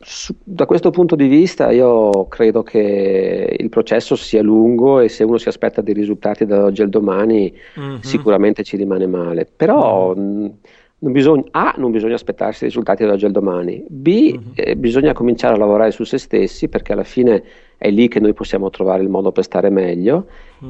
su, 0.00 0.34
da 0.42 0.64
questo 0.66 0.90
punto 0.90 1.16
di 1.16 1.26
vista 1.28 1.70
io 1.70 2.26
credo 2.28 2.62
che 2.62 3.56
il 3.58 3.68
processo 3.68 4.16
sia 4.16 4.42
lungo 4.42 5.00
e 5.00 5.08
se 5.08 5.24
uno 5.24 5.38
si 5.38 5.48
aspetta 5.48 5.80
dei 5.80 5.94
risultati 5.94 6.46
dall'oggi 6.46 6.82
al 6.82 6.88
domani 6.88 7.52
mm-hmm. 7.78 7.98
sicuramente 8.00 8.62
ci 8.62 8.76
rimane 8.76 9.06
male. 9.06 9.46
Però 9.46 10.14
mm-hmm. 10.14 10.46
Non 10.98 11.12
bisogna, 11.12 11.44
A, 11.50 11.74
non 11.76 11.90
bisogna 11.90 12.14
aspettarsi 12.14 12.64
i 12.64 12.68
risultati 12.68 13.02
dall'oggi 13.02 13.26
al 13.26 13.32
domani, 13.32 13.84
B, 13.86 14.32
mm-hmm. 14.32 14.50
eh, 14.54 14.76
bisogna 14.76 15.12
cominciare 15.12 15.54
a 15.54 15.58
lavorare 15.58 15.90
su 15.90 16.04
se 16.04 16.18
stessi 16.18 16.68
perché 16.68 16.92
alla 16.92 17.04
fine 17.04 17.42
è 17.76 17.90
lì 17.90 18.08
che 18.08 18.20
noi 18.20 18.32
possiamo 18.32 18.70
trovare 18.70 19.02
il 19.02 19.10
modo 19.10 19.32
per 19.32 19.44
stare 19.44 19.68
meglio 19.68 20.26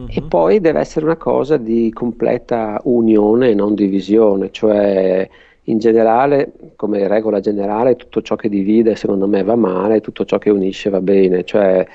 e 0.09 0.23
poi 0.23 0.61
deve 0.61 0.81
essere 0.81 1.05
una 1.05 1.17
cosa 1.17 1.57
di 1.57 1.93
completa 1.93 2.81
unione 2.85 3.51
e 3.51 3.55
non 3.55 3.75
divisione, 3.75 4.51
cioè 4.51 5.29
in 5.65 5.79
generale, 5.79 6.53
come 6.77 7.07
regola 7.07 7.41
generale, 7.41 7.97
tutto 7.97 8.21
ciò 8.21 8.35
che 8.35 8.49
divide 8.49 8.97
secondo 8.97 9.27
me 9.29 9.43
va 9.43 9.55
male, 9.55 10.01
tutto 10.01 10.25
ciò 10.25 10.39
che 10.39 10.51
unisce 10.51 10.91
va 10.91 11.01
bene. 11.01 11.45
Cioè, 11.45 11.87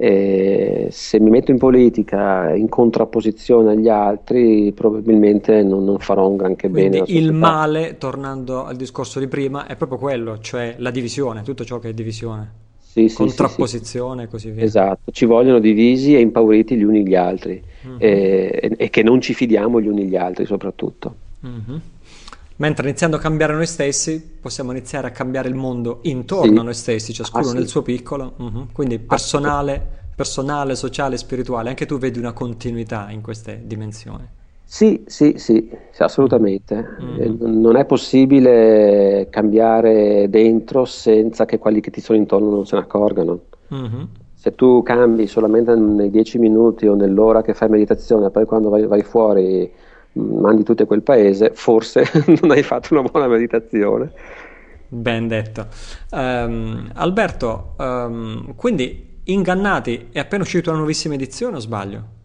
eh, 0.00 0.86
se 0.92 1.18
mi 1.18 1.28
metto 1.28 1.50
in 1.50 1.58
politica 1.58 2.54
in 2.54 2.68
contrapposizione 2.68 3.72
agli 3.72 3.88
altri, 3.88 4.72
probabilmente 4.72 5.64
non, 5.64 5.84
non 5.84 5.98
farò 5.98 6.28
un 6.28 6.36
granché 6.36 6.70
Quindi 6.70 6.98
bene. 7.00 7.04
Il 7.08 7.32
male, 7.32 7.98
tornando 7.98 8.64
al 8.64 8.76
discorso 8.76 9.18
di 9.18 9.26
prima, 9.26 9.66
è 9.66 9.74
proprio 9.74 9.98
quello, 9.98 10.38
cioè 10.38 10.76
la 10.78 10.92
divisione, 10.92 11.42
tutto 11.42 11.64
ciò 11.64 11.80
che 11.80 11.88
è 11.88 11.94
divisione. 11.94 12.66
Sì, 12.78 13.12
contrapposizione 13.12 14.22
e 14.22 14.28
così 14.28 14.50
via. 14.52 14.62
Esatto, 14.62 15.10
ci 15.10 15.24
vogliono 15.24 15.58
divisi 15.58 16.14
e 16.14 16.20
impauriti 16.20 16.76
gli 16.76 16.84
uni 16.84 17.04
gli 17.04 17.16
altri 17.16 17.60
mm-hmm. 17.84 17.96
e, 17.98 18.74
e, 18.76 18.90
che 18.90 19.02
non 19.02 19.20
ci 19.20 19.34
fidiamo 19.34 19.80
gli 19.80 19.88
uni 19.88 20.04
gli 20.06 20.16
altri 20.16 20.46
soprattutto. 20.46 21.14
Mm-hmm. 21.44 21.78
Mentre 22.58 22.88
iniziando 22.88 23.16
a 23.16 23.20
cambiare 23.20 23.54
noi 23.54 23.66
stessi, 23.66 24.20
possiamo 24.40 24.72
iniziare 24.72 25.06
a 25.06 25.10
cambiare 25.10 25.48
il 25.48 25.54
mondo 25.54 26.00
intorno 26.02 26.52
sì. 26.52 26.58
a 26.58 26.62
noi 26.62 26.74
stessi, 26.74 27.12
ciascuno 27.12 27.44
ah, 27.44 27.48
sì. 27.48 27.54
nel 27.54 27.68
suo 27.68 27.82
piccolo. 27.82 28.34
Uh-huh. 28.36 28.66
Quindi 28.72 28.98
personale, 28.98 29.80
personale, 30.14 30.74
sociale, 30.74 31.16
spirituale. 31.16 31.68
Anche 31.68 31.86
tu 31.86 31.98
vedi 31.98 32.18
una 32.18 32.32
continuità 32.32 33.10
in 33.10 33.20
queste 33.20 33.62
dimensioni. 33.64 34.26
Sì, 34.64 35.04
sì, 35.06 35.34
sì, 35.36 35.70
assolutamente. 35.98 36.96
Mm-hmm. 37.00 37.60
Non 37.60 37.76
è 37.76 37.84
possibile 37.84 39.28
cambiare 39.30 40.28
dentro 40.28 40.84
senza 40.84 41.44
che 41.44 41.58
quelli 41.58 41.80
che 41.80 41.90
ti 41.90 42.00
sono 42.00 42.18
intorno 42.18 42.50
non 42.50 42.66
se 42.66 42.74
ne 42.74 42.82
accorgano. 42.82 43.38
Mm-hmm. 43.72 44.02
Se 44.34 44.54
tu 44.56 44.82
cambi 44.82 45.28
solamente 45.28 45.76
nei 45.76 46.10
dieci 46.10 46.38
minuti 46.38 46.86
o 46.88 46.96
nell'ora 46.96 47.42
che 47.42 47.54
fai 47.54 47.68
meditazione, 47.68 48.30
poi 48.30 48.44
quando 48.46 48.68
vai, 48.68 48.84
vai 48.86 49.02
fuori 49.02 49.72
mandi 50.18 50.62
tutto 50.64 50.82
a 50.82 50.86
quel 50.86 51.02
paese, 51.02 51.52
forse 51.54 52.04
non 52.40 52.50
hai 52.50 52.62
fatto 52.62 52.98
una 52.98 53.08
buona 53.08 53.28
meditazione. 53.28 54.12
Ben 54.88 55.28
detto. 55.28 55.66
Um, 56.10 56.90
Alberto, 56.94 57.74
um, 57.78 58.54
quindi 58.54 59.20
Ingannati 59.24 60.08
è 60.10 60.18
appena 60.18 60.42
uscita 60.42 60.70
una 60.70 60.78
nuovissima 60.78 61.14
edizione 61.14 61.56
o 61.56 61.60
sbaglio? 61.60 62.16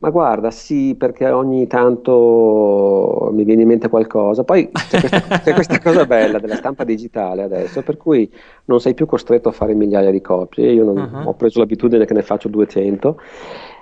Ma 0.00 0.08
guarda, 0.08 0.50
sì, 0.50 0.94
perché 0.94 1.28
ogni 1.28 1.66
tanto 1.66 3.28
mi 3.32 3.44
viene 3.44 3.62
in 3.62 3.68
mente 3.68 3.90
qualcosa. 3.90 4.44
Poi 4.44 4.70
c'è 4.72 4.98
questa, 4.98 5.38
c'è 5.40 5.52
questa, 5.52 5.80
cosa 5.84 6.06
bella 6.06 6.38
della 6.38 6.56
stampa 6.56 6.84
digitale 6.84 7.42
adesso, 7.42 7.82
per 7.82 7.98
cui 7.98 8.30
non 8.64 8.80
sei 8.80 8.94
più 8.94 9.04
costretto 9.04 9.50
a 9.50 9.52
fare 9.52 9.74
migliaia 9.74 10.10
di 10.10 10.22
copie. 10.22 10.72
Io 10.72 10.84
non, 10.84 10.96
uh-huh. 10.96 11.28
ho 11.28 11.34
preso 11.34 11.58
l'abitudine 11.58 12.06
che 12.06 12.14
ne 12.14 12.22
faccio 12.22 12.48
200 12.48 13.20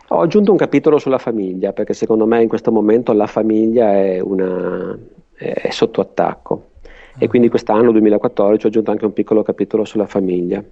ho 0.09 0.21
aggiunto 0.21 0.51
un 0.51 0.57
capitolo 0.57 0.99
sulla 0.99 1.19
famiglia, 1.19 1.73
perché 1.73 1.93
secondo 1.93 2.27
me 2.27 2.43
in 2.43 2.49
questo 2.49 2.73
momento 2.73 3.13
la 3.13 3.27
famiglia 3.27 3.93
è, 3.93 4.21
una, 4.21 4.99
è 5.35 5.69
sotto 5.71 6.01
attacco. 6.01 6.71
E 7.19 7.27
ah. 7.27 7.29
quindi 7.29 7.49
quest'anno, 7.49 7.91
2014, 7.93 8.65
ho 8.65 8.69
aggiunto 8.69 8.91
anche 8.91 9.05
un 9.05 9.13
piccolo 9.13 9.43
capitolo 9.43 9.85
sulla 9.85 10.07
famiglia. 10.07 10.63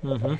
Uh-huh. 0.00 0.36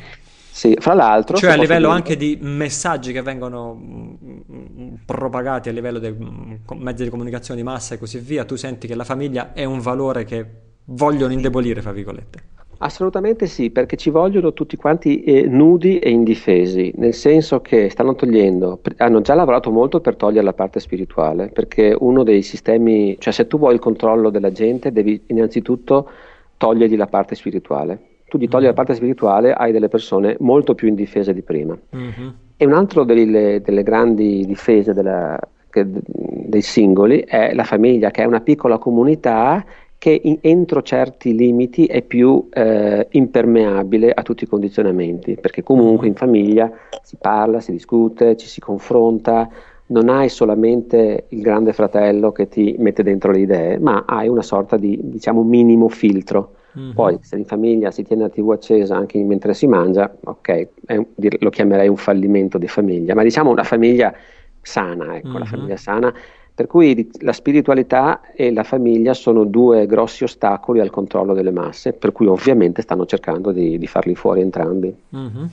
Sì, 0.50 0.76
fra 0.78 0.94
l'altro... 0.94 1.36
Cioè 1.36 1.52
a 1.52 1.56
livello 1.56 1.88
dire... 1.88 1.98
anche 1.98 2.16
di 2.16 2.38
messaggi 2.40 3.12
che 3.12 3.22
vengono 3.22 3.74
mm, 3.74 4.14
mm, 4.52 4.94
propagati 5.04 5.68
a 5.68 5.72
livello 5.72 5.98
dei 5.98 6.12
mm, 6.12 6.54
mezzi 6.76 7.02
di 7.02 7.10
comunicazione 7.10 7.60
di 7.60 7.66
massa 7.66 7.94
e 7.94 7.98
così 7.98 8.18
via, 8.18 8.44
tu 8.44 8.54
senti 8.54 8.86
che 8.86 8.94
la 8.94 9.04
famiglia 9.04 9.52
è 9.52 9.64
un 9.64 9.80
valore 9.80 10.24
che 10.24 10.46
vogliono 10.84 11.32
indebolire, 11.32 11.82
fra 11.82 11.92
virgolette. 11.92 12.42
Assolutamente 12.78 13.46
sì, 13.46 13.70
perché 13.70 13.96
ci 13.96 14.10
vogliono 14.10 14.52
tutti 14.52 14.76
quanti 14.76 15.22
eh, 15.22 15.46
nudi 15.46 15.98
e 15.98 16.10
indifesi, 16.10 16.92
nel 16.96 17.14
senso 17.14 17.60
che 17.60 17.88
stanno 17.88 18.14
togliendo, 18.14 18.80
hanno 18.98 19.20
già 19.20 19.34
lavorato 19.34 19.70
molto 19.70 20.00
per 20.00 20.16
togliere 20.16 20.44
la 20.44 20.52
parte 20.52 20.80
spirituale, 20.80 21.48
perché 21.48 21.96
uno 21.98 22.22
dei 22.22 22.42
sistemi, 22.42 23.16
cioè 23.18 23.32
se 23.32 23.46
tu 23.46 23.58
vuoi 23.58 23.74
il 23.74 23.80
controllo 23.80 24.30
della 24.30 24.52
gente, 24.52 24.92
devi 24.92 25.22
innanzitutto 25.26 26.08
togliergli 26.56 26.96
la 26.96 27.06
parte 27.06 27.34
spirituale. 27.34 27.98
Tu 28.28 28.38
gli 28.38 28.48
togli 28.48 28.64
mm. 28.64 28.68
la 28.68 28.72
parte 28.72 28.94
spirituale, 28.94 29.52
hai 29.52 29.70
delle 29.70 29.88
persone 29.88 30.36
molto 30.40 30.74
più 30.74 30.88
indifese 30.88 31.32
di 31.32 31.42
prima. 31.42 31.78
Mm-hmm. 31.96 32.28
E 32.56 32.66
un 32.66 32.72
altro 32.72 33.04
delle, 33.04 33.60
delle 33.62 33.82
grandi 33.82 34.44
difese 34.46 34.92
della, 34.92 35.38
che, 35.70 35.84
dei 35.86 36.62
singoli 36.62 37.20
è 37.20 37.52
la 37.52 37.64
famiglia, 37.64 38.10
che 38.10 38.22
è 38.22 38.26
una 38.26 38.40
piccola 38.40 38.78
comunità 38.78 39.64
che 40.04 40.20
in, 40.22 40.36
entro 40.42 40.82
certi 40.82 41.34
limiti 41.34 41.86
è 41.86 42.02
più 42.02 42.48
eh, 42.52 43.06
impermeabile 43.12 44.12
a 44.12 44.20
tutti 44.20 44.44
i 44.44 44.46
condizionamenti, 44.46 45.38
perché 45.40 45.62
comunque 45.62 46.06
in 46.06 46.14
famiglia 46.14 46.70
si 47.02 47.16
parla, 47.18 47.58
si 47.58 47.72
discute, 47.72 48.36
ci 48.36 48.46
si 48.46 48.60
confronta, 48.60 49.48
non 49.86 50.10
hai 50.10 50.28
solamente 50.28 51.24
il 51.28 51.40
grande 51.40 51.72
fratello 51.72 52.32
che 52.32 52.48
ti 52.48 52.74
mette 52.80 53.02
dentro 53.02 53.32
le 53.32 53.38
idee, 53.38 53.78
ma 53.78 54.04
hai 54.06 54.28
una 54.28 54.42
sorta 54.42 54.76
di 54.76 54.98
diciamo 55.04 55.42
minimo 55.42 55.88
filtro. 55.88 56.56
Mm-hmm. 56.78 56.92
Poi 56.92 57.16
se 57.22 57.36
in 57.36 57.46
famiglia 57.46 57.90
si 57.90 58.02
tiene 58.02 58.24
la 58.24 58.28
tv 58.28 58.50
accesa 58.50 58.94
anche 58.94 59.16
mentre 59.24 59.54
si 59.54 59.66
mangia, 59.66 60.14
ok, 60.22 60.68
un, 60.88 61.06
lo 61.38 61.48
chiamerei 61.48 61.88
un 61.88 61.96
fallimento 61.96 62.58
di 62.58 62.68
famiglia, 62.68 63.14
ma 63.14 63.22
diciamo 63.22 63.48
una 63.48 63.64
famiglia 63.64 64.14
sana, 64.60 65.16
ecco, 65.16 65.28
mm-hmm. 65.28 65.38
la 65.38 65.44
famiglia 65.46 65.76
sana 65.78 66.14
per 66.54 66.68
cui 66.68 67.10
la 67.20 67.32
spiritualità 67.32 68.20
e 68.32 68.52
la 68.52 68.62
famiglia 68.62 69.12
sono 69.12 69.44
due 69.44 69.86
grossi 69.86 70.22
ostacoli 70.22 70.78
al 70.78 70.90
controllo 70.90 71.34
delle 71.34 71.50
masse, 71.50 71.92
per 71.92 72.12
cui 72.12 72.26
ovviamente 72.26 72.80
stanno 72.82 73.06
cercando 73.06 73.50
di, 73.50 73.76
di 73.76 73.86
farli 73.88 74.14
fuori 74.14 74.40
entrambi. 74.40 74.94
Mm-hmm. 75.16 75.44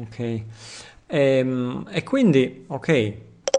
Ok. 0.00 0.18
E, 0.18 0.44
ehm, 1.06 1.86
e 1.90 2.02
quindi, 2.02 2.64
ok, 2.66 3.12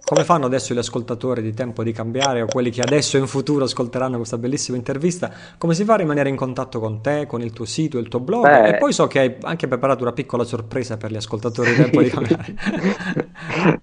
come 0.03 0.23
fanno 0.23 0.47
adesso 0.47 0.73
gli 0.73 0.79
ascoltatori 0.79 1.43
di 1.43 1.53
Tempo 1.53 1.83
di 1.83 1.91
Cambiare 1.91 2.41
o 2.41 2.47
quelli 2.47 2.71
che 2.71 2.81
adesso 2.81 3.17
in 3.17 3.27
futuro 3.27 3.65
ascolteranno 3.65 4.17
questa 4.17 4.39
bellissima 4.39 4.75
intervista? 4.75 5.31
Come 5.59 5.75
si 5.75 5.83
fa 5.83 5.93
a 5.93 5.97
rimanere 5.97 6.29
in 6.29 6.35
contatto 6.35 6.79
con 6.79 7.01
te, 7.01 7.27
con 7.27 7.41
il 7.41 7.53
tuo 7.53 7.65
sito, 7.65 7.99
il 7.99 8.07
tuo 8.07 8.19
blog? 8.19 8.45
Beh. 8.45 8.69
E 8.69 8.77
poi 8.77 8.91
so 8.93 9.05
che 9.05 9.19
hai 9.19 9.35
anche 9.41 9.67
preparato 9.67 10.01
una 10.01 10.11
piccola 10.11 10.43
sorpresa 10.43 10.97
per 10.97 11.11
gli 11.11 11.17
ascoltatori 11.17 11.69
di 11.69 11.83
Tempo 11.83 12.01
di 12.01 12.09
Cambiare. 12.11 12.55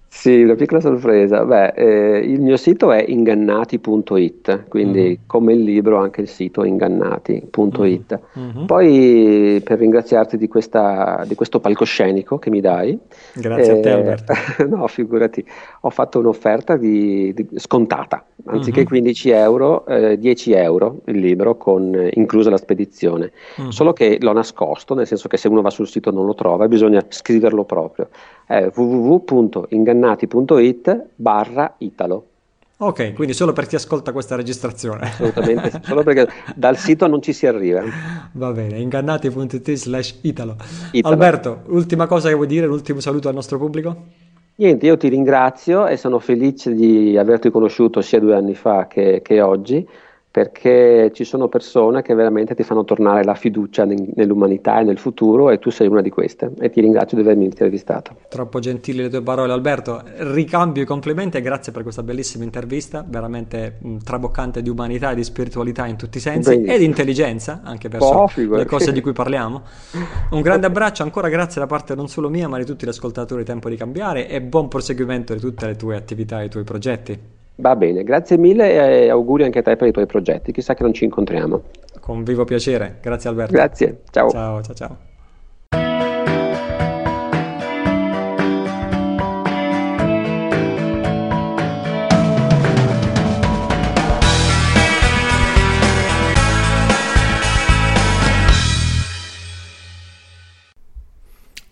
sì, 0.13 0.43
una 0.43 0.55
piccola 0.55 0.81
sorpresa. 0.81 1.45
Beh, 1.45 1.67
eh, 1.69 2.17
il 2.19 2.41
mio 2.41 2.57
sito 2.57 2.91
è 2.91 3.03
ingannati.it, 3.07 4.65
quindi 4.67 5.17
mm. 5.17 5.23
come 5.25 5.53
il 5.53 5.63
libro 5.63 5.99
anche 5.99 6.19
il 6.19 6.27
sito 6.27 6.63
è 6.63 6.67
ingannati.it. 6.67 8.19
Mm-hmm. 8.37 8.65
Poi 8.65 9.61
per 9.63 9.79
ringraziarti 9.79 10.35
di, 10.35 10.49
questa, 10.49 11.23
di, 11.25 11.33
questo 11.33 11.61
palcoscenico 11.61 12.37
che 12.39 12.49
mi 12.49 12.59
dai. 12.59 12.99
Grazie 13.33 13.73
eh, 13.73 13.77
a 13.77 13.81
te 13.81 13.89
eh, 13.89 13.91
Alberto. 13.93 14.33
no, 14.67 14.85
figurati, 14.87 15.43
ho 15.79 15.89
fatto 15.89 16.19
un'offerta 16.19 16.75
di, 16.75 17.33
di, 17.33 17.47
scontata, 17.55 18.25
anziché 18.47 18.81
uh-huh. 18.81 18.87
15 18.87 19.29
euro, 19.29 19.85
eh, 19.85 20.19
10 20.19 20.51
euro 20.51 20.99
il 21.05 21.19
libro, 21.19 21.55
con, 21.55 21.95
eh, 21.95 22.11
inclusa 22.15 22.49
la 22.49 22.57
spedizione. 22.57 23.31
Uh-huh. 23.55 23.71
Solo 23.71 23.93
che 23.93 24.17
l'ho 24.19 24.33
nascosto, 24.33 24.93
nel 24.93 25.07
senso 25.07 25.29
che 25.29 25.37
se 25.37 25.47
uno 25.47 25.61
va 25.61 25.69
sul 25.69 25.87
sito 25.87 26.11
non 26.11 26.25
lo 26.25 26.35
trova, 26.35 26.67
bisogna 26.67 27.01
scriverlo 27.07 27.63
proprio. 27.63 28.09
È 28.51 28.69
www.ingannati.it 28.75 31.05
barra 31.15 31.75
Italo. 31.77 32.25
Ok, 32.79 33.13
quindi 33.13 33.33
solo 33.33 33.53
per 33.53 33.65
chi 33.65 33.75
ascolta 33.75 34.11
questa 34.11 34.35
registrazione. 34.35 35.05
Assolutamente, 35.05 35.79
solo 35.87 36.03
perché 36.03 36.27
dal 36.53 36.75
sito 36.75 37.07
non 37.07 37.21
ci 37.21 37.31
si 37.31 37.47
arriva. 37.47 37.81
Va 38.33 38.51
bene, 38.51 38.77
ingannati.it 38.79 39.71
slash 39.71 40.19
Italo. 40.23 40.57
Alberto, 40.99 41.61
ultima 41.67 42.07
cosa 42.07 42.27
che 42.27 42.35
vuoi 42.35 42.47
dire, 42.47 42.65
l'ultimo 42.65 42.99
saluto 42.99 43.29
al 43.29 43.35
nostro 43.35 43.57
pubblico? 43.57 43.95
Niente, 44.55 44.85
io 44.85 44.97
ti 44.97 45.07
ringrazio 45.07 45.87
e 45.87 45.95
sono 45.95 46.19
felice 46.19 46.73
di 46.73 47.17
averti 47.17 47.51
conosciuto 47.51 48.01
sia 48.01 48.19
due 48.19 48.35
anni 48.35 48.53
fa 48.53 48.85
che, 48.87 49.21
che 49.23 49.39
oggi 49.39 49.87
perché 50.31 51.11
ci 51.13 51.25
sono 51.25 51.49
persone 51.49 52.01
che 52.01 52.13
veramente 52.13 52.55
ti 52.55 52.63
fanno 52.63 52.85
tornare 52.85 53.25
la 53.25 53.35
fiducia 53.35 53.83
nell'umanità 53.83 54.79
e 54.79 54.83
nel 54.83 54.97
futuro 54.97 55.49
e 55.49 55.59
tu 55.59 55.69
sei 55.69 55.87
una 55.87 55.99
di 55.99 56.09
queste 56.09 56.53
e 56.57 56.69
ti 56.69 56.79
ringrazio 56.79 57.17
di 57.17 57.23
avermi 57.23 57.43
intervistato. 57.43 58.15
Troppo 58.29 58.59
gentili 58.59 59.01
le 59.01 59.09
tue 59.09 59.21
parole 59.21 59.51
Alberto, 59.51 60.01
ricambio 60.19 60.83
i 60.83 60.85
complimenti 60.85 61.35
e 61.35 61.41
grazie 61.41 61.73
per 61.73 61.83
questa 61.83 62.01
bellissima 62.01 62.45
intervista, 62.45 63.05
veramente 63.05 63.77
mh, 63.81 63.97
traboccante 64.05 64.61
di 64.61 64.69
umanità 64.69 65.11
e 65.11 65.15
di 65.15 65.23
spiritualità 65.25 65.85
in 65.85 65.97
tutti 65.97 66.17
i 66.17 66.21
sensi 66.21 66.51
Benissimo. 66.51 66.75
e 66.75 66.77
di 66.77 66.85
intelligenza 66.85 67.59
anche 67.65 67.89
verso 67.89 68.07
oh, 68.07 68.31
le 68.35 68.65
cose 68.65 68.93
di 68.93 69.01
cui 69.01 69.11
parliamo. 69.11 69.63
Un 70.29 70.41
grande 70.41 70.65
abbraccio, 70.67 71.03
ancora 71.03 71.27
grazie 71.27 71.59
da 71.59 71.67
parte 71.67 71.93
non 71.93 72.07
solo 72.07 72.29
mia 72.29 72.47
ma 72.47 72.57
di 72.57 72.63
tutti 72.63 72.85
gli 72.85 72.89
ascoltatori 72.89 73.43
Tempo 73.43 73.67
di 73.67 73.75
Cambiare 73.75 74.29
e 74.29 74.41
buon 74.41 74.69
proseguimento 74.69 75.33
di 75.33 75.41
tutte 75.41 75.65
le 75.65 75.75
tue 75.75 75.97
attività 75.97 76.41
e 76.41 76.45
i 76.45 76.49
tuoi 76.49 76.63
progetti. 76.63 77.39
Va 77.55 77.75
bene, 77.75 78.03
grazie 78.03 78.37
mille 78.37 79.03
e 79.03 79.09
auguri 79.09 79.43
anche 79.43 79.59
a 79.59 79.61
te 79.61 79.75
per 79.75 79.87
i 79.87 79.91
tuoi 79.91 80.05
progetti. 80.05 80.51
Chissà 80.51 80.73
che 80.73 80.83
non 80.83 80.93
ci 80.93 81.03
incontriamo. 81.03 81.63
Con 81.99 82.23
vivo 82.23 82.43
piacere. 82.43 82.97
Grazie 83.01 83.29
Alberto. 83.29 83.53
Grazie, 83.53 84.01
ciao. 84.09 84.29
Ciao, 84.29 84.61
ciao, 84.63 84.73
ciao. 84.73 84.97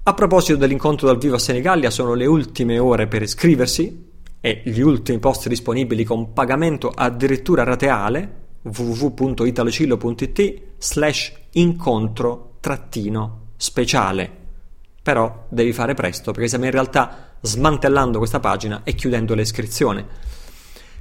A 0.04 0.14
proposito 0.14 0.58
dell'incontro 0.58 1.08
dal 1.08 1.18
vivo 1.18 1.36
a 1.36 1.40
Senigallia, 1.40 1.90
sono 1.90 2.16
le 2.16 2.26
ultime 2.26 2.78
ore 2.78 3.08
per 3.08 3.22
iscriversi 3.22 4.08
e 4.42 4.62
gli 4.66 4.82
ultimi 4.82 5.20
posti 5.20 5.48
disponibili 5.48 6.04
con 6.04 6.34
pagamento 6.34 6.92
addirittura 6.94 7.64
rateale 7.64 8.48
www.italocillo.it 8.64 10.62
slash 10.78 11.34
incontro 11.52 12.49
trattino 12.60 13.47
speciale. 13.57 14.38
Però 15.01 15.45
devi 15.49 15.74
fare 15.74 15.93
presto 15.93 16.32
perché 16.32 16.47
stiamo 16.47 16.66
in 16.66 16.72
realtà 16.72 17.36
smantellando 17.41 18.18
questa 18.18 18.39
pagina 18.39 18.82
e 18.84 18.95
chiudendo 18.95 19.34
l'iscrizione. 19.34 20.28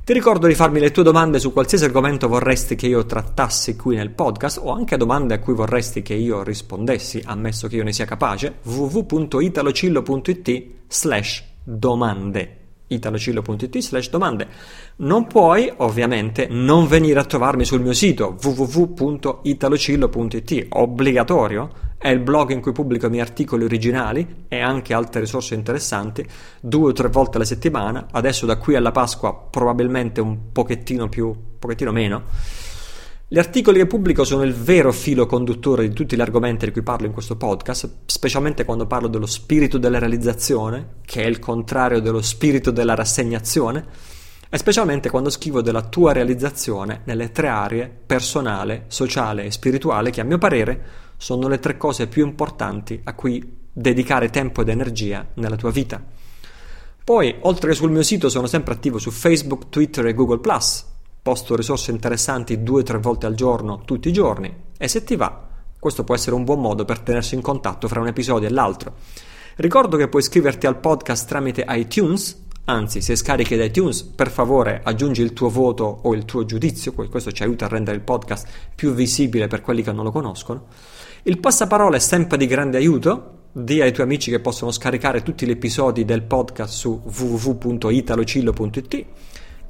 Ti 0.05 0.13
ricordo 0.15 0.47
di 0.47 0.55
farmi 0.55 0.81
le 0.81 0.91
tue 0.91 1.03
domande 1.03 1.39
su 1.39 1.53
qualsiasi 1.53 1.85
argomento 1.85 2.29
vorresti 2.29 2.77
che 2.77 2.87
io 2.87 3.05
trattassi 3.05 3.77
qui 3.77 3.97
nel 3.97 4.11
podcast 4.11 4.59
o 4.63 4.73
anche 4.73 4.97
domande 4.97 5.35
a 5.35 5.39
cui 5.39 5.53
vorresti 5.53 6.01
che 6.01 6.15
io 6.15 6.43
rispondessi, 6.43 7.23
ammesso 7.23 7.69
che 7.69 7.77
io 7.77 7.85
ne 7.85 7.93
sia 7.93 8.07
capace, 8.07 8.61
www.italocillo.it 8.63 10.67
slash 10.89 11.45
domande 11.63 12.58
italocillo.it 12.89 13.79
slash 13.79 14.11
domande. 14.11 14.49
Non 14.97 15.27
puoi 15.27 15.73
ovviamente 15.77 16.49
non 16.51 16.87
venire 16.87 17.21
a 17.21 17.25
trovarmi 17.25 17.65
sul 17.65 17.81
mio 17.81 17.93
sito 17.93 18.37
www.italocillo.it, 18.43 20.67
obbligatorio, 20.71 21.71
è 21.99 22.09
il 22.09 22.21
blog 22.21 22.51
in 22.51 22.61
cui 22.61 22.73
pubblico 22.73 23.07
i 23.07 23.11
miei 23.11 23.23
articoli 23.23 23.65
originali 23.65 24.45
e 24.49 24.61
anche 24.61 24.95
altre 24.95 25.21
risorse 25.21 25.55
interessanti, 25.55 26.27
due 26.61 26.91
o 26.91 26.93
tre 26.93 27.09
volte 27.09 27.37
alla 27.37 27.47
settimana, 27.47 28.07
adesso 28.13 28.47
da 28.47 28.57
qui 28.57 28.77
alla 28.77 28.93
Pasqua 28.93 29.49
probabilmente 29.51 30.21
un 30.21 30.53
pochettino 30.53 31.09
più, 31.09 31.27
un 31.27 31.59
pochettino 31.59 31.91
meno. 31.91 32.23
Gli 33.31 33.39
articoli 33.39 33.77
che 33.77 33.87
pubblico 33.87 34.25
sono 34.25 34.43
il 34.43 34.55
vero 34.55 34.91
filo 34.91 35.27
conduttore 35.27 35.87
di 35.87 35.95
tutti 35.95 36.17
gli 36.17 36.21
argomenti 36.23 36.65
di 36.65 36.73
cui 36.73 36.83
parlo 36.83 37.07
in 37.07 37.13
questo 37.13 37.37
podcast, 37.37 37.97
specialmente 38.07 38.65
quando 38.65 38.87
parlo 38.87 39.07
dello 39.07 39.27
spirito 39.27 39.77
della 39.77 39.99
realizzazione, 39.99 40.95
che 41.05 41.23
è 41.23 41.27
il 41.27 41.39
contrario 41.39 42.01
dello 42.01 42.23
spirito 42.23 42.71
della 42.71 42.95
rassegnazione, 42.95 43.85
e 44.49 44.57
specialmente 44.57 45.11
quando 45.11 45.29
scrivo 45.29 45.61
della 45.61 45.83
tua 45.83 46.15
realizzazione 46.15 47.03
nelle 47.05 47.31
tre 47.31 47.49
aree 47.49 47.95
personale, 48.07 48.85
sociale 48.87 49.45
e 49.45 49.51
spirituale 49.51 50.09
che 50.09 50.23
a 50.23 50.25
mio 50.25 50.39
parere 50.39 50.83
sono 51.19 51.49
le 51.49 51.59
tre 51.59 51.77
cose 51.77 52.07
più 52.07 52.25
importanti 52.25 52.99
a 53.05 53.13
cui 53.13 53.57
dedicare 53.71 54.31
tempo 54.31 54.63
ed 54.63 54.71
energia 54.71 55.27
nella 55.35 55.57
tua 55.57 55.71
vita. 55.71 56.03
Poi, 57.05 57.35
oltre 57.41 57.69
che 57.69 57.77
sul 57.77 57.91
mio 57.91 58.03
sito, 58.03 58.31
sono 58.31 58.47
sempre 58.47 58.73
attivo 58.73 58.97
su 58.97 59.11
Facebook, 59.11 59.69
Twitter 59.69 60.07
e 60.07 60.15
Google⁇ 60.15 60.41
posto 61.21 61.57
risorse 61.57 61.91
interessanti 61.91 62.63
due 62.63 62.81
o 62.81 62.85
tre 62.85 62.99
volte 62.99 63.27
al 63.27 63.35
giorno, 63.35 63.83
tutti 63.85 64.09
i 64.09 64.13
giorni, 64.13 64.55
e 64.77 64.89
se 64.89 65.05
ti 65.05 65.17
va, 65.17 65.47
questo 65.79 66.05
può 66.05 66.15
essere 66.15 66.35
un 66.35 66.45
buon 66.45 66.61
modo 66.61 66.85
per 66.85 67.01
tenersi 67.01 67.35
in 67.35 67.41
contatto 67.41 67.89
fra 67.89 68.01
un 68.01 68.09
episodio 68.09 68.49
e 68.49 68.51
l'altro. 68.51 68.95
Ricordo 69.57 69.97
che 69.97 70.09
puoi 70.09 70.23
iscriverti 70.23 70.67
al 70.67 70.79
podcast 70.79 71.29
tramite 71.29 71.65
iTunes, 71.69 72.47
anzi 72.65 73.01
se 73.01 73.17
scarichi 73.17 73.57
da 73.57 73.65
iTunes 73.65 74.03
per 74.03 74.31
favore 74.31 74.81
aggiungi 74.83 75.23
il 75.23 75.33
tuo 75.33 75.49
voto 75.49 76.01
o 76.03 76.15
il 76.15 76.25
tuo 76.25 76.45
giudizio, 76.45 76.93
questo 76.93 77.33
ci 77.33 77.43
aiuta 77.43 77.67
a 77.67 77.69
rendere 77.69 77.97
il 77.97 78.03
podcast 78.03 78.47
più 78.75 78.93
visibile 78.93 79.47
per 79.47 79.61
quelli 79.61 79.83
che 79.83 79.93
non 79.93 80.05
lo 80.05 80.11
conoscono. 80.11 80.67
Il 81.25 81.39
passaparola 81.39 81.97
è 81.97 82.01
sempre 82.01 82.37
di 82.37 82.47
grande 82.47 82.77
aiuto, 82.77 83.37
di 83.53 83.81
ai 83.81 83.93
tuoi 83.93 84.07
amici 84.07 84.31
che 84.31 84.41
possono 84.41 84.71
scaricare 84.71 85.23
tutti 85.23 85.47
gli 85.47 85.51
episodi 85.51 86.05
del 86.05 86.23
podcast 86.23 86.73
su 86.73 87.01
www.italocillo.it 87.05 89.07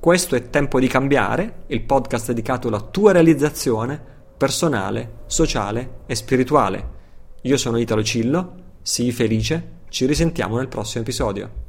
questo 0.01 0.37
è 0.37 0.49
Tempo 0.49 0.79
di 0.79 0.87
cambiare, 0.87 1.65
il 1.67 1.83
podcast 1.83 2.29
dedicato 2.29 2.69
alla 2.69 2.81
tua 2.81 3.11
realizzazione 3.11 4.01
personale, 4.37 5.23
sociale 5.27 6.03
e 6.07 6.15
spirituale. 6.15 6.97
Io 7.43 7.57
sono 7.57 7.79
Italo 7.79 8.05
Cillo, 8.05 8.53
sii 8.81 9.11
felice, 9.11 9.79
ci 9.89 10.07
risentiamo 10.07 10.57
nel 10.57 10.69
prossimo 10.69 11.03
episodio. 11.03 11.68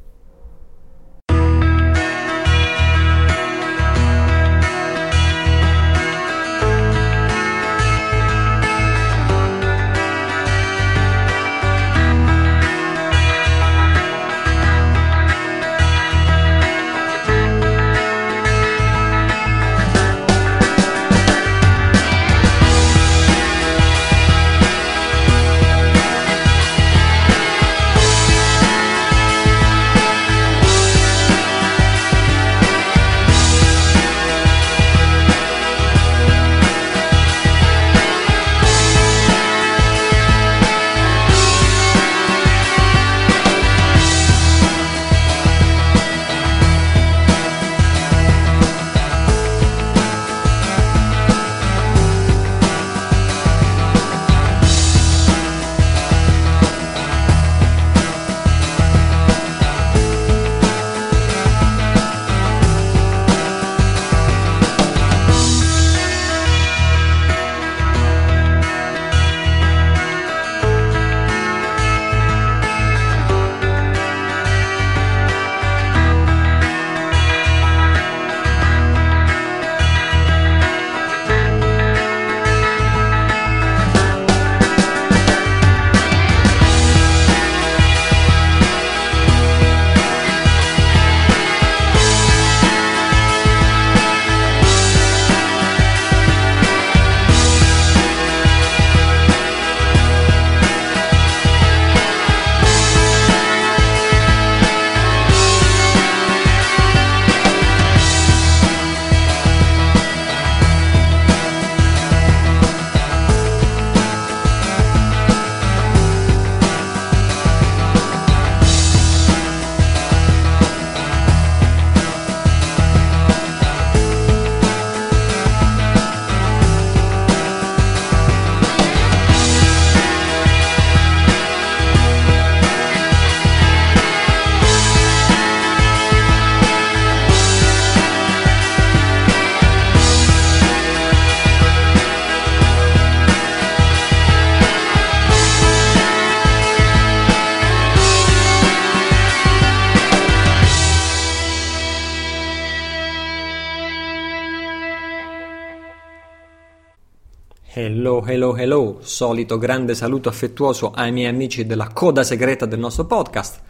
Hello, 158.25 158.55
hello, 158.55 158.99
solito 159.01 159.57
grande 159.57 159.95
saluto 159.95 160.29
affettuoso 160.29 160.91
ai 160.91 161.11
miei 161.11 161.27
amici 161.27 161.65
della 161.65 161.89
coda 161.93 162.23
segreta 162.23 162.65
del 162.65 162.79
nostro 162.79 163.05
podcast. 163.05 163.61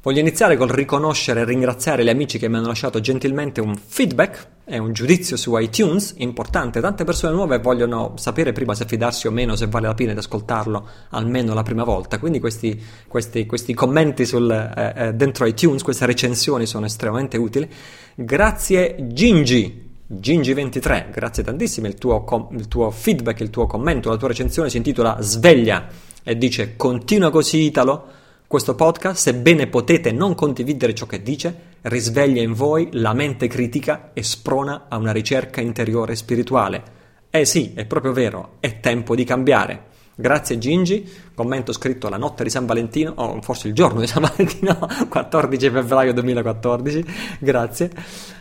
Voglio 0.00 0.20
iniziare 0.20 0.56
col 0.56 0.68
riconoscere 0.68 1.40
e 1.40 1.44
ringraziare 1.44 2.04
gli 2.04 2.08
amici 2.08 2.38
che 2.38 2.48
mi 2.48 2.56
hanno 2.56 2.68
lasciato 2.68 3.00
gentilmente 3.00 3.60
un 3.60 3.76
feedback 3.76 4.48
e 4.64 4.78
un 4.78 4.92
giudizio 4.92 5.36
su 5.36 5.56
iTunes, 5.56 6.14
importante, 6.18 6.80
tante 6.80 7.04
persone 7.04 7.34
nuove 7.34 7.58
vogliono 7.58 8.12
sapere 8.16 8.52
prima 8.52 8.74
se 8.74 8.84
fidarsi 8.86 9.26
o 9.26 9.30
meno, 9.30 9.56
se 9.56 9.66
vale 9.66 9.86
la 9.86 9.94
pena 9.94 10.12
di 10.12 10.18
ascoltarlo 10.18 10.88
almeno 11.10 11.52
la 11.52 11.62
prima 11.62 11.84
volta, 11.84 12.18
quindi 12.18 12.38
questi, 12.38 12.80
questi, 13.08 13.44
questi 13.44 13.74
commenti 13.74 14.24
sul, 14.24 14.50
eh, 14.50 15.08
eh 15.08 15.14
dentro 15.14 15.46
iTunes, 15.46 15.82
queste 15.82 16.06
recensioni 16.06 16.64
sono 16.64 16.86
estremamente 16.86 17.36
utili. 17.36 17.68
Grazie 18.14 18.94
Gingi, 19.08 19.87
Gingi23, 20.10 21.10
grazie 21.10 21.42
tantissimo, 21.42 21.86
il 21.86 21.96
tuo, 21.96 22.24
com- 22.24 22.48
il 22.52 22.66
tuo, 22.66 22.90
feedback, 22.90 23.40
il 23.40 23.50
tuo 23.50 23.66
commento, 23.66 24.08
la 24.08 24.16
tua 24.16 24.28
recensione 24.28 24.70
si 24.70 24.78
intitola 24.78 25.18
Sveglia 25.20 25.86
e 26.22 26.38
dice 26.38 26.76
continua 26.76 27.30
così 27.30 27.58
Italo, 27.58 28.06
questo 28.46 28.74
podcast, 28.74 29.20
sebbene 29.20 29.66
potete 29.66 30.10
non 30.10 30.34
condividere 30.34 30.94
ciò 30.94 31.04
che 31.04 31.22
dice, 31.22 31.76
risveglia 31.82 32.40
in 32.40 32.54
voi 32.54 32.88
la 32.92 33.12
mente 33.12 33.48
critica 33.48 34.12
e 34.14 34.22
sprona 34.22 34.86
a 34.88 34.96
una 34.96 35.12
ricerca 35.12 35.60
interiore 35.60 36.16
spirituale. 36.16 36.82
Eh 37.28 37.44
sì, 37.44 37.72
è 37.74 37.84
proprio 37.84 38.14
vero, 38.14 38.52
è 38.60 38.80
tempo 38.80 39.14
di 39.14 39.24
cambiare. 39.24 39.88
Grazie 40.14 40.56
Gingi, 40.56 41.06
commento 41.34 41.72
scritto 41.72 42.08
la 42.08 42.16
notte 42.16 42.44
di 42.44 42.50
San 42.50 42.64
Valentino, 42.64 43.12
o 43.14 43.42
forse 43.42 43.68
il 43.68 43.74
giorno 43.74 44.00
di 44.00 44.06
San 44.06 44.22
Valentino, 44.22 44.88
14 45.06 45.68
febbraio 45.70 46.14
2014, 46.14 47.04
grazie. 47.40 47.90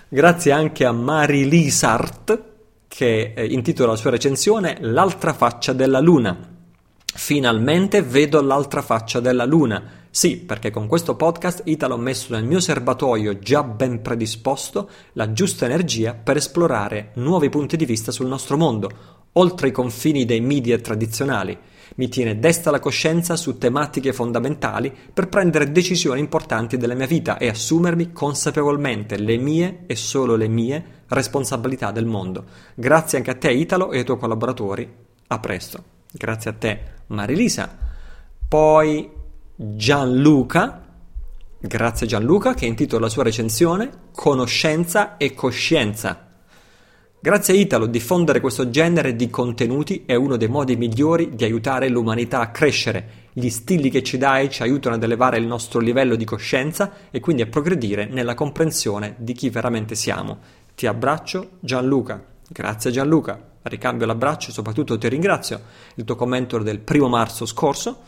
Grazie 0.09 0.53
anche 0.53 0.85
a 0.85 0.93
Mari 0.93 1.49
Lisart 1.49 2.43
che 2.87 3.33
eh, 3.35 3.45
intitola 3.45 3.91
la 3.91 3.97
sua 3.97 4.11
recensione 4.11 4.77
L'altra 4.79 5.33
faccia 5.33 5.73
della 5.73 5.99
luna. 5.99 6.55
Finalmente 7.13 8.01
vedo 8.01 8.41
l'altra 8.41 8.81
faccia 8.81 9.19
della 9.19 9.43
luna. 9.43 10.05
Sì, 10.09 10.37
perché 10.37 10.71
con 10.71 10.87
questo 10.87 11.17
podcast 11.17 11.63
Italo 11.65 11.95
ho 11.95 11.97
messo 11.97 12.33
nel 12.33 12.45
mio 12.45 12.61
serbatoio 12.61 13.37
già 13.39 13.63
ben 13.63 14.01
predisposto 14.01 14.89
la 15.11 15.33
giusta 15.33 15.65
energia 15.65 16.13
per 16.13 16.37
esplorare 16.37 17.11
nuovi 17.15 17.49
punti 17.49 17.75
di 17.75 17.83
vista 17.83 18.13
sul 18.13 18.27
nostro 18.27 18.55
mondo, 18.55 18.89
oltre 19.33 19.67
i 19.67 19.71
confini 19.73 20.23
dei 20.23 20.39
media 20.39 20.79
tradizionali 20.79 21.57
mi 21.97 22.09
tiene 22.09 22.39
desta 22.39 22.71
la 22.71 22.79
coscienza 22.79 23.35
su 23.35 23.57
tematiche 23.57 24.13
fondamentali 24.13 24.93
per 25.13 25.29
prendere 25.29 25.71
decisioni 25.71 26.19
importanti 26.19 26.77
della 26.77 26.93
mia 26.93 27.07
vita 27.07 27.37
e 27.37 27.47
assumermi 27.47 28.11
consapevolmente 28.11 29.17
le 29.17 29.37
mie 29.37 29.83
e 29.87 29.95
solo 29.95 30.35
le 30.35 30.47
mie 30.47 30.85
responsabilità 31.07 31.91
del 31.91 32.05
mondo. 32.05 32.45
Grazie 32.75 33.17
anche 33.17 33.31
a 33.31 33.35
te 33.35 33.51
Italo 33.51 33.91
e 33.91 33.99
ai 33.99 34.03
tuoi 34.03 34.17
collaboratori. 34.17 34.89
A 35.27 35.39
presto. 35.39 35.83
Grazie 36.11 36.51
a 36.51 36.53
te 36.53 36.79
Marilisa. 37.07 37.75
Poi 38.47 39.09
Gianluca. 39.55 40.85
Grazie 41.59 42.05
Gianluca 42.05 42.53
che 42.53 42.67
intitola 42.67 43.05
la 43.05 43.09
sua 43.09 43.23
recensione 43.23 43.89
Conoscenza 44.11 45.17
e 45.17 45.33
coscienza. 45.33 46.26
Grazie 47.19 47.55
a 47.55 47.57
Italo, 47.57 47.87
diffondere 47.87 48.39
questo 48.39 48.69
genere 48.69 49.15
di 49.15 49.31
contenuti 49.31 50.03
è 50.05 50.13
uno 50.13 50.37
dei 50.37 50.47
modi 50.47 50.75
migliori 50.75 51.33
di 51.33 51.43
aiutare 51.43 51.89
l'umanità 51.89 52.41
a 52.41 52.51
crescere. 52.51 53.25
Gli 53.33 53.49
stili 53.49 53.89
che 53.89 54.03
ci 54.03 54.19
dai 54.19 54.51
ci 54.51 54.61
aiutano 54.61 54.93
ad 54.93 55.03
elevare 55.03 55.39
il 55.39 55.47
nostro 55.47 55.79
livello 55.79 56.15
di 56.15 56.25
coscienza 56.25 57.09
e 57.09 57.19
quindi 57.19 57.41
a 57.41 57.47
progredire 57.47 58.05
nella 58.05 58.35
comprensione 58.35 59.15
di 59.17 59.33
chi 59.33 59.49
veramente 59.49 59.95
siamo. 59.95 60.37
Ti 60.75 60.85
abbraccio 60.85 61.53
Gianluca. 61.59 62.23
Grazie 62.47 62.91
Gianluca. 62.91 63.55
Ricambio 63.63 64.05
l'abbraccio 64.05 64.51
e 64.51 64.53
soprattutto 64.53 64.95
ti 64.99 65.09
ringrazio. 65.09 65.59
Il 65.95 66.03
tuo 66.03 66.15
commento 66.15 66.59
del 66.59 66.79
primo 66.79 67.09
marzo 67.09 67.47
scorso. 67.47 68.01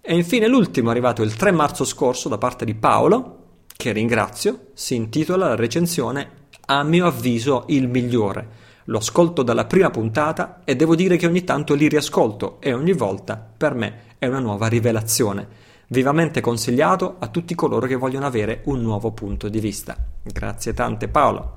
E 0.00 0.16
infine 0.16 0.48
l'ultimo 0.48 0.90
arrivato 0.90 1.22
il 1.22 1.36
3 1.36 1.52
marzo 1.52 1.84
scorso 1.84 2.28
da 2.28 2.38
parte 2.38 2.64
di 2.64 2.74
Paolo, 2.74 3.60
che 3.76 3.92
ringrazio, 3.92 4.70
si 4.74 4.96
intitola 4.96 5.46
la 5.46 5.54
recensione 5.54 6.40
a 6.66 6.82
mio 6.82 7.06
avviso 7.06 7.64
il 7.68 7.88
migliore. 7.88 8.60
Lo 8.86 8.98
ascolto 8.98 9.42
dalla 9.42 9.64
prima 9.64 9.90
puntata 9.90 10.62
e 10.64 10.74
devo 10.74 10.94
dire 10.94 11.16
che 11.16 11.26
ogni 11.26 11.44
tanto 11.44 11.74
li 11.74 11.88
riascolto 11.88 12.60
e 12.60 12.72
ogni 12.72 12.92
volta 12.92 13.36
per 13.56 13.74
me 13.74 14.16
è 14.18 14.26
una 14.26 14.40
nuova 14.40 14.66
rivelazione. 14.66 15.70
Vivamente 15.88 16.40
consigliato 16.40 17.16
a 17.18 17.28
tutti 17.28 17.54
coloro 17.54 17.86
che 17.86 17.96
vogliono 17.96 18.26
avere 18.26 18.62
un 18.64 18.80
nuovo 18.80 19.12
punto 19.12 19.48
di 19.48 19.60
vista. 19.60 19.96
Grazie 20.22 20.72
tante 20.74 21.08
Paolo 21.08 21.56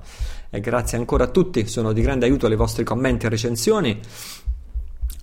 e 0.50 0.60
grazie 0.60 0.98
ancora 0.98 1.24
a 1.24 1.28
tutti, 1.28 1.66
sono 1.66 1.92
di 1.92 2.02
grande 2.02 2.26
aiuto 2.26 2.46
ai 2.46 2.56
vostri 2.56 2.84
commenti 2.84 3.26
e 3.26 3.28
recensioni. 3.28 4.00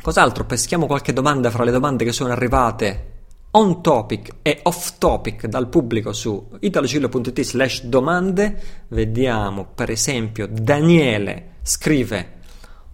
Cos'altro? 0.02 0.46
Peschiamo 0.46 0.86
qualche 0.86 1.14
domanda 1.14 1.50
fra 1.50 1.64
le 1.64 1.72
domande 1.72 2.04
che 2.04 2.12
sono 2.12 2.32
arrivate 2.32 3.13
on 3.56 3.82
topic 3.82 4.38
e 4.42 4.60
off 4.64 4.98
topic 4.98 5.46
dal 5.46 5.68
pubblico 5.68 6.12
su 6.12 6.50
italocillo.it 6.60 7.42
slash 7.42 7.84
domande 7.84 8.62
vediamo 8.88 9.68
per 9.76 9.92
esempio 9.92 10.48
Daniele 10.50 11.58
scrive 11.62 12.42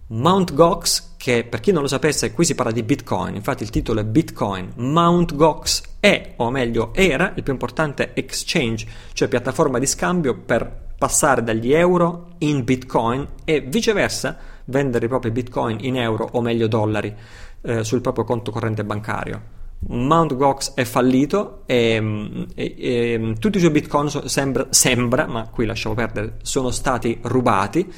Mount 0.08 0.52
Gox 0.52 1.14
che 1.16 1.44
per 1.44 1.60
chi 1.60 1.72
non 1.72 1.82
lo 1.82 1.88
sapesse 1.88 2.32
qui 2.32 2.44
si 2.44 2.54
parla 2.54 2.72
di 2.72 2.82
bitcoin. 2.82 3.36
Infatti 3.36 3.62
il 3.62 3.70
titolo 3.70 4.00
è 4.00 4.04
bitcoin. 4.04 4.72
Mount 4.76 5.34
Gox 5.34 5.82
è 6.00 6.32
o 6.36 6.50
meglio 6.50 6.92
era 6.94 7.32
il 7.36 7.42
più 7.42 7.52
importante 7.52 8.12
exchange 8.14 8.86
cioè 9.12 9.28
piattaforma 9.28 9.78
di 9.78 9.86
scambio 9.86 10.36
per 10.36 10.88
passare 10.98 11.42
dagli 11.42 11.72
euro 11.72 12.32
in 12.38 12.64
bitcoin 12.64 13.26
e 13.44 13.60
viceversa 13.60 14.36
vendere 14.64 15.06
i 15.06 15.08
propri 15.08 15.30
bitcoin 15.30 15.78
in 15.80 15.96
euro 15.96 16.28
o 16.32 16.40
meglio 16.40 16.66
dollari 16.66 17.14
eh, 17.62 17.84
sul 17.84 18.00
proprio 18.00 18.24
conto 18.24 18.50
corrente 18.50 18.84
bancario 18.84 19.58
Mt. 19.88 20.36
Gox 20.36 20.74
è 20.74 20.84
fallito 20.84 21.62
e, 21.66 22.46
e, 22.54 22.74
e, 22.78 23.34
tutti 23.38 23.56
i 23.56 23.60
suoi 23.60 23.72
bitcoin 23.72 24.08
sembra, 24.26 24.66
sembra, 24.70 25.26
ma 25.26 25.48
qui 25.48 25.64
lasciamo 25.64 25.94
perdere, 25.94 26.36
sono 26.42 26.70
stati 26.70 27.18
rubati 27.22 27.90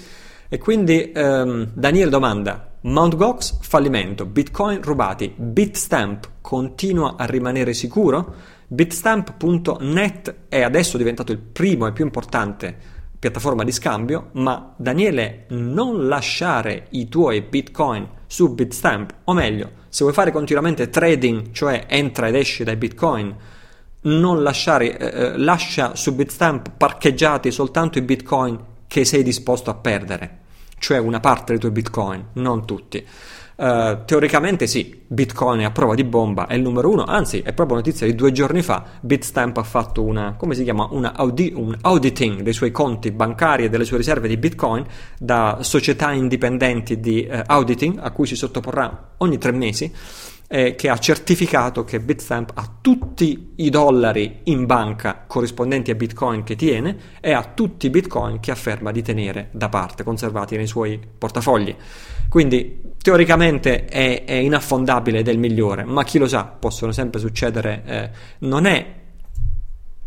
e 0.48 0.58
quindi 0.58 1.10
ehm, 1.12 1.70
Daniele 1.74 2.10
domanda 2.10 2.70
Mt. 2.82 3.16
Gox 3.16 3.58
fallimento, 3.60 4.26
bitcoin 4.26 4.80
rubati, 4.82 5.32
Bitstamp 5.36 6.28
continua 6.40 7.14
a 7.16 7.24
rimanere 7.24 7.74
sicuro? 7.74 8.34
Bitstamp.net 8.68 10.34
è 10.48 10.62
adesso 10.62 10.96
diventato 10.96 11.32
il 11.32 11.38
primo 11.38 11.86
e 11.86 11.92
più 11.92 12.04
importante 12.04 12.91
piattaforma 13.22 13.62
di 13.62 13.70
scambio, 13.70 14.30
ma 14.32 14.74
Daniele 14.76 15.44
non 15.50 16.08
lasciare 16.08 16.86
i 16.90 17.08
tuoi 17.08 17.40
bitcoin 17.40 18.04
su 18.26 18.52
Bitstamp, 18.52 19.14
o 19.22 19.32
meglio, 19.32 19.70
se 19.90 20.02
vuoi 20.02 20.12
fare 20.12 20.32
continuamente 20.32 20.90
trading, 20.90 21.52
cioè 21.52 21.86
entra 21.86 22.26
ed 22.26 22.34
esci 22.34 22.64
dai 22.64 22.74
bitcoin, 22.74 23.32
non 24.00 24.42
lasciare, 24.42 24.98
eh, 24.98 25.06
eh, 25.06 25.38
lascia 25.38 25.94
su 25.94 26.16
Bitstamp 26.16 26.72
parcheggiati 26.76 27.52
soltanto 27.52 27.98
i 27.98 28.02
bitcoin 28.02 28.58
che 28.88 29.04
sei 29.04 29.22
disposto 29.22 29.70
a 29.70 29.74
perdere, 29.74 30.40
cioè 30.80 30.98
una 30.98 31.20
parte 31.20 31.52
dei 31.52 31.60
tuoi 31.60 31.70
bitcoin, 31.70 32.30
non 32.32 32.66
tutti. 32.66 33.06
Uh, 33.62 34.04
teoricamente 34.06 34.66
sì, 34.66 35.02
Bitcoin 35.06 35.60
è 35.60 35.64
a 35.64 35.70
prova 35.70 35.94
di 35.94 36.02
bomba, 36.02 36.48
è 36.48 36.54
il 36.54 36.62
numero 36.62 36.90
uno, 36.90 37.04
anzi 37.04 37.42
è 37.42 37.52
proprio 37.52 37.76
notizia 37.76 38.08
di 38.08 38.16
due 38.16 38.32
giorni 38.32 38.60
fa, 38.60 38.84
Bitstamp 39.00 39.56
ha 39.56 39.62
fatto 39.62 40.02
una, 40.02 40.34
come 40.36 40.56
si 40.56 40.64
chiama, 40.64 40.88
una 40.90 41.14
audi- 41.14 41.52
un 41.54 41.72
auditing 41.80 42.40
dei 42.40 42.54
suoi 42.54 42.72
conti 42.72 43.12
bancari 43.12 43.62
e 43.62 43.68
delle 43.68 43.84
sue 43.84 43.98
riserve 43.98 44.26
di 44.26 44.36
Bitcoin 44.36 44.84
da 45.16 45.58
società 45.60 46.10
indipendenti 46.10 46.98
di 46.98 47.24
uh, 47.30 47.42
auditing 47.46 48.00
a 48.02 48.10
cui 48.10 48.26
si 48.26 48.34
sottoporrà 48.34 49.12
ogni 49.18 49.38
tre 49.38 49.52
mesi 49.52 49.92
eh, 50.55 50.74
che 50.74 50.90
ha 50.90 50.98
certificato 50.98 51.82
che 51.82 51.98
Bitstamp 51.98 52.50
ha 52.55 52.70
tutti 52.78 53.53
i 53.57 53.70
dollari 53.70 54.40
in 54.44 54.66
banca 54.66 55.24
corrispondenti 55.26 55.90
a 55.90 55.94
Bitcoin 55.94 56.42
che 56.42 56.57
tiene 56.57 56.94
e 57.20 57.32
ha 57.32 57.42
tutti 57.55 57.86
i 57.86 57.90
Bitcoin 57.90 58.38
che 58.38 58.50
afferma 58.50 58.92
di 58.92 59.00
tenere 59.00 59.48
da 59.53 59.70
parte, 59.70 60.05
conservati 60.05 60.55
nei 60.59 60.66
suoi 60.66 61.00
portafogli. 61.16 61.74
Quindi 62.28 62.82
teoricamente 63.00 63.86
è, 63.86 64.24
è, 64.24 64.34
inaffondabile 64.34 65.20
ed 65.20 65.28
è 65.28 65.32
il 65.32 65.38
migliore, 65.38 65.84
ma 65.84 66.05
chi 66.05 66.18
lo 66.18 66.28
sa, 66.28 66.44
possono 66.44 66.92
sempre 66.92 67.18
succedere, 67.18 67.82
eh, 67.86 68.11
non, 68.40 68.66
è, 68.66 68.86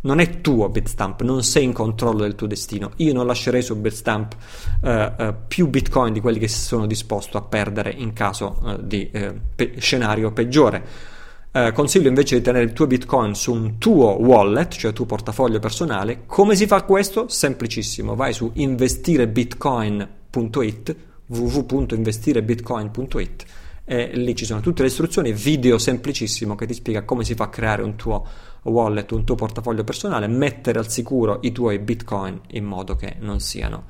non 0.06 0.20
è 0.20 0.42
tuo 0.42 0.70
Bitstamp, 0.70 1.22
non 1.22 1.44
sei 1.44 1.66
in 1.66 1.74
controllo 1.74 2.22
del 2.22 2.34
tuo 2.36 2.48
destino. 2.48 2.92
Io 2.98 3.14
non 3.14 3.26
lascerei 3.26 3.62
su 3.62 3.76
Bitstamp 3.76 4.36
eh, 4.82 5.12
eh, 5.18 5.34
più 5.48 5.68
bitcoin 5.68 6.14
di 6.14 6.22
quelli 6.22 6.40
che 6.40 6.48
sono 6.48 6.86
disposto 6.86 7.38
a 7.38 7.42
perdere 7.42 7.94
in 7.96 8.14
caso 8.14 8.58
eh, 8.66 8.78
di 8.82 9.10
eh, 9.12 9.34
pe- 9.56 9.74
scenario 9.80 10.32
peggiore. 10.32 11.14
Uh, 11.56 11.72
consiglio 11.72 12.10
invece 12.10 12.36
di 12.36 12.42
tenere 12.42 12.66
il 12.66 12.74
tuo 12.74 12.86
bitcoin 12.86 13.34
su 13.34 13.54
un 13.54 13.78
tuo 13.78 14.18
wallet, 14.20 14.76
cioè 14.76 14.90
il 14.90 14.96
tuo 14.96 15.06
portafoglio 15.06 15.60
personale. 15.60 16.24
Come 16.26 16.54
si 16.54 16.68
fa 16.68 16.84
questo? 16.84 17.30
Semplicissimo, 17.30 18.14
vai 18.14 18.34
su 18.34 18.52
investirebitcoin.it 18.54 20.96
www.investirebitcoin.it 21.28 23.46
e 23.86 24.12
lì 24.16 24.36
ci 24.36 24.46
sono 24.46 24.62
tutte 24.62 24.82
le 24.82 24.88
istruzioni, 24.88 25.32
video 25.32 25.78
semplicissimo 25.78 26.56
che 26.56 26.66
ti 26.66 26.74
spiega 26.74 27.04
come 27.04 27.24
si 27.24 27.36
fa 27.36 27.44
a 27.46 27.50
creare 27.50 27.84
un 27.84 27.96
tuo 27.96 28.26
wallet, 28.66 29.12
un 29.12 29.24
tuo 29.24 29.36
portafoglio 29.36 29.84
personale, 29.84 30.28
mettere 30.28 30.80
al 30.80 30.90
sicuro 30.90 31.40
i 31.42 31.52
tuoi 31.52 31.80
bitcoin 31.80 32.42
in 32.52 32.66
modo 32.66 32.96
che 32.96 33.16
non 33.20 33.40
siano 33.40 33.86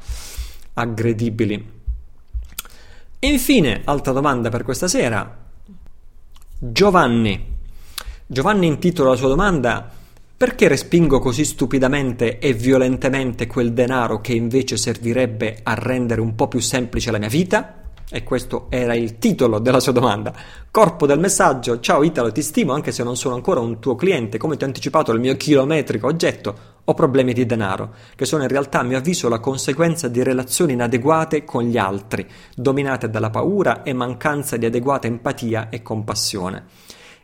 aggredibili. 0.74 1.74
Infine, 3.20 3.82
altra 3.86 4.12
domanda 4.12 4.50
per 4.50 4.64
questa 4.64 4.88
sera. 4.88 5.44
Giovanni. 6.58 7.54
Giovanni 8.28 8.68
intitola 8.68 9.12
la 9.12 9.16
sua 9.16 9.28
domanda 9.28 9.92
perché 10.38 10.68
respingo 10.68 11.20
così 11.20 11.46
stupidamente 11.46 12.40
e 12.40 12.54
violentemente 12.54 13.48
quel 13.48 13.72
denaro 13.72 14.20
che 14.20 14.34
invece 14.34 14.76
servirebbe 14.76 15.60
a 15.64 15.76
rendere 15.76 16.20
un 16.20 16.36
po' 16.36 16.48
più 16.48 16.60
semplice 16.60 17.10
la 17.10 17.20
mia 17.20 17.30
vita? 17.30 17.85
E 18.08 18.24
questo 18.24 18.68
era 18.70 18.94
il 18.94 19.18
titolo 19.18 19.58
della 19.58 19.80
sua 19.80 19.92
domanda. 19.92 20.32
Corpo 20.70 21.08
del 21.08 21.18
messaggio, 21.18 21.80
ciao 21.80 22.04
Italo, 22.04 22.32
ti 22.32 22.44
stimo 22.44 22.74
anche 22.74 22.92
se 22.92 23.04
non 23.04 23.18
sono 23.18 23.34
ancora 23.34 23.62
un 23.62 23.80
tuo 23.80 23.96
cliente, 23.96 24.38
come 24.38 24.58
ti 24.58 24.64
ho 24.64 24.68
anticipato 24.68 25.12
il 25.12 25.20
mio 25.20 25.36
chilometrico 25.36 26.06
oggetto, 26.06 26.56
ho 26.84 26.94
problemi 26.94 27.34
di 27.34 27.48
denaro, 27.48 27.96
che 28.16 28.26
sono 28.26 28.44
in 28.44 28.50
realtà 28.50 28.82
a 28.82 28.84
mio 28.84 29.00
avviso 29.00 29.28
la 29.28 29.40
conseguenza 29.40 30.08
di 30.08 30.22
relazioni 30.22 30.74
inadeguate 30.74 31.44
con 31.44 31.64
gli 31.64 31.78
altri, 31.78 32.28
dominate 32.56 33.10
dalla 33.10 33.32
paura 33.32 33.82
e 33.82 33.92
mancanza 33.94 34.56
di 34.56 34.68
adeguata 34.68 35.08
empatia 35.08 35.70
e 35.70 35.82
compassione. 35.82 36.66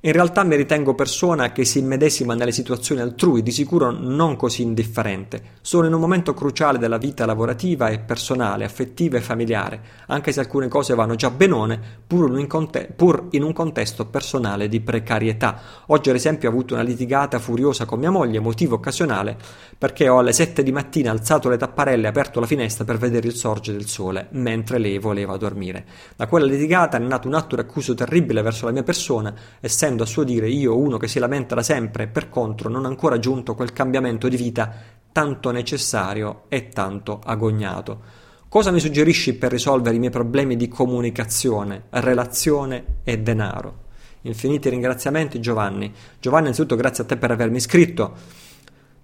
In 0.04 0.14
realtà 0.14 0.44
mi 0.44 0.56
ritengo 0.56 0.96
persona 0.96 1.52
che 1.52 1.64
si 1.64 1.78
immedesima 1.78 2.34
nelle 2.34 2.52
situazioni 2.52 3.02
altrui, 3.02 3.44
di 3.44 3.52
sicuro 3.52 3.92
non 3.92 4.36
così 4.36 4.64
indifferente. 4.64 5.60
Sono 5.62 5.86
in 5.86 5.94
un 5.94 6.00
momento 6.00 6.34
cruciale 6.34 6.80
della 6.80 6.98
vita 6.98 7.24
lavorativa 7.28 7.90
e 7.90 8.00
personale, 8.00 8.66
affettiva 8.66 9.18
e 9.18 9.22
familiare, 9.22 9.80
anche 10.08 10.32
se 10.32 10.40
alcune 10.40 10.70
cose 10.70 10.96
vanno 10.96 11.14
già 11.14 11.30
benone, 11.30 11.80
pur 12.08 12.36
in, 12.40 12.48
conte- 12.48 12.92
pur 12.96 13.28
in 13.30 13.44
un 13.44 13.54
contesto 13.54 14.08
personale 14.08 14.68
di 14.68 14.82
precarietà. 14.82 15.62
Oggi, 15.86 16.10
ad 16.10 16.16
esempio, 16.16 16.50
ho 16.50 16.52
avuto 16.52 16.74
una 16.74 16.82
litigata 16.82 17.38
furiosa 17.38 17.86
con 17.86 18.00
mia 18.00 18.10
moglie, 18.10 18.40
motivo 18.40 18.78
occasionale, 18.78 19.38
perché 19.78 20.10
ho 20.10 20.18
alle 20.18 20.34
7 20.34 20.64
di 20.64 20.72
mattina 20.72 21.12
alzato 21.12 21.48
le 21.48 21.58
tapparelle 21.58 22.08
e 22.08 22.10
aperto 22.10 22.40
la 22.40 22.48
finestra 22.48 22.86
per 22.86 22.98
vedere 22.98 23.28
il 23.28 23.36
sorgere 23.36 23.78
del 23.78 23.88
sole, 23.88 24.30
mentre 24.32 24.80
lei 24.80 24.98
voleva 24.98 25.38
dormire. 25.38 25.86
Da 26.16 26.26
quella 26.26 26.48
litigata 26.48 26.98
è 26.98 27.00
nato 27.00 27.28
un 27.28 27.36
atto 27.36 27.56
d'accuso 27.56 27.94
terribile 27.94 28.42
verso 28.42 28.66
la 28.66 28.72
mia 28.72 28.82
persona, 28.82 29.32
essendo 29.60 29.90
essendo 29.92 30.04
a 30.04 30.06
suo 30.06 30.24
dire 30.24 30.48
io 30.48 30.78
uno 30.78 30.98
che 30.98 31.08
si 31.08 31.20
lamenta 31.20 31.56
da 31.56 31.64
sempre, 31.64 32.08
per 32.08 32.30
contro 32.30 32.70
non 32.70 32.86
ancora 32.86 33.20
giunto 33.20 33.56
quel 33.56 33.74
cambiamento 33.74 34.28
di 34.30 34.38
vita 34.38 34.72
tanto 35.12 35.52
necessario 35.52 36.44
e 36.48 36.70
tanto 36.70 37.20
agognato. 37.24 38.20
Cosa 38.48 38.72
mi 38.72 38.80
suggerisci 38.80 39.36
per 39.36 39.52
risolvere 39.52 39.96
i 39.96 40.00
miei 40.00 40.12
problemi 40.12 40.56
di 40.56 40.68
comunicazione, 40.68 41.84
relazione 41.90 43.00
e 43.04 43.20
denaro? 43.20 43.90
Infiniti 44.22 44.70
ringraziamenti 44.70 45.40
Giovanni. 45.40 45.92
Giovanni, 46.20 46.44
innanzitutto 46.44 46.76
grazie 46.76 47.04
a 47.04 47.08
te 47.08 47.18
per 47.18 47.32
avermi 47.32 47.58
iscritto, 47.58 48.14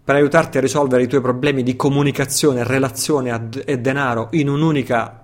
per 0.03 0.15
aiutarti 0.15 0.57
a 0.57 0.61
risolvere 0.61 1.03
i 1.03 1.07
tuoi 1.07 1.21
problemi 1.21 1.63
di 1.63 1.75
comunicazione, 1.75 2.63
relazione 2.63 3.49
e 3.65 3.79
denaro 3.79 4.29
in 4.31 4.47
un'unica 4.47 5.23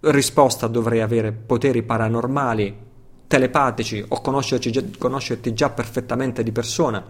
risposta 0.00 0.66
dovrei 0.66 1.00
avere 1.00 1.32
poteri 1.32 1.82
paranormali 1.82 2.92
telepatici 3.34 4.04
o 4.06 4.20
conoscerti 4.20 5.54
già 5.54 5.70
perfettamente 5.70 6.44
di 6.44 6.52
persona. 6.52 7.04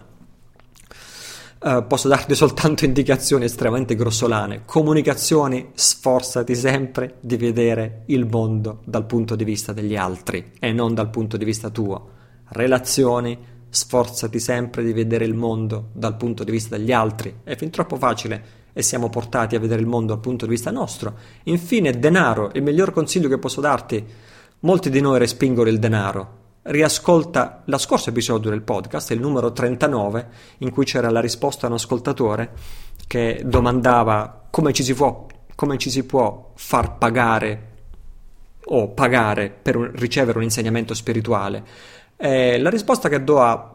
Uh, 1.57 1.85
posso 1.85 2.07
darti 2.07 2.33
soltanto 2.35 2.83
indicazioni 2.83 3.45
estremamente 3.45 3.95
grossolane. 3.95 4.63
Comunicazioni, 4.65 5.69
sforzati 5.75 6.55
sempre 6.55 7.17
di 7.19 7.37
vedere 7.37 8.01
il 8.07 8.25
mondo 8.25 8.81
dal 8.85 9.05
punto 9.05 9.35
di 9.35 9.43
vista 9.43 9.71
degli 9.71 9.95
altri 9.95 10.53
e 10.59 10.71
non 10.71 10.95
dal 10.95 11.11
punto 11.11 11.37
di 11.37 11.45
vista 11.45 11.69
tuo. 11.69 12.09
Relazioni, 12.49 13.37
sforzati 13.69 14.39
sempre 14.39 14.83
di 14.83 14.93
vedere 14.93 15.25
il 15.25 15.35
mondo 15.35 15.89
dal 15.93 16.17
punto 16.17 16.43
di 16.43 16.49
vista 16.49 16.75
degli 16.75 16.91
altri. 16.91 17.41
È 17.43 17.55
fin 17.55 17.69
troppo 17.69 17.97
facile 17.97 18.63
e 18.73 18.81
siamo 18.81 19.09
portati 19.09 19.55
a 19.55 19.59
vedere 19.59 19.81
il 19.81 19.87
mondo 19.87 20.13
dal 20.13 20.21
punto 20.21 20.45
di 20.45 20.51
vista 20.51 20.71
nostro. 20.71 21.17
Infine, 21.43 21.99
denaro, 21.99 22.49
il 22.53 22.63
miglior 22.63 22.91
consiglio 22.91 23.29
che 23.29 23.37
posso 23.37 23.61
darti 23.61 24.03
Molti 24.65 24.89
di 24.89 24.99
noi 24.99 25.19
respingono 25.19 25.69
il 25.69 25.77
denaro. 25.77 26.37
Riascolta 26.63 27.61
lo 27.65 27.77
scorso 27.77 28.09
episodio 28.09 28.49
del 28.49 28.63
podcast, 28.63 29.11
il 29.11 29.19
numero 29.19 29.53
39, 29.53 30.27
in 30.59 30.71
cui 30.71 30.85
c'era 30.85 31.11
la 31.11 31.19
risposta 31.19 31.67
a 31.67 31.69
un 31.69 31.75
ascoltatore 31.75 32.49
che 33.05 33.43
domandava 33.45 34.47
come 34.49 34.73
ci 34.73 34.81
si 34.81 34.95
può, 34.95 35.27
ci 35.77 35.91
si 35.91 36.03
può 36.03 36.51
far 36.55 36.97
pagare 36.97 37.73
o 38.65 38.87
pagare 38.87 39.51
per 39.51 39.75
un, 39.75 39.91
ricevere 39.93 40.39
un 40.39 40.45
insegnamento 40.45 40.95
spirituale. 40.95 41.63
E 42.17 42.57
la 42.57 42.71
risposta 42.71 43.07
che 43.07 43.23
do 43.23 43.43
a 43.43 43.71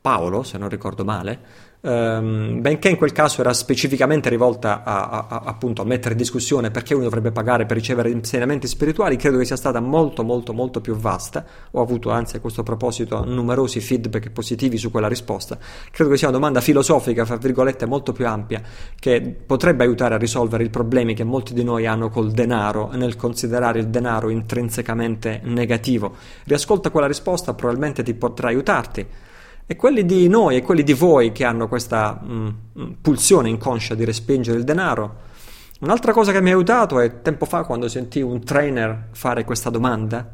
Paolo, 0.00 0.42
se 0.42 0.58
non 0.58 0.68
ricordo 0.68 1.04
male, 1.04 1.38
ehm, 1.80 2.60
benché 2.60 2.88
in 2.88 2.96
quel 2.96 3.12
caso 3.12 3.40
era 3.40 3.52
specificamente 3.52 4.28
rivolta 4.28 4.82
a, 4.82 5.08
a, 5.08 5.26
a, 5.28 5.42
appunto 5.44 5.82
a 5.82 5.84
mettere 5.84 6.12
in 6.12 6.18
discussione 6.18 6.70
perché 6.70 6.94
uno 6.94 7.04
dovrebbe 7.04 7.32
pagare 7.32 7.66
per 7.66 7.76
ricevere 7.76 8.10
insegnamenti 8.10 8.66
spirituali, 8.66 9.16
credo 9.16 9.38
che 9.38 9.44
sia 9.44 9.56
stata 9.56 9.80
molto 9.80 10.22
molto 10.22 10.52
molto 10.52 10.80
più 10.80 10.94
vasta. 10.94 11.44
Ho 11.72 11.80
avuto 11.80 12.10
anzi 12.10 12.36
a 12.36 12.40
questo 12.40 12.62
proposito 12.62 13.24
numerosi 13.24 13.80
feedback 13.80 14.30
positivi 14.30 14.78
su 14.78 14.90
quella 14.90 15.08
risposta. 15.08 15.58
Credo 15.90 16.10
che 16.10 16.16
sia 16.16 16.28
una 16.28 16.36
domanda 16.36 16.60
filosofica, 16.60 17.24
fra 17.24 17.36
virgolette, 17.36 17.86
molto 17.86 18.12
più 18.12 18.26
ampia, 18.26 18.62
che 18.98 19.20
potrebbe 19.46 19.84
aiutare 19.84 20.14
a 20.14 20.18
risolvere 20.18 20.64
i 20.64 20.70
problemi 20.70 21.14
che 21.14 21.24
molti 21.24 21.54
di 21.54 21.64
noi 21.64 21.86
hanno 21.86 22.08
col 22.08 22.30
denaro 22.30 22.90
nel 22.92 23.16
considerare 23.16 23.78
il 23.78 23.88
denaro 23.88 24.28
intrinsecamente 24.28 25.40
negativo. 25.44 26.14
Riascolta 26.44 26.90
quella 26.90 27.06
risposta, 27.06 27.54
probabilmente 27.54 28.02
ti 28.02 28.14
potrà 28.14 28.48
aiutarti 28.48 29.06
e 29.70 29.76
quelli 29.76 30.04
di 30.04 30.26
noi 30.26 30.56
e 30.56 30.62
quelli 30.62 30.82
di 30.82 30.94
voi 30.94 31.30
che 31.30 31.44
hanno 31.44 31.68
questa 31.68 32.14
mh, 32.20 32.56
mm, 32.76 32.90
pulsione 33.00 33.48
inconscia 33.48 33.94
di 33.94 34.04
respingere 34.04 34.58
il 34.58 34.64
denaro. 34.64 35.18
Un'altra 35.78 36.12
cosa 36.12 36.32
che 36.32 36.40
mi 36.40 36.50
ha 36.50 36.54
aiutato 36.54 36.98
è 36.98 37.22
tempo 37.22 37.44
fa 37.44 37.62
quando 37.62 37.86
sentii 37.86 38.20
un 38.20 38.42
trainer 38.42 39.10
fare 39.12 39.44
questa 39.44 39.70
domanda 39.70 40.28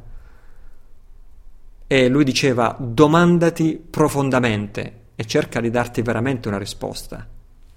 e 1.86 2.08
lui 2.08 2.24
diceva 2.24 2.74
domandati 2.80 3.76
profondamente 3.76 5.00
e 5.14 5.26
cerca 5.26 5.60
di 5.60 5.68
darti 5.68 6.00
veramente 6.00 6.48
una 6.48 6.56
risposta. 6.56 7.28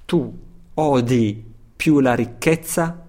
Tu 0.06 0.40
odi 0.76 1.54
più 1.76 2.00
la 2.00 2.16
ricchezza 2.16 3.06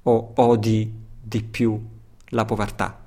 o 0.00 0.32
odi 0.36 0.94
di 1.20 1.42
più 1.42 1.84
la 2.26 2.44
povertà? 2.44 3.00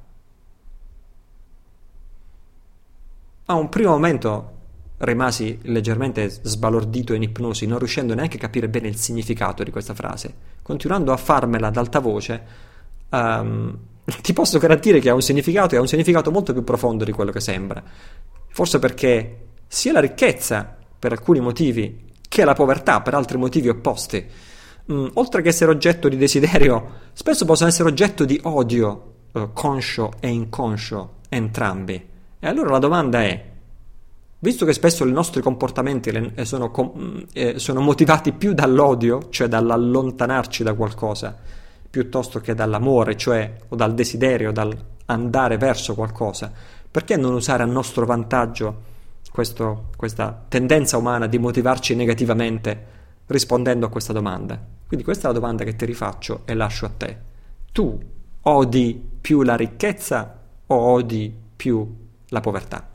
A 3.45 3.53
un 3.55 3.69
primo 3.69 3.91
momento 3.91 4.55
rimasi 4.99 5.59
leggermente 5.63 6.29
sbalordito 6.29 7.13
in 7.13 7.21
ipnosi, 7.21 7.67
non 7.67 7.77
riuscendo 7.77 8.15
neanche 8.15 8.37
a 8.37 8.39
capire 8.39 8.69
bene 8.69 8.87
il 8.87 8.95
significato 8.95 9.63
di 9.63 9.71
questa 9.71 9.93
frase. 9.93 10.33
Continuando 10.61 11.11
a 11.11 11.17
farmela 11.17 11.67
ad 11.67 11.77
alta 11.77 11.99
voce, 11.99 12.43
um, 13.09 13.77
ti 14.21 14.33
posso 14.33 14.57
garantire 14.57 14.99
che 14.99 15.09
ha 15.09 15.13
un 15.13 15.21
significato 15.21 15.75
e 15.75 15.77
ha 15.77 15.81
un 15.81 15.87
significato 15.87 16.31
molto 16.31 16.53
più 16.53 16.63
profondo 16.63 17.03
di 17.03 17.11
quello 17.11 17.31
che 17.31 17.39
sembra. 17.39 17.83
Forse 18.49 18.79
perché 18.79 19.37
sia 19.67 19.91
la 19.91 19.99
ricchezza, 19.99 20.75
per 20.97 21.11
alcuni 21.11 21.39
motivi, 21.39 22.05
che 22.27 22.43
la 22.43 22.53
povertà, 22.53 23.01
per 23.01 23.13
altri 23.13 23.37
motivi 23.37 23.69
opposti, 23.69 24.25
um, 24.85 25.11
oltre 25.13 25.43
che 25.43 25.49
essere 25.49 25.69
oggetto 25.69 26.09
di 26.09 26.17
desiderio, 26.17 27.05
spesso 27.13 27.45
possono 27.45 27.69
essere 27.69 27.87
oggetto 27.87 28.25
di 28.25 28.39
odio, 28.43 29.13
uh, 29.31 29.53
conscio 29.53 30.13
e 30.19 30.29
inconscio, 30.29 31.17
entrambi. 31.29 32.05
E 32.39 32.47
allora 32.47 32.71
la 32.71 32.79
domanda 32.79 33.21
è, 33.21 33.55
Visto 34.39 34.65
che 34.65 34.73
spesso 34.73 35.03
i 35.05 35.11
nostri 35.11 35.41
comportamenti 35.41 36.09
eh, 36.09 36.45
sono, 36.45 36.71
eh, 37.33 37.57
sono, 37.57 37.81
motivati 37.81 38.33
più 38.33 38.53
dall'odio, 38.53 39.29
cioè 39.29 39.47
dall'allontanarci 39.47 40.61
da 40.61 40.75
qualcosa, 40.75 41.35
piuttosto 41.89 42.39
che 42.39 42.53
dall'amore, 42.53 43.17
cioè 43.17 43.51
o 43.69 43.75
dal 43.75 43.95
desiderio, 43.95 44.51
dall'andare 44.51 45.57
verso 45.57 45.95
qualcosa, 45.95 46.51
perché 46.89 47.17
non 47.17 47.33
usare 47.33 47.63
a 47.63 47.65
nostro 47.65 48.05
vantaggio 48.05 48.95
questo, 49.31 49.89
questa 49.95 50.45
tendenza 50.47 50.97
umana 50.97 51.25
di 51.25 51.39
motivarci 51.39 51.95
negativamente 51.95 52.95
rispondendo 53.25 53.87
a 53.87 53.89
questa 53.89 54.13
domanda? 54.13 54.59
Quindi 54.85 55.03
questa 55.03 55.29
è 55.29 55.31
la 55.31 55.39
domanda 55.39 55.63
che 55.63 55.75
ti 55.75 55.85
rifaccio 55.85 56.41
e 56.45 56.53
lascio 56.53 56.85
a 56.85 56.91
te. 56.95 57.17
Tu 57.71 57.99
odi 58.41 59.03
più 59.19 59.41
la 59.41 59.55
ricchezza 59.55 60.41
o 60.67 60.75
odi 60.75 61.33
più 61.55 61.95
la 62.27 62.39
povertà? 62.39 62.86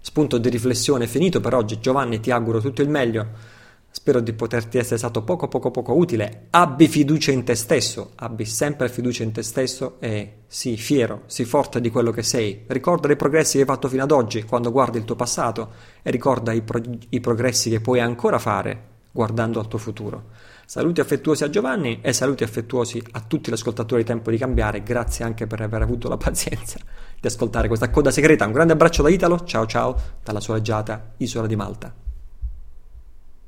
Spunto 0.00 0.38
di 0.38 0.48
riflessione 0.48 1.06
finito 1.06 1.40
per 1.40 1.54
oggi. 1.54 1.80
Giovanni, 1.80 2.20
ti 2.20 2.30
auguro 2.30 2.60
tutto 2.60 2.82
il 2.82 2.88
meglio. 2.88 3.56
Spero 3.90 4.20
di 4.20 4.32
poterti 4.32 4.78
essere 4.78 4.98
stato 4.98 5.22
poco 5.22 5.48
poco 5.48 5.70
poco 5.70 5.94
utile. 5.94 6.46
Abbi 6.50 6.86
fiducia 6.88 7.32
in 7.32 7.42
te 7.42 7.54
stesso, 7.54 8.12
abbi 8.16 8.44
sempre 8.44 8.88
fiducia 8.88 9.22
in 9.22 9.32
te 9.32 9.42
stesso 9.42 9.96
e 9.98 10.42
sii 10.46 10.76
fiero, 10.76 11.22
sii 11.26 11.44
forte 11.44 11.80
di 11.80 11.90
quello 11.90 12.10
che 12.10 12.22
sei. 12.22 12.64
Ricorda 12.66 13.10
i 13.10 13.16
progressi 13.16 13.54
che 13.54 13.62
hai 13.62 13.68
fatto 13.68 13.88
fino 13.88 14.02
ad 14.02 14.12
oggi 14.12 14.44
quando 14.44 14.70
guardi 14.70 14.98
il 14.98 15.04
tuo 15.04 15.16
passato 15.16 15.72
e 16.02 16.10
ricorda 16.10 16.52
i, 16.52 16.62
pro- 16.62 16.82
i 17.08 17.20
progressi 17.20 17.70
che 17.70 17.80
puoi 17.80 18.00
ancora 18.00 18.38
fare 18.38 18.96
guardando 19.10 19.58
al 19.58 19.68
tuo 19.68 19.78
futuro. 19.78 20.26
Saluti 20.68 21.00
affettuosi 21.00 21.44
a 21.44 21.48
Giovanni 21.48 22.00
e 22.02 22.12
saluti 22.12 22.44
affettuosi 22.44 23.02
a 23.12 23.24
tutti 23.26 23.48
gli 23.48 23.54
ascoltatori 23.54 24.02
di 24.02 24.06
Tempo 24.06 24.30
di 24.30 24.36
Cambiare. 24.36 24.82
Grazie 24.82 25.24
anche 25.24 25.46
per 25.46 25.62
aver 25.62 25.80
avuto 25.80 26.10
la 26.10 26.18
pazienza 26.18 26.78
di 27.18 27.26
ascoltare 27.26 27.68
questa 27.68 27.88
coda 27.88 28.10
segreta. 28.10 28.44
Un 28.44 28.52
grande 28.52 28.74
abbraccio 28.74 29.02
da 29.02 29.08
Italo, 29.08 29.44
ciao 29.44 29.64
ciao, 29.64 29.96
dalla 30.22 30.40
soleggiata 30.40 31.14
isola 31.16 31.46
di 31.46 31.56
Malta. 31.56 32.07